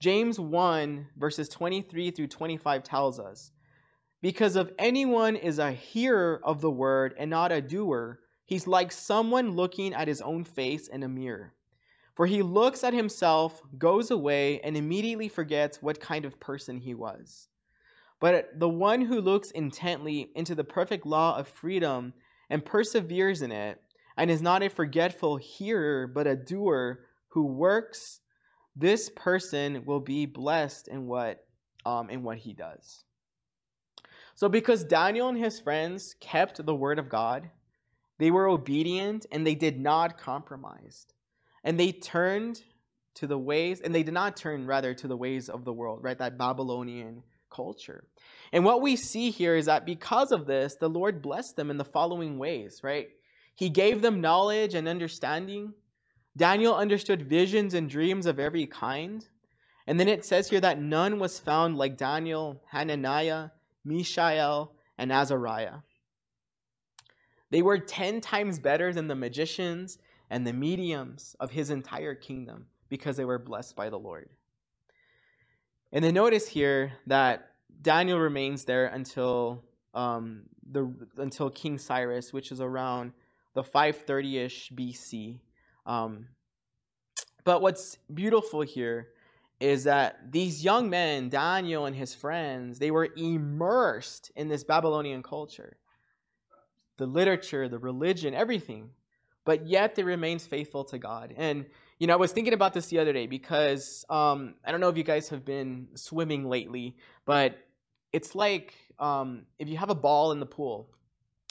James 0.00 0.38
1, 0.38 1.06
verses 1.16 1.48
23 1.48 2.10
through 2.10 2.26
25 2.26 2.82
tells 2.82 3.18
us 3.18 3.52
Because 4.20 4.56
if 4.56 4.70
anyone 4.78 5.36
is 5.36 5.58
a 5.58 5.72
hearer 5.72 6.40
of 6.44 6.60
the 6.60 6.70
word 6.70 7.14
and 7.18 7.30
not 7.30 7.52
a 7.52 7.62
doer, 7.62 8.20
he's 8.44 8.66
like 8.66 8.92
someone 8.92 9.52
looking 9.52 9.94
at 9.94 10.08
his 10.08 10.20
own 10.20 10.44
face 10.44 10.88
in 10.88 11.02
a 11.02 11.08
mirror. 11.08 11.54
For 12.14 12.26
he 12.26 12.42
looks 12.42 12.84
at 12.84 12.94
himself, 12.94 13.60
goes 13.76 14.10
away, 14.10 14.60
and 14.60 14.76
immediately 14.76 15.28
forgets 15.28 15.82
what 15.82 16.00
kind 16.00 16.24
of 16.24 16.38
person 16.38 16.78
he 16.78 16.94
was. 16.94 17.48
But 18.24 18.58
the 18.58 18.70
one 18.70 19.02
who 19.02 19.20
looks 19.20 19.50
intently 19.50 20.30
into 20.34 20.54
the 20.54 20.64
perfect 20.64 21.04
law 21.04 21.36
of 21.36 21.46
freedom 21.46 22.14
and 22.48 22.64
perseveres 22.64 23.42
in 23.42 23.52
it, 23.52 23.78
and 24.16 24.30
is 24.30 24.40
not 24.40 24.62
a 24.62 24.70
forgetful 24.70 25.36
hearer, 25.36 26.06
but 26.06 26.26
a 26.26 26.34
doer 26.34 27.04
who 27.28 27.44
works, 27.44 28.20
this 28.74 29.10
person 29.14 29.84
will 29.84 30.00
be 30.00 30.24
blessed 30.24 30.88
in 30.88 31.06
what 31.06 31.44
um, 31.84 32.08
in 32.08 32.22
what 32.22 32.38
he 32.38 32.54
does. 32.54 33.04
So, 34.36 34.48
because 34.48 34.84
Daniel 34.84 35.28
and 35.28 35.36
his 35.36 35.60
friends 35.60 36.16
kept 36.18 36.64
the 36.64 36.74
word 36.74 36.98
of 36.98 37.10
God, 37.10 37.50
they 38.16 38.30
were 38.30 38.48
obedient 38.48 39.26
and 39.32 39.46
they 39.46 39.54
did 39.54 39.78
not 39.78 40.16
compromise. 40.16 41.04
And 41.62 41.78
they 41.78 41.92
turned 41.92 42.62
to 43.16 43.26
the 43.26 43.38
ways, 43.38 43.82
and 43.82 43.94
they 43.94 44.02
did 44.02 44.14
not 44.14 44.38
turn 44.38 44.66
rather 44.66 44.94
to 44.94 45.08
the 45.08 45.16
ways 45.18 45.50
of 45.50 45.66
the 45.66 45.74
world, 45.74 46.02
right? 46.02 46.16
That 46.16 46.38
Babylonian 46.38 47.22
culture. 47.54 48.04
And 48.54 48.64
what 48.64 48.82
we 48.82 48.94
see 48.94 49.32
here 49.32 49.56
is 49.56 49.66
that 49.66 49.84
because 49.84 50.30
of 50.30 50.46
this, 50.46 50.76
the 50.76 50.88
Lord 50.88 51.20
blessed 51.20 51.56
them 51.56 51.72
in 51.72 51.76
the 51.76 51.84
following 51.84 52.38
ways, 52.38 52.82
right? 52.84 53.08
He 53.56 53.68
gave 53.68 54.00
them 54.00 54.20
knowledge 54.20 54.74
and 54.74 54.86
understanding. 54.86 55.74
Daniel 56.36 56.72
understood 56.72 57.28
visions 57.28 57.74
and 57.74 57.90
dreams 57.90 58.26
of 58.26 58.38
every 58.38 58.66
kind. 58.66 59.26
And 59.88 59.98
then 59.98 60.06
it 60.06 60.24
says 60.24 60.48
here 60.48 60.60
that 60.60 60.80
none 60.80 61.18
was 61.18 61.40
found 61.40 61.76
like 61.76 61.98
Daniel, 61.98 62.62
Hananiah, 62.70 63.48
Mishael, 63.84 64.72
and 64.98 65.10
Azariah. 65.10 65.78
They 67.50 67.62
were 67.62 67.78
10 67.78 68.20
times 68.20 68.60
better 68.60 68.92
than 68.92 69.08
the 69.08 69.16
magicians 69.16 69.98
and 70.30 70.46
the 70.46 70.52
mediums 70.52 71.34
of 71.40 71.50
his 71.50 71.70
entire 71.70 72.14
kingdom 72.14 72.66
because 72.88 73.16
they 73.16 73.24
were 73.24 73.40
blessed 73.40 73.74
by 73.74 73.90
the 73.90 73.98
Lord. 73.98 74.28
And 75.90 76.04
then 76.04 76.14
notice 76.14 76.46
here 76.46 76.92
that 77.08 77.53
Daniel 77.84 78.18
remains 78.18 78.64
there 78.64 78.86
until 78.86 79.62
um, 79.92 80.44
the 80.72 80.92
until 81.18 81.50
King 81.50 81.78
Cyrus, 81.78 82.32
which 82.32 82.50
is 82.50 82.60
around 82.60 83.12
the 83.54 83.62
530ish 83.62 84.72
BC. 84.72 85.38
Um, 85.86 86.26
but 87.44 87.60
what's 87.60 87.98
beautiful 88.12 88.62
here 88.62 89.08
is 89.60 89.84
that 89.84 90.32
these 90.32 90.64
young 90.64 90.90
men, 90.90 91.28
Daniel 91.28 91.84
and 91.84 91.94
his 91.94 92.14
friends, 92.14 92.78
they 92.78 92.90
were 92.90 93.08
immersed 93.16 94.32
in 94.34 94.48
this 94.48 94.64
Babylonian 94.64 95.22
culture, 95.22 95.76
the 96.96 97.06
literature, 97.06 97.68
the 97.68 97.78
religion, 97.78 98.34
everything. 98.34 98.90
But 99.44 99.66
yet 99.66 99.94
they 99.94 100.02
remained 100.02 100.40
faithful 100.40 100.84
to 100.84 100.98
God. 100.98 101.34
And 101.36 101.66
you 101.98 102.06
know, 102.06 102.14
I 102.14 102.16
was 102.16 102.32
thinking 102.32 102.54
about 102.54 102.72
this 102.72 102.86
the 102.86 102.98
other 102.98 103.12
day 103.12 103.26
because 103.26 104.06
um, 104.08 104.54
I 104.64 104.72
don't 104.72 104.80
know 104.80 104.88
if 104.88 104.96
you 104.96 105.04
guys 105.04 105.28
have 105.28 105.44
been 105.44 105.88
swimming 105.94 106.48
lately, 106.48 106.96
but 107.26 107.58
it's 108.14 108.36
like 108.36 108.74
um, 109.00 109.42
if 109.58 109.68
you 109.68 109.76
have 109.76 109.90
a 109.90 109.94
ball 109.94 110.30
in 110.30 110.38
the 110.38 110.46
pool 110.46 110.88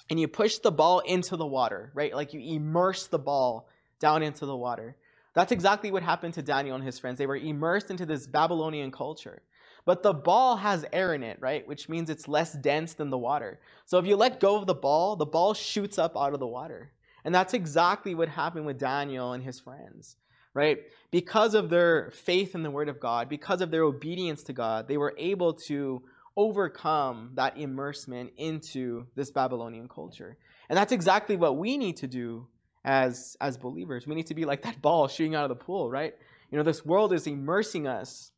and 0.10 0.18
you 0.18 0.30
push 0.30 0.60
the 0.60 0.72
ball 0.72 1.00
into 1.00 1.36
the 1.36 1.46
water, 1.46 1.92
right? 1.94 2.16
Like 2.16 2.34
you 2.34 2.40
immerse 2.56 3.08
the 3.08 3.20
ball 3.20 3.68
down 4.00 4.24
into 4.24 4.46
the 4.46 4.56
water. 4.56 4.96
That's 5.34 5.52
exactly 5.52 5.92
what 5.92 6.04
happened 6.04 6.36
to 6.36 6.42
Daniel 6.42 6.76
and 6.76 6.86
his 6.86 6.98
friends. 7.00 7.18
They 7.18 7.28
were 7.28 7.36
immersed 7.36 7.92
into 7.92 8.06
this 8.06 8.28
Babylonian 8.28 8.92
culture. 8.92 9.42
But 9.84 10.04
the 10.04 10.14
ball 10.14 10.56
has 10.56 10.86
air 10.94 11.14
in 11.14 11.22
it, 11.22 11.38
right? 11.42 11.68
Which 11.68 11.90
means 11.90 12.10
it's 12.10 12.30
less 12.30 12.54
dense 12.54 12.94
than 12.94 13.10
the 13.10 13.18
water. 13.18 13.60
So 13.86 13.98
if 13.98 14.06
you 14.06 14.16
let 14.16 14.40
go 14.40 14.56
of 14.56 14.66
the 14.66 14.74
ball, 14.74 15.18
the 15.18 15.26
ball 15.26 15.54
shoots 15.54 16.00
up 16.00 16.16
out 16.16 16.34
of 16.34 16.40
the 16.40 16.48
water. 16.48 16.94
And 17.26 17.36
that's 17.36 17.54
exactly 17.54 18.16
what 18.16 18.30
happened 18.30 18.66
with 18.66 18.80
Daniel 18.80 19.34
and 19.34 19.44
his 19.44 19.60
friends 19.60 20.16
right? 20.54 20.78
Because 21.12 21.56
of 21.56 21.70
their 21.70 22.12
faith 22.12 22.54
in 22.56 22.64
the 22.64 22.70
Word 22.70 22.90
of 22.90 23.00
God, 23.00 23.28
because 23.28 23.62
of 23.62 23.72
their 23.72 23.84
obedience 23.84 24.44
to 24.44 24.54
God, 24.54 24.88
they 24.88 24.98
were 24.98 25.16
able 25.18 25.54
to 25.68 26.04
overcome 26.36 27.32
that 27.36 27.58
immersement 27.58 28.32
into 28.38 29.06
this 29.16 29.32
Babylonian 29.32 29.88
culture. 29.88 30.38
And 30.70 30.78
that's 30.78 30.92
exactly 30.92 31.36
what 31.36 31.58
we 31.58 31.78
need 31.78 31.98
to 31.98 32.08
do 32.08 32.48
as, 32.86 33.38
as 33.40 33.58
believers. 33.58 34.08
We 34.08 34.16
need 34.16 34.28
to 34.28 34.36
be 34.36 34.46
like 34.46 34.64
that 34.64 34.82
ball 34.82 35.08
shooting 35.08 35.36
out 35.36 35.44
of 35.44 35.50
the 35.50 35.64
pool, 35.64 35.90
right? 35.90 36.14
You 36.52 36.58
know, 36.58 36.64
this 36.64 36.86
world 36.86 37.14
is 37.14 37.28
immersing 37.28 37.88
us, 37.88 38.32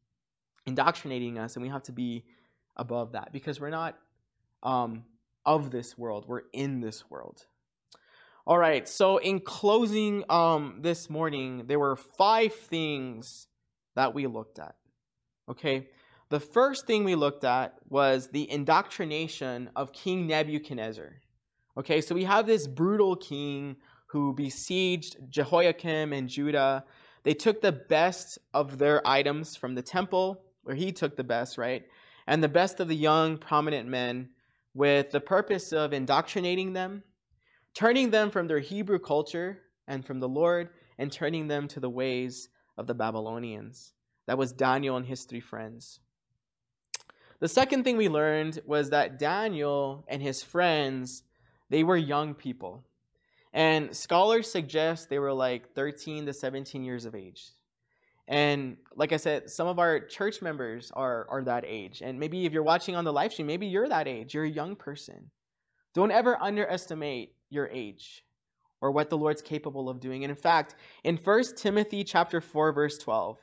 indoctrinating 0.65 1.37
us, 1.37 1.55
and 1.55 1.63
we 1.63 1.69
have 1.69 1.83
to 1.83 1.91
be 1.91 2.25
above 2.75 3.13
that 3.13 3.31
because 3.31 3.59
we're 3.59 3.69
not 3.69 3.97
um, 4.63 5.03
of 5.45 5.71
this 5.71 5.97
world, 5.97 6.25
we're 6.27 6.43
in 6.53 6.81
this 6.81 7.09
world. 7.09 7.45
All 8.47 8.57
right, 8.57 8.87
so 8.87 9.17
in 9.17 9.39
closing 9.39 10.23
um, 10.29 10.79
this 10.81 11.09
morning, 11.09 11.63
there 11.67 11.79
were 11.79 11.95
five 11.95 12.53
things 12.53 13.47
that 13.95 14.13
we 14.13 14.27
looked 14.27 14.59
at. 14.59 14.75
Okay, 15.49 15.87
the 16.35 16.39
first 16.41 16.85
thing 16.85 17.05
we 17.05 17.15
looked 17.15 17.45
at 17.45 17.75
was 17.87 18.27
the 18.27 18.51
indoctrination 18.51 19.69
of 19.73 19.93
King 19.93 20.27
Nebuchadnezzar. 20.27 21.13
Okay, 21.77 22.01
so 22.01 22.13
we 22.13 22.25
have 22.25 22.45
this 22.45 22.67
brutal 22.67 23.15
king 23.15 23.77
who 24.07 24.33
besieged 24.33 25.15
Jehoiakim 25.29 26.11
and 26.11 26.27
Judah. 26.27 26.83
They 27.23 27.33
took 27.33 27.61
the 27.61 27.71
best 27.71 28.37
of 28.53 28.77
their 28.77 29.01
items 29.07 29.55
from 29.55 29.75
the 29.75 29.81
temple, 29.81 30.43
where 30.63 30.75
he 30.75 30.91
took 30.91 31.15
the 31.15 31.23
best, 31.23 31.57
right? 31.57 31.85
And 32.27 32.43
the 32.43 32.49
best 32.49 32.81
of 32.81 32.89
the 32.89 32.97
young, 32.97 33.37
prominent 33.37 33.87
men 33.87 34.27
with 34.73 35.11
the 35.11 35.21
purpose 35.21 35.71
of 35.71 35.93
indoctrinating 35.93 36.73
them 36.73 37.01
turning 37.73 38.09
them 38.09 38.29
from 38.29 38.47
their 38.47 38.59
Hebrew 38.59 38.99
culture 38.99 39.61
and 39.87 40.03
from 40.03 40.19
the 40.19 40.27
Lord, 40.27 40.67
and 40.97 41.09
turning 41.09 41.47
them 41.47 41.69
to 41.69 41.79
the 41.79 41.89
ways 41.89 42.49
of 42.77 42.87
the 42.87 42.93
Babylonians. 42.93 43.93
That 44.27 44.37
was 44.37 44.51
Daniel 44.51 44.97
and 44.97 45.05
his 45.05 45.23
three 45.23 45.39
friends. 45.39 46.01
The 47.39 47.47
second 47.47 47.83
thing 47.83 47.97
we 47.97 48.09
learned 48.09 48.59
was 48.65 48.89
that 48.91 49.19
Daniel 49.19 50.05
and 50.07 50.21
his 50.21 50.41
friends, 50.41 51.23
they 51.69 51.83
were 51.83 51.97
young 51.97 52.33
people. 52.33 52.83
And 53.53 53.95
scholars 53.95 54.51
suggest 54.51 55.09
they 55.09 55.19
were 55.19 55.33
like 55.33 55.73
13 55.73 56.25
to 56.25 56.33
17 56.33 56.83
years 56.83 57.05
of 57.05 57.15
age. 57.15 57.43
And 58.27 58.77
like 58.95 59.13
I 59.13 59.17
said, 59.17 59.49
some 59.49 59.67
of 59.67 59.79
our 59.79 59.99
church 59.99 60.41
members 60.41 60.91
are, 60.93 61.27
are 61.29 61.43
that 61.43 61.63
age. 61.65 62.01
And 62.01 62.19
maybe 62.19 62.45
if 62.45 62.53
you're 62.53 62.63
watching 62.63 62.95
on 62.95 63.03
the 63.03 63.13
live 63.13 63.31
stream, 63.31 63.47
maybe 63.47 63.67
you're 63.67 63.87
that 63.87 64.07
age. 64.07 64.33
You're 64.33 64.45
a 64.45 64.49
young 64.49 64.75
person. 64.75 65.29
Don't 65.93 66.11
ever 66.11 66.41
underestimate 66.41 67.33
your 67.49 67.67
age 67.67 68.25
or 68.81 68.91
what 68.91 69.09
the 69.09 69.17
Lord's 69.17 69.41
capable 69.41 69.89
of 69.89 69.99
doing. 69.99 70.23
And 70.23 70.31
in 70.31 70.35
fact, 70.35 70.75
in 71.03 71.17
1 71.17 71.43
Timothy 71.55 72.03
chapter 72.03 72.41
4 72.41 72.73
verse 72.73 72.97
12, 72.97 73.37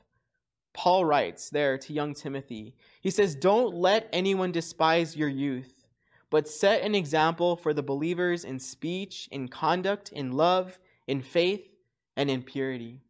Paul 0.75 1.05
writes 1.05 1.51
there 1.51 1.77
to 1.79 1.93
young 1.93 2.15
Timothy. 2.15 2.75
He 3.01 3.11
says, 3.11 3.35
"Don't 3.35 3.75
let 3.75 4.09
anyone 4.13 4.53
despise 4.53 5.17
your 5.17 5.29
youth, 5.29 5.87
but 6.31 6.49
set 6.49 6.83
an 6.83 6.95
example 6.95 7.57
for 7.57 7.75
the 7.75 7.83
believers 7.83 8.45
in 8.45 8.59
speech, 8.59 9.29
in 9.33 9.49
conduct, 9.49 10.13
in 10.13 10.33
love, 10.33 10.79
in 11.07 11.21
faith, 11.21 11.69
and 12.17 12.31
in 12.31 12.43
purity. 12.43 13.01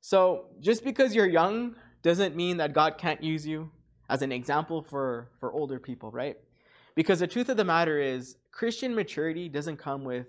So, 0.00 0.46
just 0.60 0.84
because 0.84 1.14
you're 1.14 1.28
young 1.28 1.76
doesn't 2.02 2.34
mean 2.34 2.56
that 2.56 2.72
God 2.72 2.98
can't 2.98 3.22
use 3.22 3.46
you 3.46 3.70
as 4.10 4.22
an 4.22 4.32
example 4.32 4.82
for, 4.82 5.30
for 5.38 5.52
older 5.52 5.78
people, 5.78 6.10
right? 6.10 6.36
Because 6.94 7.20
the 7.20 7.26
truth 7.26 7.48
of 7.48 7.56
the 7.56 7.64
matter 7.64 8.00
is, 8.00 8.36
Christian 8.50 8.94
maturity 8.94 9.48
doesn't 9.48 9.76
come 9.76 10.04
with 10.04 10.26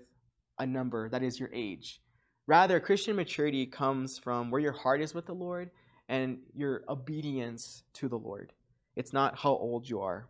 a 0.58 0.66
number 0.66 1.08
that 1.08 1.22
is 1.22 1.38
your 1.38 1.50
age. 1.52 2.00
Rather, 2.46 2.78
Christian 2.78 3.16
maturity 3.16 3.66
comes 3.66 4.18
from 4.18 4.50
where 4.50 4.60
your 4.60 4.72
heart 4.72 5.00
is 5.00 5.14
with 5.14 5.26
the 5.26 5.34
Lord 5.34 5.70
and 6.08 6.38
your 6.54 6.82
obedience 6.88 7.82
to 7.94 8.08
the 8.08 8.18
Lord. 8.18 8.52
It's 8.96 9.12
not 9.12 9.38
how 9.38 9.50
old 9.50 9.88
you 9.88 10.00
are. 10.00 10.28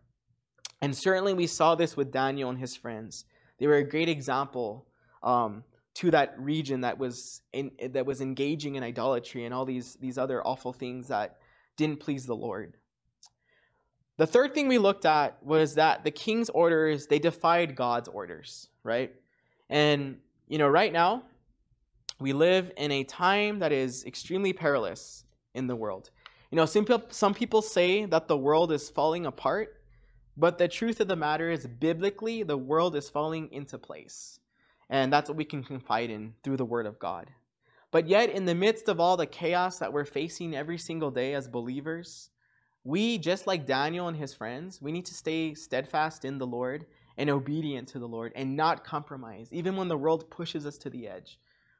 And 0.81 0.95
certainly 0.95 1.33
we 1.33 1.47
saw 1.47 1.75
this 1.75 1.95
with 1.97 2.11
Daniel 2.11 2.49
and 2.49 2.59
his 2.59 2.75
friends. 2.75 3.25
They 3.59 3.67
were 3.67 3.77
a 3.77 3.83
great 3.83 4.09
example 4.09 4.87
um, 5.23 5.63
to 5.95 6.11
that 6.11 6.35
region 6.37 6.81
that 6.81 6.97
was 6.97 7.41
in, 7.53 7.71
that 7.89 8.05
was 8.05 8.21
engaging 8.21 8.75
in 8.75 8.83
idolatry 8.83 9.45
and 9.45 9.53
all 9.53 9.65
these 9.65 9.95
these 9.95 10.17
other 10.17 10.45
awful 10.45 10.73
things 10.73 11.07
that 11.07 11.37
didn't 11.77 11.99
please 11.99 12.25
the 12.25 12.35
Lord. 12.35 12.75
The 14.17 14.27
third 14.27 14.53
thing 14.53 14.67
we 14.67 14.77
looked 14.77 15.05
at 15.05 15.43
was 15.43 15.75
that 15.75 16.03
the 16.03 16.11
king's 16.11 16.49
orders 16.49 17.07
they 17.07 17.19
defied 17.19 17.75
God's 17.75 18.07
orders, 18.09 18.69
right? 18.83 19.13
And 19.69 20.17
you 20.47 20.57
know, 20.57 20.67
right 20.67 20.91
now 20.91 21.23
we 22.19 22.33
live 22.33 22.71
in 22.77 22.91
a 22.91 23.03
time 23.03 23.59
that 23.59 23.71
is 23.71 24.05
extremely 24.05 24.53
perilous 24.53 25.24
in 25.55 25.67
the 25.67 25.75
world. 25.75 26.11
You 26.51 26.57
know, 26.57 26.65
some 26.65 26.85
people, 26.85 27.07
some 27.09 27.33
people 27.33 27.61
say 27.61 28.05
that 28.05 28.27
the 28.27 28.37
world 28.37 28.71
is 28.71 28.89
falling 28.89 29.25
apart, 29.25 29.81
but 30.37 30.57
the 30.57 30.67
truth 30.67 30.99
of 30.99 31.07
the 31.07 31.15
matter 31.15 31.49
is, 31.49 31.65
biblically, 31.65 32.43
the 32.43 32.57
world 32.57 32.95
is 32.95 33.09
falling 33.09 33.51
into 33.51 33.77
place. 33.77 34.39
And 34.89 35.11
that's 35.11 35.29
what 35.29 35.37
we 35.37 35.45
can 35.45 35.63
confide 35.63 36.09
in 36.09 36.33
through 36.43 36.57
the 36.57 36.65
Word 36.65 36.85
of 36.85 36.99
God. 36.99 37.31
But 37.91 38.07
yet, 38.07 38.29
in 38.29 38.45
the 38.45 38.53
midst 38.53 38.89
of 38.89 38.99
all 38.99 39.17
the 39.17 39.25
chaos 39.25 39.79
that 39.79 39.91
we're 39.91 40.05
facing 40.05 40.55
every 40.55 40.77
single 40.77 41.09
day 41.09 41.33
as 41.33 41.47
believers, 41.47 42.29
we, 42.83 43.17
just 43.17 43.47
like 43.47 43.65
Daniel 43.65 44.09
and 44.09 44.17
his 44.17 44.33
friends, 44.33 44.81
we 44.81 44.91
need 44.91 45.05
to 45.05 45.13
stay 45.13 45.53
steadfast 45.55 46.25
in 46.25 46.37
the 46.37 46.45
Lord 46.45 46.85
and 47.17 47.29
obedient 47.29 47.87
to 47.89 47.99
the 47.99 48.07
Lord 48.07 48.31
and 48.35 48.55
not 48.55 48.83
compromise, 48.83 49.47
even 49.51 49.75
when 49.75 49.87
the 49.87 49.97
world 49.97 50.29
pushes 50.29 50.65
us 50.65 50.77
to 50.79 50.89
the 50.89 51.07
edge. 51.07 51.39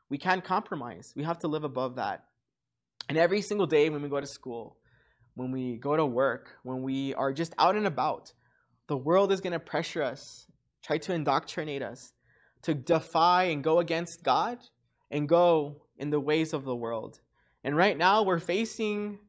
We 0.09 0.17
can't 0.17 0.43
compromise. 0.43 1.13
We 1.15 1.23
have 1.23 1.39
to 1.39 1.47
live 1.47 1.63
above 1.63 1.95
that. 1.95 2.25
And 3.09 3.17
every 3.17 3.41
single 3.41 3.67
day 3.67 3.89
when 3.89 4.01
we 4.01 4.09
go 4.09 4.19
to 4.19 4.27
school, 4.27 4.77
when 5.35 5.51
we 5.51 5.77
go 5.77 5.95
to 5.95 6.05
work, 6.05 6.57
when 6.63 6.81
we 6.81 7.13
are 7.13 7.31
just 7.31 7.53
out 7.57 7.75
and 7.75 7.87
about, 7.87 8.33
the 8.87 8.97
world 8.97 9.31
is 9.31 9.41
going 9.41 9.53
to 9.53 9.59
pressure 9.59 10.01
us, 10.01 10.47
try 10.83 10.97
to 10.99 11.13
indoctrinate 11.13 11.81
us, 11.81 12.13
to 12.63 12.73
defy 12.73 13.43
and 13.45 13.63
go 13.63 13.79
against 13.79 14.23
God 14.23 14.57
and 15.11 15.29
go 15.29 15.83
in 15.97 16.09
the 16.09 16.19
ways 16.19 16.53
of 16.53 16.63
the 16.65 16.75
world. 16.75 17.19
And 17.63 17.75
right 17.75 17.97
now 17.97 18.23
we're 18.23 18.39
facing 18.39 19.19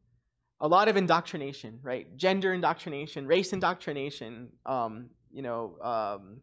a 0.60 0.68
lot 0.68 0.88
of 0.88 0.96
indoctrination, 0.96 1.78
right? 1.82 2.16
Gender 2.16 2.54
indoctrination, 2.54 3.26
race 3.26 3.52
indoctrination, 3.52 4.48
um, 4.64 5.10
you 5.30 5.42
know, 5.42 5.76
um, 5.82 6.40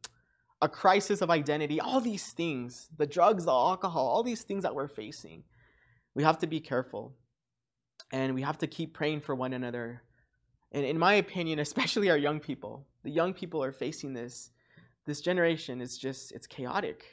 a 0.61 0.69
crisis 0.69 1.21
of 1.21 1.29
identity, 1.29 1.81
all 1.81 1.99
these 1.99 2.31
things, 2.31 2.89
the 2.97 3.07
drugs, 3.07 3.45
the 3.45 3.51
alcohol, 3.51 4.07
all 4.07 4.23
these 4.23 4.43
things 4.43 4.63
that 4.63 4.73
we're 4.73 4.87
facing. 4.87 5.43
We 6.15 6.23
have 6.23 6.37
to 6.39 6.47
be 6.47 6.59
careful. 6.59 7.15
And 8.11 8.35
we 8.35 8.41
have 8.41 8.57
to 8.59 8.67
keep 8.67 8.93
praying 8.93 9.21
for 9.21 9.35
one 9.35 9.53
another. 9.53 10.03
And 10.71 10.85
in 10.85 10.97
my 10.97 11.15
opinion, 11.15 11.59
especially 11.67 12.09
our 12.09 12.17
young 12.17 12.39
people, 12.39 12.85
the 13.03 13.11
young 13.11 13.33
people 13.33 13.63
are 13.63 13.71
facing 13.71 14.13
this. 14.13 14.51
This 15.05 15.21
generation 15.21 15.81
is 15.81 15.97
just, 15.97 16.31
it's 16.31 16.47
chaotic. 16.47 17.03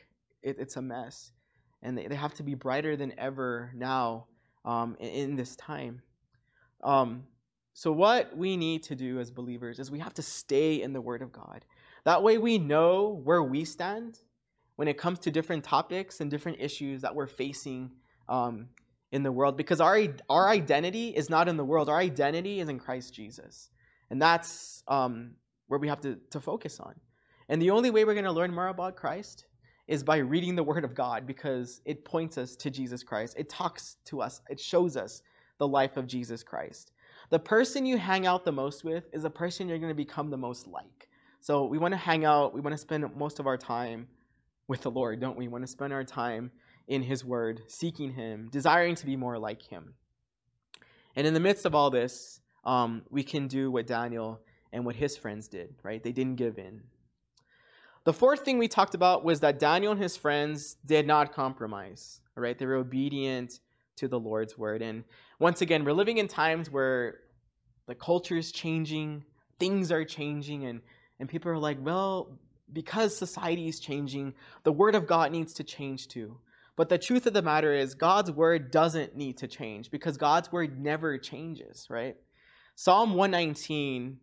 It, 0.43 0.57
it's 0.59 0.77
a 0.77 0.83
mess. 0.83 1.33
And 1.83 1.97
they, 1.97 2.07
they 2.07 2.15
have 2.15 2.35
to 2.35 2.43
be 2.43 2.55
brighter 2.55 2.97
than 2.97 3.19
ever 3.19 3.73
now 3.75 4.27
um, 4.65 4.97
in, 5.01 5.09
in, 5.09 5.37
this 5.37 5.57
time. 5.57 6.03
Um, 6.85 7.25
so, 7.73 7.91
what 7.91 8.37
we 8.37 8.57
need 8.57 8.83
to 8.85 8.95
do 8.95 9.19
as 9.19 9.31
believers 9.31 9.79
is 9.79 9.91
we 9.91 9.99
have 9.99 10.15
to 10.15 10.23
stay 10.23 10.83
in 10.83 10.93
the 10.93 11.01
Word 11.01 11.23
of 11.23 11.33
God. 11.33 11.65
That 12.05 12.23
way, 12.23 12.39
we 12.39 12.59
know 12.59 13.21
where 13.25 13.43
we 13.43 13.65
stand 13.65 14.19
when 14.77 14.89
it 14.89 14.99
comes 14.99 15.19
to 15.21 15.31
different 15.31 15.65
topics 15.65 16.21
and 16.21 16.31
different 16.31 16.59
issues 16.61 17.03
that 17.03 17.15
we're 17.15 17.27
facing 17.27 17.91
um, 18.29 18.69
in 19.13 19.23
the 19.23 19.33
world 19.33 19.57
because 19.57 19.81
our, 19.81 20.01
our 20.29 20.49
identity 20.49 21.09
is 21.09 21.29
not 21.29 21.49
in 21.49 21.57
the 21.57 21.65
world. 21.65 21.89
Our 21.89 21.99
identity 21.99 22.61
is 22.61 22.69
in 22.69 22.79
Christ 22.79 23.13
Jesus. 23.15 23.71
And 24.11 24.21
that's 24.21 24.83
um, 24.89 25.33
where 25.69 25.81
we 25.81 25.89
have 25.89 26.01
to, 26.03 26.19
to 26.31 26.41
focus 26.41 26.81
on. 26.81 26.95
And 27.49 27.61
the 27.61 27.71
only 27.71 27.91
way 27.91 28.05
we're 28.05 28.15
going 28.15 28.25
to 28.25 28.33
learn 28.33 28.55
more 28.55 28.69
about 28.69 28.97
Christ 28.97 29.47
is 29.89 30.05
by 30.05 30.19
reading 30.19 30.55
the 30.55 30.63
Word 30.63 30.85
of 30.85 30.95
God 30.95 31.27
because 31.27 31.81
it 31.85 32.05
points 32.05 32.39
us 32.39 32.55
to 32.57 32.71
Jesus 32.71 33.03
Christ. 33.03 33.35
It 33.37 33.49
talks 33.49 33.97
to 34.07 34.21
us, 34.21 34.41
it 34.49 34.61
shows 34.61 34.97
us 34.97 35.23
the 35.59 35.67
life 35.67 35.97
of 35.97 36.07
Jesus 36.07 36.45
Christ. 36.45 36.93
The 37.31 37.39
person 37.39 37.85
you 37.85 37.99
hang 37.99 38.27
out 38.27 38.45
the 38.45 38.53
most 38.53 38.85
with 38.85 39.05
is 39.13 39.25
the 39.25 39.31
person 39.31 39.69
you're 39.69 39.79
going 39.79 39.91
to 39.91 39.95
become 39.95 40.31
the 40.31 40.37
most 40.37 40.69
like. 40.69 41.09
So 41.41 41.65
we 41.65 41.79
want 41.79 41.93
to 41.93 41.99
hang 41.99 42.25
out, 42.25 42.55
we 42.55 42.61
want 42.61 42.75
to 42.75 42.79
spend 42.79 43.05
most 43.17 43.41
of 43.41 43.47
our 43.47 43.57
time 43.57 44.07
with 44.69 44.83
the 44.83 44.91
Lord, 44.91 45.21
don't 45.21 45.37
we? 45.37 45.49
We 45.49 45.53
want 45.53 45.65
to 45.65 45.69
spend 45.69 45.93
our 45.93 46.05
time 46.05 46.53
in 46.91 47.03
His 47.03 47.25
Word, 47.25 47.63
seeking 47.69 48.13
Him, 48.13 48.49
desiring 48.53 48.97
to 48.97 49.07
be 49.07 49.17
more 49.17 49.39
like 49.39 49.63
Him. 49.63 49.95
And 51.17 51.27
in 51.27 51.33
the 51.33 51.41
midst 51.41 51.65
of 51.65 51.75
all 51.75 51.89
this, 51.91 52.41
um, 52.65 53.03
we 53.09 53.23
can 53.23 53.49
do 53.49 53.71
what 53.71 53.87
Daniel 53.87 54.41
and 54.73 54.85
what 54.85 54.97
his 54.97 55.17
friends 55.17 55.49
did, 55.49 55.75
right? 55.83 56.03
They 56.03 56.13
didn't 56.13 56.37
give 56.37 56.59
in. 56.59 56.83
The 58.05 58.13
fourth 58.13 58.45
thing 58.45 58.59
we 58.59 58.69
talked 58.69 58.95
about 58.95 59.25
was 59.25 59.41
that 59.41 59.59
Daniel 59.59 59.93
and 59.93 60.01
his 60.01 60.17
friends 60.17 60.77
did 60.87 61.07
not 61.07 61.33
compromise, 61.33 62.21
right? 62.35 62.59
They 62.59 62.67
were 62.67 62.77
obedient 62.77 63.61
to 63.97 64.09
the 64.09 64.19
Lord's 64.19 64.57
word. 64.57 64.83
And 64.83 65.05
once 65.39 65.61
again, 65.61 65.85
we're 65.85 65.93
living 65.93 66.19
in 66.19 66.29
times 66.29 66.71
where 66.71 67.19
the 67.87 67.95
culture 67.95 68.37
is 68.37 68.53
changing, 68.53 69.25
things 69.59 69.93
are 69.93 70.05
changing, 70.05 70.65
and, 70.67 70.81
and 71.19 71.29
people 71.29 71.51
are 71.51 71.59
like, 71.59 71.79
well, 71.81 72.39
because 72.73 73.17
society 73.17 73.69
is 73.69 73.81
changing, 73.81 74.35
the 74.63 74.73
word 74.73 74.95
of 74.95 75.07
God 75.07 75.33
needs 75.33 75.53
to 75.55 75.65
change 75.65 76.09
too. 76.09 76.39
But 76.81 76.89
the 76.89 76.97
truth 76.97 77.27
of 77.27 77.35
the 77.35 77.43
matter 77.43 77.75
is, 77.75 77.93
God's 77.93 78.31
word 78.31 78.71
doesn't 78.71 79.15
need 79.15 79.37
to 79.37 79.47
change 79.47 79.91
because 79.91 80.17
God's 80.17 80.51
word 80.51 80.81
never 80.81 81.19
changes, 81.19 81.87
right? 81.91 82.17
Psalm 82.75 83.13
119, 83.13 84.17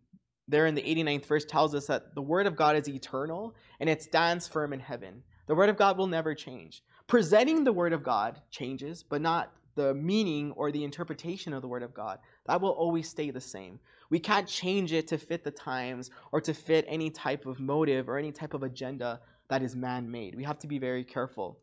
there 0.48 0.66
in 0.66 0.74
the 0.74 0.82
89th 0.82 1.26
verse, 1.26 1.44
tells 1.44 1.72
us 1.76 1.86
that 1.86 2.16
the 2.16 2.20
word 2.20 2.48
of 2.48 2.56
God 2.56 2.74
is 2.74 2.88
eternal 2.88 3.54
and 3.78 3.88
it 3.88 4.02
stands 4.02 4.48
firm 4.48 4.72
in 4.72 4.80
heaven. 4.80 5.22
The 5.46 5.54
word 5.54 5.68
of 5.68 5.76
God 5.76 5.96
will 5.96 6.08
never 6.08 6.34
change. 6.34 6.82
Presenting 7.06 7.62
the 7.62 7.72
word 7.72 7.92
of 7.92 8.02
God 8.02 8.40
changes, 8.50 9.04
but 9.04 9.22
not 9.22 9.52
the 9.76 9.94
meaning 9.94 10.50
or 10.56 10.72
the 10.72 10.82
interpretation 10.82 11.52
of 11.52 11.62
the 11.62 11.68
word 11.68 11.84
of 11.84 11.94
God. 11.94 12.18
That 12.46 12.60
will 12.60 12.70
always 12.70 13.08
stay 13.08 13.30
the 13.30 13.40
same. 13.40 13.78
We 14.10 14.18
can't 14.18 14.48
change 14.48 14.92
it 14.92 15.06
to 15.06 15.18
fit 15.18 15.44
the 15.44 15.52
times 15.52 16.10
or 16.32 16.40
to 16.40 16.52
fit 16.52 16.86
any 16.88 17.10
type 17.10 17.46
of 17.46 17.60
motive 17.60 18.08
or 18.08 18.18
any 18.18 18.32
type 18.32 18.52
of 18.52 18.64
agenda 18.64 19.20
that 19.48 19.62
is 19.62 19.76
man 19.76 20.10
made. 20.10 20.34
We 20.34 20.42
have 20.42 20.58
to 20.58 20.66
be 20.66 20.80
very 20.80 21.04
careful. 21.04 21.60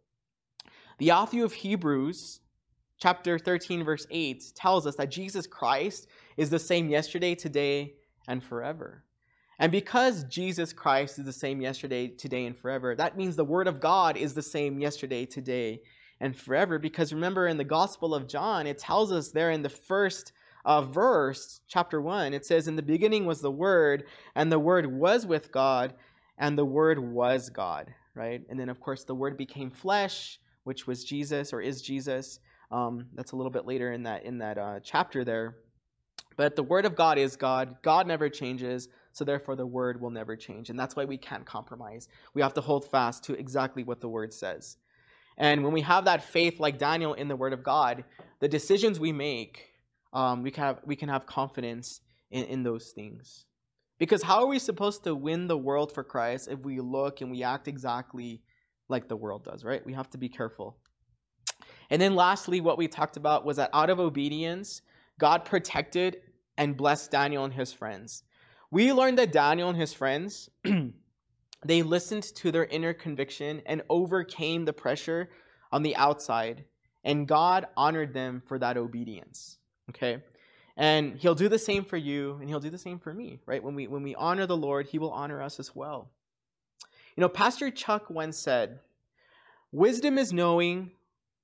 The 0.98 1.12
author 1.12 1.44
of 1.44 1.52
Hebrews, 1.52 2.40
chapter 3.00 3.38
13, 3.38 3.84
verse 3.84 4.08
8, 4.10 4.54
tells 4.56 4.88
us 4.88 4.96
that 4.96 5.12
Jesus 5.12 5.46
Christ 5.46 6.08
is 6.38 6.50
the 6.50 6.58
same 6.58 6.88
yesterday, 6.88 7.36
today, 7.36 7.96
and 8.30 8.42
forever. 8.42 9.04
And 9.60 9.74
because 9.74 10.24
Jesus 10.24 10.72
Christ 10.72 11.20
is 11.20 11.26
the 11.26 11.34
same 11.34 11.60
yesterday, 11.60 12.08
today, 12.08 12.46
and 12.46 12.58
forever, 12.58 12.96
that 12.96 13.18
means 13.18 13.36
the 13.36 13.44
Word 13.44 13.68
of 13.68 13.82
God 13.82 14.16
is 14.16 14.34
the 14.34 14.42
same 14.42 14.80
yesterday, 14.80 15.26
today, 15.26 15.82
and 16.22 16.34
forever. 16.34 16.80
Because 16.80 17.12
remember, 17.12 17.48
in 17.48 17.58
the 17.58 17.66
Gospel 17.66 18.16
of 18.16 18.26
John, 18.26 18.66
it 18.66 18.78
tells 18.78 19.12
us 19.12 19.32
there 19.32 19.52
in 19.52 19.62
the 19.62 19.70
first 19.70 20.32
uh, 20.64 20.82
verse, 20.82 21.60
chapter 21.68 22.02
1, 22.02 22.34
it 22.34 22.46
says, 22.46 22.70
In 22.70 22.78
the 22.78 22.82
beginning 22.82 23.26
was 23.26 23.42
the 23.42 23.52
Word, 23.52 24.06
and 24.36 24.50
the 24.50 24.60
Word 24.60 24.86
was 24.86 25.26
with 25.26 25.52
God, 25.52 25.94
and 26.38 26.58
the 26.58 26.64
Word 26.64 27.00
was 27.00 27.50
God, 27.50 27.94
right? 28.14 28.42
And 28.50 28.58
then, 28.58 28.70
of 28.70 28.80
course, 28.80 29.04
the 29.04 29.14
Word 29.14 29.36
became 29.36 29.70
flesh 29.70 30.40
which 30.66 30.86
was 30.86 31.06
Jesus 31.06 31.54
or 31.54 31.62
is 31.62 31.82
Jesus. 31.82 32.40
Um, 32.72 33.08
that's 33.14 33.32
a 33.32 33.36
little 33.36 33.52
bit 33.52 33.66
later 33.66 33.94
in 33.94 34.04
that 34.04 34.26
in 34.26 34.38
that 34.40 34.58
uh, 34.58 34.80
chapter 34.84 35.24
there. 35.24 35.56
But 36.38 36.56
the 36.58 36.64
word 36.64 36.86
of 36.86 36.96
God 36.96 37.18
is 37.18 37.38
God. 37.38 37.78
God 37.82 38.08
never 38.08 38.28
changes, 38.28 38.90
so 39.14 39.24
therefore 39.24 39.56
the 39.56 39.66
word 39.66 40.02
will 40.02 40.10
never 40.10 40.36
change, 40.36 40.70
and 40.70 40.78
that's 40.78 40.96
why 40.96 41.06
we 41.06 41.18
can't 41.18 41.46
compromise. 41.46 42.10
We 42.34 42.42
have 42.42 42.54
to 42.56 42.62
hold 42.62 42.90
fast 42.90 43.24
to 43.26 43.34
exactly 43.34 43.84
what 43.84 44.02
the 44.02 44.10
word 44.10 44.34
says. 44.34 44.78
And 45.38 45.64
when 45.64 45.74
we 45.74 45.82
have 45.82 46.06
that 46.06 46.24
faith, 46.24 46.60
like 46.60 46.78
Daniel 46.78 47.14
in 47.14 47.28
the 47.28 47.36
word 47.36 47.54
of 47.54 47.64
God, 47.64 48.04
the 48.40 48.48
decisions 48.48 49.00
we 49.00 49.12
make, 49.12 49.72
um, 50.14 50.44
we 50.44 50.52
can 50.52 50.64
have 50.64 50.80
we 50.86 50.96
can 50.96 51.10
have 51.10 51.26
confidence 51.26 52.02
in, 52.32 52.46
in 52.46 52.64
those 52.64 52.90
things. 52.90 53.46
Because 53.98 54.22
how 54.22 54.40
are 54.40 54.48
we 54.48 54.60
supposed 54.60 55.04
to 55.06 55.16
win 55.16 55.48
the 55.48 55.58
world 55.58 55.94
for 55.94 56.04
Christ 56.04 56.50
if 56.50 56.60
we 56.60 56.82
look 56.82 57.22
and 57.22 57.32
we 57.32 57.44
act 57.44 57.68
exactly 57.68 58.42
like 58.90 59.08
the 59.08 59.16
world 59.16 59.44
does, 59.44 59.64
right? 59.64 59.86
We 59.86 59.94
have 59.94 60.10
to 60.12 60.18
be 60.18 60.30
careful. 60.30 60.78
And 61.90 62.02
then 62.02 62.16
lastly, 62.16 62.62
what 62.62 62.78
we 62.78 62.88
talked 62.88 63.18
about 63.18 63.46
was 63.46 63.58
that 63.58 63.70
out 63.74 63.90
of 63.90 64.00
obedience, 64.00 64.82
God 65.20 65.46
protected 65.46 66.18
and 66.58 66.76
blessed 66.76 67.12
Daniel 67.12 67.44
and 67.44 67.54
his 67.54 67.72
friends. 67.72 68.24
We 68.72 68.92
learned 68.94 69.20
that 69.20 69.32
Daniel 69.32 69.70
and 69.70 69.78
his 69.78 69.94
friends, 69.94 70.50
They 71.66 71.82
listened 71.82 72.24
to 72.36 72.52
their 72.52 72.66
inner 72.66 72.94
conviction 72.94 73.64
and 73.66 73.82
overcame 73.90 74.66
the 74.66 74.74
pressure 74.74 75.30
on 75.72 75.82
the 75.82 75.96
outside, 75.96 76.64
and 77.04 77.28
God 77.28 77.66
honored 77.76 78.14
them 78.14 78.44
for 78.46 78.60
that 78.60 78.78
obedience. 78.78 79.58
Okay? 79.90 80.24
And 80.78 81.18
he'll 81.18 81.36
do 81.36 81.50
the 81.50 81.58
same 81.58 81.84
for 81.84 81.98
you 81.98 82.38
and 82.40 82.50
he'll 82.50 82.60
do 82.60 82.70
the 82.70 82.78
same 82.78 83.00
for 83.00 83.14
me, 83.14 83.40
right? 83.46 83.64
When 83.64 83.76
we 83.76 83.88
when 83.88 84.04
we 84.04 84.14
honor 84.14 84.46
the 84.46 84.58
Lord, 84.58 84.86
he 84.86 85.00
will 85.00 85.12
honor 85.12 85.42
us 85.42 85.60
as 85.60 85.74
well. 85.74 86.12
You 87.16 87.22
know, 87.22 87.30
Pastor 87.30 87.72
Chuck 87.72 88.10
once 88.10 88.38
said, 88.38 88.80
"Wisdom 89.72 90.18
is 90.18 90.34
knowing 90.34 90.92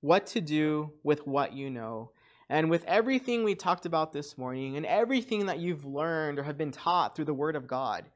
what 0.01 0.25
to 0.27 0.41
do 0.41 0.91
with 1.03 1.25
what 1.25 1.53
you 1.53 1.69
know." 1.69 2.11
And 2.49 2.69
with 2.69 2.83
everything 2.83 3.45
we 3.45 3.55
talked 3.55 3.85
about 3.85 4.11
this 4.11 4.37
morning 4.37 4.75
and 4.75 4.85
everything 4.85 5.45
that 5.45 5.59
you've 5.59 5.85
learned 5.85 6.37
or 6.37 6.43
have 6.43 6.57
been 6.57 6.71
taught 6.71 7.15
through 7.15 7.25
the 7.25 7.33
word 7.33 7.55
of 7.55 7.67
God, 7.67 8.09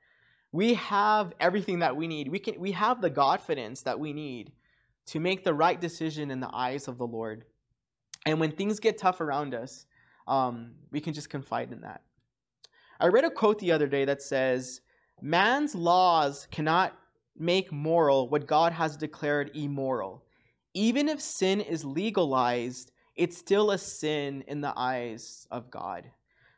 we 0.51 0.74
have 0.74 1.34
everything 1.39 1.80
that 1.80 1.95
we 1.95 2.08
need. 2.08 2.28
We 2.28 2.39
can 2.39 2.60
we 2.60 2.74
have 2.74 2.99
the 2.99 3.10
confidence 3.10 3.82
that 3.84 3.99
we 3.99 4.12
need 4.12 4.51
to 5.08 5.22
make 5.22 5.45
the 5.45 5.53
right 5.53 5.80
decision 5.80 6.32
in 6.32 6.41
the 6.41 6.53
eyes 6.53 6.89
of 6.89 6.97
the 6.97 7.08
Lord. 7.08 7.45
And 8.26 8.39
when 8.39 8.51
things 8.51 8.80
get 8.80 8.97
tough 8.97 9.22
around 9.22 9.53
us, 9.53 9.86
um, 10.28 10.74
we 10.91 10.99
can 10.99 11.14
just 11.14 11.30
confide 11.30 11.72
in 11.72 11.82
that. 11.82 12.01
I 12.99 13.08
read 13.08 13.24
a 13.24 13.30
quote 13.30 13.60
the 13.60 13.72
other 13.72 13.88
day 13.88 14.03
that 14.06 14.22
says, 14.22 14.82
Man's 15.22 15.76
laws 15.76 16.47
cannot 16.51 16.97
make 17.38 17.71
moral 17.71 18.29
what 18.29 18.47
God 18.47 18.71
has 18.71 18.97
declared 18.97 19.51
immoral. 19.53 20.23
Even 20.73 21.09
if 21.09 21.21
sin 21.21 21.61
is 21.61 21.86
legalized, 21.86 22.91
it's 23.15 23.38
still 23.38 23.71
a 23.71 23.77
sin 23.77 24.43
in 24.47 24.61
the 24.61 24.73
eyes 24.75 25.47
of 25.51 25.71
God. 25.71 26.09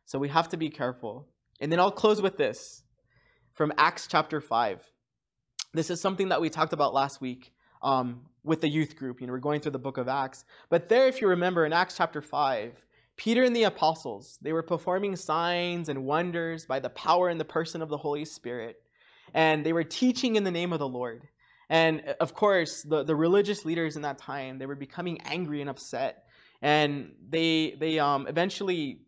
So 0.06 0.18
we 0.18 0.30
have 0.30 0.50
to 0.50 0.58
be 0.58 0.70
careful. 0.70 1.28
And 1.60 1.72
then 1.72 1.80
I'll 1.80 1.92
close 1.92 2.22
with 2.22 2.38
this 2.38 2.84
from 3.54 3.74
Acts 3.78 4.08
chapter 4.08 4.40
5. 4.40 4.84
This 5.74 5.90
is 5.90 6.02
something 6.02 6.30
that 6.30 6.42
we 6.42 6.50
talked 6.50 6.74
about 6.74 6.94
last 6.94 7.22
week 7.22 7.54
um, 7.82 8.22
with 8.44 8.62
the 8.62 8.70
youth 8.70 8.96
group. 8.96 9.20
You 9.20 9.28
know, 9.28 9.34
we're 9.34 9.40
going 9.40 9.62
through 9.62 9.72
the 9.72 9.80
book 9.80 9.98
of 9.98 10.08
Acts. 10.08 10.46
But 10.70 10.90
there, 10.90 11.08
if 11.08 11.22
you 11.22 11.28
remember, 11.28 11.66
in 11.66 11.74
Acts 11.74 11.98
chapter 11.98 12.22
5, 12.22 12.74
Peter 13.18 13.44
and 13.44 13.56
the 13.56 13.64
apostles, 13.64 14.38
they 14.42 14.54
were 14.54 14.64
performing 14.64 15.16
signs 15.16 15.90
and 15.90 16.06
wonders 16.06 16.66
by 16.66 16.80
the 16.80 16.90
power 16.92 17.30
and 17.30 17.40
the 17.40 17.46
person 17.46 17.82
of 17.82 17.90
the 17.90 17.98
Holy 17.98 18.26
Spirit. 18.26 18.82
And 19.34 19.66
they 19.66 19.74
were 19.74 19.84
teaching 19.84 20.36
in 20.36 20.44
the 20.44 20.52
name 20.52 20.74
of 20.74 20.80
the 20.80 20.88
Lord. 20.88 21.28
And 21.70 22.02
of 22.20 22.34
course, 22.34 22.82
the, 22.84 23.04
the 23.04 23.16
religious 23.16 23.66
leaders 23.66 23.96
in 23.96 24.02
that 24.04 24.18
time, 24.18 24.58
they 24.58 24.66
were 24.66 24.76
becoming 24.76 25.20
angry 25.26 25.62
and 25.62 25.70
upset. 25.70 26.26
And 26.62 27.12
they, 27.30 27.76
they 27.80 28.00
um, 28.00 28.28
eventually 28.28 29.02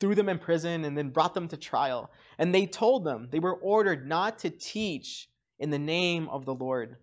threw 0.00 0.14
them 0.14 0.28
in 0.28 0.38
prison 0.38 0.84
and 0.84 0.96
then 0.96 1.10
brought 1.10 1.34
them 1.34 1.48
to 1.48 1.56
trial. 1.56 2.10
And 2.38 2.54
they 2.54 2.66
told 2.66 3.04
them, 3.04 3.28
they 3.30 3.38
were 3.38 3.54
ordered 3.54 4.06
not 4.06 4.38
to 4.40 4.50
teach 4.50 5.28
in 5.58 5.70
the 5.70 5.78
name 5.78 6.28
of 6.28 6.44
the 6.44 6.54
Lord. 6.54 6.96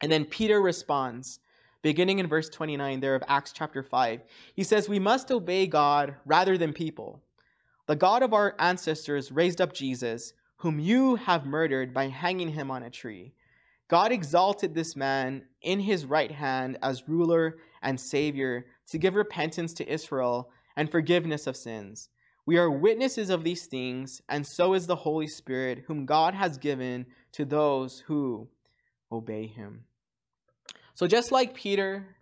And 0.00 0.10
then 0.10 0.24
Peter 0.24 0.60
responds 0.60 1.40
beginning 1.82 2.18
in 2.18 2.26
verse 2.26 2.48
29 2.48 3.00
there 3.00 3.14
of 3.14 3.22
Acts 3.28 3.52
chapter 3.52 3.82
5. 3.82 4.22
He 4.54 4.64
says, 4.64 4.88
We 4.88 4.98
must 4.98 5.30
obey 5.30 5.66
God 5.66 6.14
rather 6.24 6.56
than 6.56 6.72
people. 6.72 7.22
The 7.86 7.96
God 7.96 8.22
of 8.22 8.32
our 8.32 8.54
ancestors 8.58 9.30
raised 9.30 9.60
up 9.60 9.74
Jesus, 9.74 10.32
whom 10.64 10.80
you 10.80 11.16
have 11.16 11.44
murdered 11.44 11.92
by 11.92 12.08
hanging 12.08 12.48
him 12.48 12.70
on 12.70 12.82
a 12.82 12.88
tree. 12.88 13.34
God 13.86 14.10
exalted 14.10 14.74
this 14.74 14.96
man 14.96 15.42
in 15.60 15.78
his 15.78 16.06
right 16.06 16.30
hand 16.30 16.78
as 16.82 17.06
ruler 17.06 17.58
and 17.82 18.00
savior 18.00 18.64
to 18.88 18.96
give 18.96 19.14
repentance 19.14 19.74
to 19.74 19.86
Israel 19.86 20.48
and 20.74 20.90
forgiveness 20.90 21.46
of 21.46 21.54
sins. 21.54 22.08
We 22.46 22.56
are 22.56 22.70
witnesses 22.70 23.28
of 23.28 23.44
these 23.44 23.66
things, 23.66 24.22
and 24.30 24.46
so 24.46 24.72
is 24.72 24.86
the 24.86 24.96
Holy 24.96 25.26
Spirit, 25.26 25.84
whom 25.86 26.06
God 26.06 26.32
has 26.32 26.56
given 26.56 27.04
to 27.32 27.44
those 27.44 28.02
who 28.06 28.48
obey 29.12 29.46
him. 29.46 29.84
So, 30.94 31.06
just 31.06 31.30
like 31.30 31.52
Peter 31.52 32.16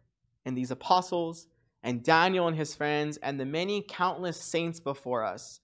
and 0.45 0.59
these 0.59 0.73
apostles, 0.73 1.47
and 1.85 2.03
Daniel 2.03 2.49
and 2.49 2.57
his 2.57 2.75
friends, 2.75 3.19
and 3.19 3.39
the 3.39 3.47
many 3.47 3.85
countless 3.89 4.43
saints 4.43 4.81
before 4.81 5.23
us, 5.25 5.61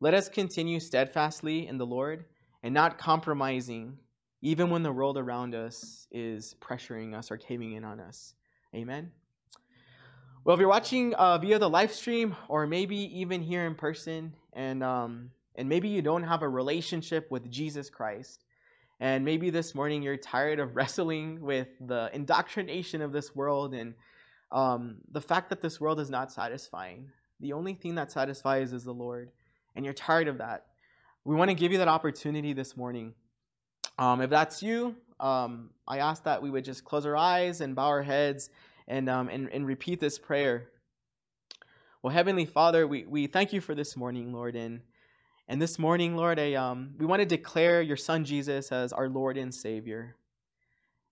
let 0.00 0.14
us 0.14 0.30
continue 0.30 0.80
steadfastly 0.80 1.66
in 1.66 1.76
the 1.76 1.84
Lord 1.84 2.24
and 2.62 2.72
not 2.72 2.96
compromising, 2.96 3.98
even 4.40 4.70
when 4.70 4.82
the 4.82 4.92
world 4.92 5.18
around 5.18 5.54
us 5.54 6.06
is 6.10 6.54
pressuring 6.58 7.14
us 7.14 7.30
or 7.30 7.36
caving 7.36 7.72
in 7.72 7.84
on 7.84 8.00
us. 8.00 8.32
Amen. 8.74 9.10
Well, 10.42 10.54
if 10.54 10.60
you're 10.60 10.70
watching 10.70 11.12
uh, 11.14 11.36
via 11.36 11.58
the 11.58 11.68
live 11.68 11.92
stream, 11.92 12.34
or 12.48 12.66
maybe 12.66 12.96
even 13.20 13.42
here 13.42 13.66
in 13.66 13.74
person, 13.74 14.34
and 14.54 14.82
um, 14.82 15.30
and 15.54 15.68
maybe 15.68 15.88
you 15.88 16.00
don't 16.00 16.22
have 16.22 16.42
a 16.42 16.48
relationship 16.48 17.30
with 17.30 17.50
Jesus 17.50 17.90
Christ, 17.90 18.44
and 19.00 19.22
maybe 19.22 19.50
this 19.50 19.74
morning 19.74 20.02
you're 20.02 20.16
tired 20.16 20.60
of 20.60 20.76
wrestling 20.76 21.42
with 21.42 21.68
the 21.78 22.08
indoctrination 22.14 23.02
of 23.02 23.12
this 23.12 23.36
world 23.36 23.74
and 23.74 23.92
um, 24.50 24.96
the 25.12 25.20
fact 25.20 25.50
that 25.50 25.60
this 25.60 25.78
world 25.78 26.00
is 26.00 26.08
not 26.08 26.32
satisfying. 26.32 27.10
The 27.40 27.52
only 27.52 27.74
thing 27.74 27.96
that 27.96 28.10
satisfies 28.10 28.72
is 28.72 28.84
the 28.84 28.94
Lord. 28.94 29.30
And 29.76 29.84
you're 29.84 29.94
tired 29.94 30.28
of 30.28 30.38
that. 30.38 30.66
We 31.24 31.34
want 31.34 31.50
to 31.50 31.54
give 31.54 31.72
you 31.72 31.78
that 31.78 31.88
opportunity 31.88 32.52
this 32.52 32.76
morning. 32.76 33.14
Um, 33.98 34.20
if 34.20 34.30
that's 34.30 34.62
you, 34.62 34.96
um, 35.18 35.70
I 35.86 35.98
ask 35.98 36.24
that 36.24 36.42
we 36.42 36.50
would 36.50 36.64
just 36.64 36.84
close 36.84 37.04
our 37.06 37.16
eyes 37.16 37.60
and 37.60 37.74
bow 37.74 37.86
our 37.86 38.02
heads 38.02 38.50
and, 38.88 39.08
um, 39.08 39.28
and, 39.28 39.48
and 39.50 39.66
repeat 39.66 40.00
this 40.00 40.18
prayer. 40.18 40.68
Well, 42.02 42.12
Heavenly 42.12 42.46
Father, 42.46 42.86
we, 42.86 43.04
we 43.04 43.26
thank 43.26 43.52
you 43.52 43.60
for 43.60 43.74
this 43.74 43.96
morning, 43.96 44.32
Lord. 44.32 44.56
And 44.56 44.80
and 45.50 45.60
this 45.60 45.80
morning, 45.80 46.14
Lord, 46.14 46.38
I, 46.38 46.54
um, 46.54 46.94
we 46.96 47.06
want 47.06 47.22
to 47.22 47.26
declare 47.26 47.82
your 47.82 47.96
Son 47.96 48.24
Jesus 48.24 48.70
as 48.70 48.92
our 48.92 49.08
Lord 49.08 49.36
and 49.36 49.52
Savior. 49.52 50.14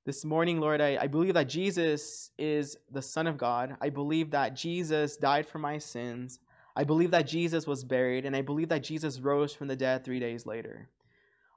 This 0.07 0.25
morning, 0.25 0.61
Lord, 0.61 0.81
I, 0.81 0.97
I 1.01 1.09
believe 1.09 1.35
that 1.35 1.49
Jesus 1.49 2.31
is 2.39 2.77
the 2.93 3.03
Son 3.03 3.27
of 3.27 3.37
God. 3.37 3.77
I 3.81 3.91
believe 3.91 4.31
that 4.31 4.55
Jesus 4.55 5.17
died 5.17 5.49
for 5.49 5.59
my 5.59 5.79
sins. 5.79 6.39
I 6.79 6.85
believe 6.85 7.11
that 7.11 7.26
Jesus 7.26 7.66
was 7.66 7.83
buried, 7.83 8.24
and 8.24 8.37
I 8.37 8.41
believe 8.41 8.68
that 8.68 8.85
Jesus 8.85 9.18
rose 9.18 9.53
from 9.53 9.66
the 9.66 9.74
dead 9.74 10.05
three 10.05 10.20
days 10.20 10.47
later. 10.47 10.89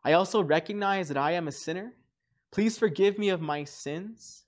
I 0.03 0.13
also 0.13 0.41
recognize 0.41 1.07
that 1.09 1.17
I 1.17 1.33
am 1.33 1.47
a 1.47 1.51
sinner. 1.51 1.93
Please 2.49 2.75
forgive 2.75 3.19
me 3.19 3.29
of 3.29 3.39
my 3.39 3.63
sins, 3.63 4.45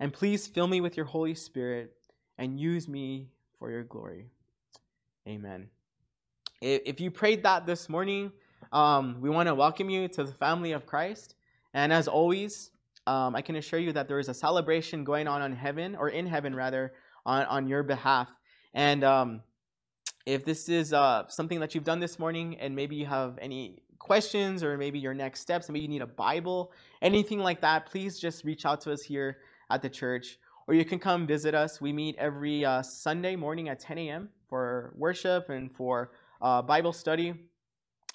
and 0.00 0.12
please 0.12 0.48
fill 0.48 0.66
me 0.66 0.80
with 0.80 0.96
your 0.96 1.06
Holy 1.06 1.36
Spirit 1.36 1.94
and 2.38 2.58
use 2.58 2.88
me 2.88 3.28
for 3.56 3.70
your 3.70 3.84
glory. 3.84 4.26
Amen. 5.28 5.68
If 6.60 7.00
you 7.00 7.12
prayed 7.12 7.44
that 7.44 7.64
this 7.64 7.88
morning, 7.88 8.32
um, 8.72 9.20
we 9.20 9.30
want 9.30 9.46
to 9.46 9.54
welcome 9.54 9.88
you 9.88 10.08
to 10.08 10.24
the 10.24 10.32
family 10.32 10.72
of 10.72 10.86
Christ. 10.86 11.36
And 11.72 11.92
as 11.92 12.08
always, 12.08 12.72
um, 13.06 13.36
I 13.36 13.42
can 13.42 13.54
assure 13.54 13.78
you 13.78 13.92
that 13.92 14.08
there 14.08 14.18
is 14.18 14.28
a 14.28 14.34
celebration 14.34 15.04
going 15.04 15.28
on 15.28 15.40
in 15.42 15.54
heaven, 15.54 15.94
or 15.94 16.08
in 16.08 16.26
heaven 16.26 16.52
rather, 16.52 16.94
on, 17.24 17.46
on 17.46 17.68
your 17.68 17.84
behalf. 17.84 18.28
And 18.74 19.04
um, 19.04 19.42
if 20.26 20.44
this 20.44 20.68
is 20.68 20.92
uh, 20.92 21.26
something 21.28 21.60
that 21.60 21.74
you've 21.74 21.84
done 21.84 22.00
this 22.00 22.18
morning, 22.18 22.56
and 22.58 22.74
maybe 22.74 22.96
you 22.96 23.06
have 23.06 23.38
any 23.40 23.82
questions, 23.98 24.62
or 24.62 24.76
maybe 24.76 24.98
your 24.98 25.14
next 25.14 25.40
steps, 25.40 25.68
maybe 25.68 25.80
you 25.80 25.88
need 25.88 26.02
a 26.02 26.06
Bible, 26.06 26.72
anything 27.02 27.40
like 27.40 27.60
that, 27.60 27.86
please 27.86 28.18
just 28.18 28.44
reach 28.44 28.66
out 28.66 28.80
to 28.82 28.92
us 28.92 29.02
here 29.02 29.38
at 29.70 29.82
the 29.82 29.88
church. 29.88 30.38
Or 30.66 30.74
you 30.74 30.84
can 30.84 30.98
come 30.98 31.26
visit 31.26 31.54
us. 31.54 31.80
We 31.80 31.92
meet 31.92 32.16
every 32.16 32.64
uh, 32.64 32.82
Sunday 32.82 33.36
morning 33.36 33.68
at 33.68 33.80
10 33.80 33.98
a.m. 33.98 34.30
for 34.48 34.94
worship 34.96 35.50
and 35.50 35.70
for 35.70 36.12
uh, 36.40 36.62
Bible 36.62 36.92
study. 36.92 37.34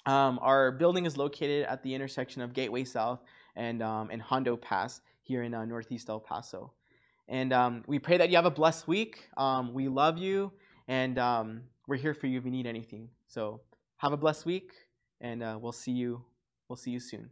Um, 0.06 0.38
our 0.42 0.72
building 0.72 1.06
is 1.06 1.16
located 1.16 1.66
at 1.66 1.82
the 1.82 1.94
intersection 1.94 2.42
of 2.42 2.52
Gateway 2.52 2.84
South 2.84 3.20
and, 3.54 3.82
um, 3.82 4.10
and 4.10 4.20
Hondo 4.20 4.56
Pass 4.56 5.00
here 5.22 5.42
in 5.44 5.54
uh, 5.54 5.64
Northeast 5.64 6.08
El 6.08 6.18
Paso. 6.18 6.72
And 7.28 7.52
um, 7.52 7.84
we 7.86 8.00
pray 8.00 8.16
that 8.18 8.30
you 8.30 8.36
have 8.36 8.46
a 8.46 8.50
blessed 8.50 8.88
week. 8.88 9.28
Um, 9.36 9.72
we 9.72 9.86
love 9.86 10.18
you, 10.18 10.50
and 10.88 11.16
um, 11.16 11.62
we're 11.90 11.96
here 11.96 12.14
for 12.14 12.28
you 12.28 12.38
if 12.38 12.44
you 12.44 12.52
need 12.52 12.68
anything. 12.68 13.08
So 13.26 13.60
have 13.96 14.12
a 14.12 14.16
blessed 14.16 14.46
week, 14.46 14.70
and 15.20 15.42
uh, 15.42 15.58
we'll 15.60 15.72
see 15.72 15.90
you. 15.90 16.22
We'll 16.68 16.76
see 16.76 16.92
you 16.92 17.00
soon. 17.00 17.28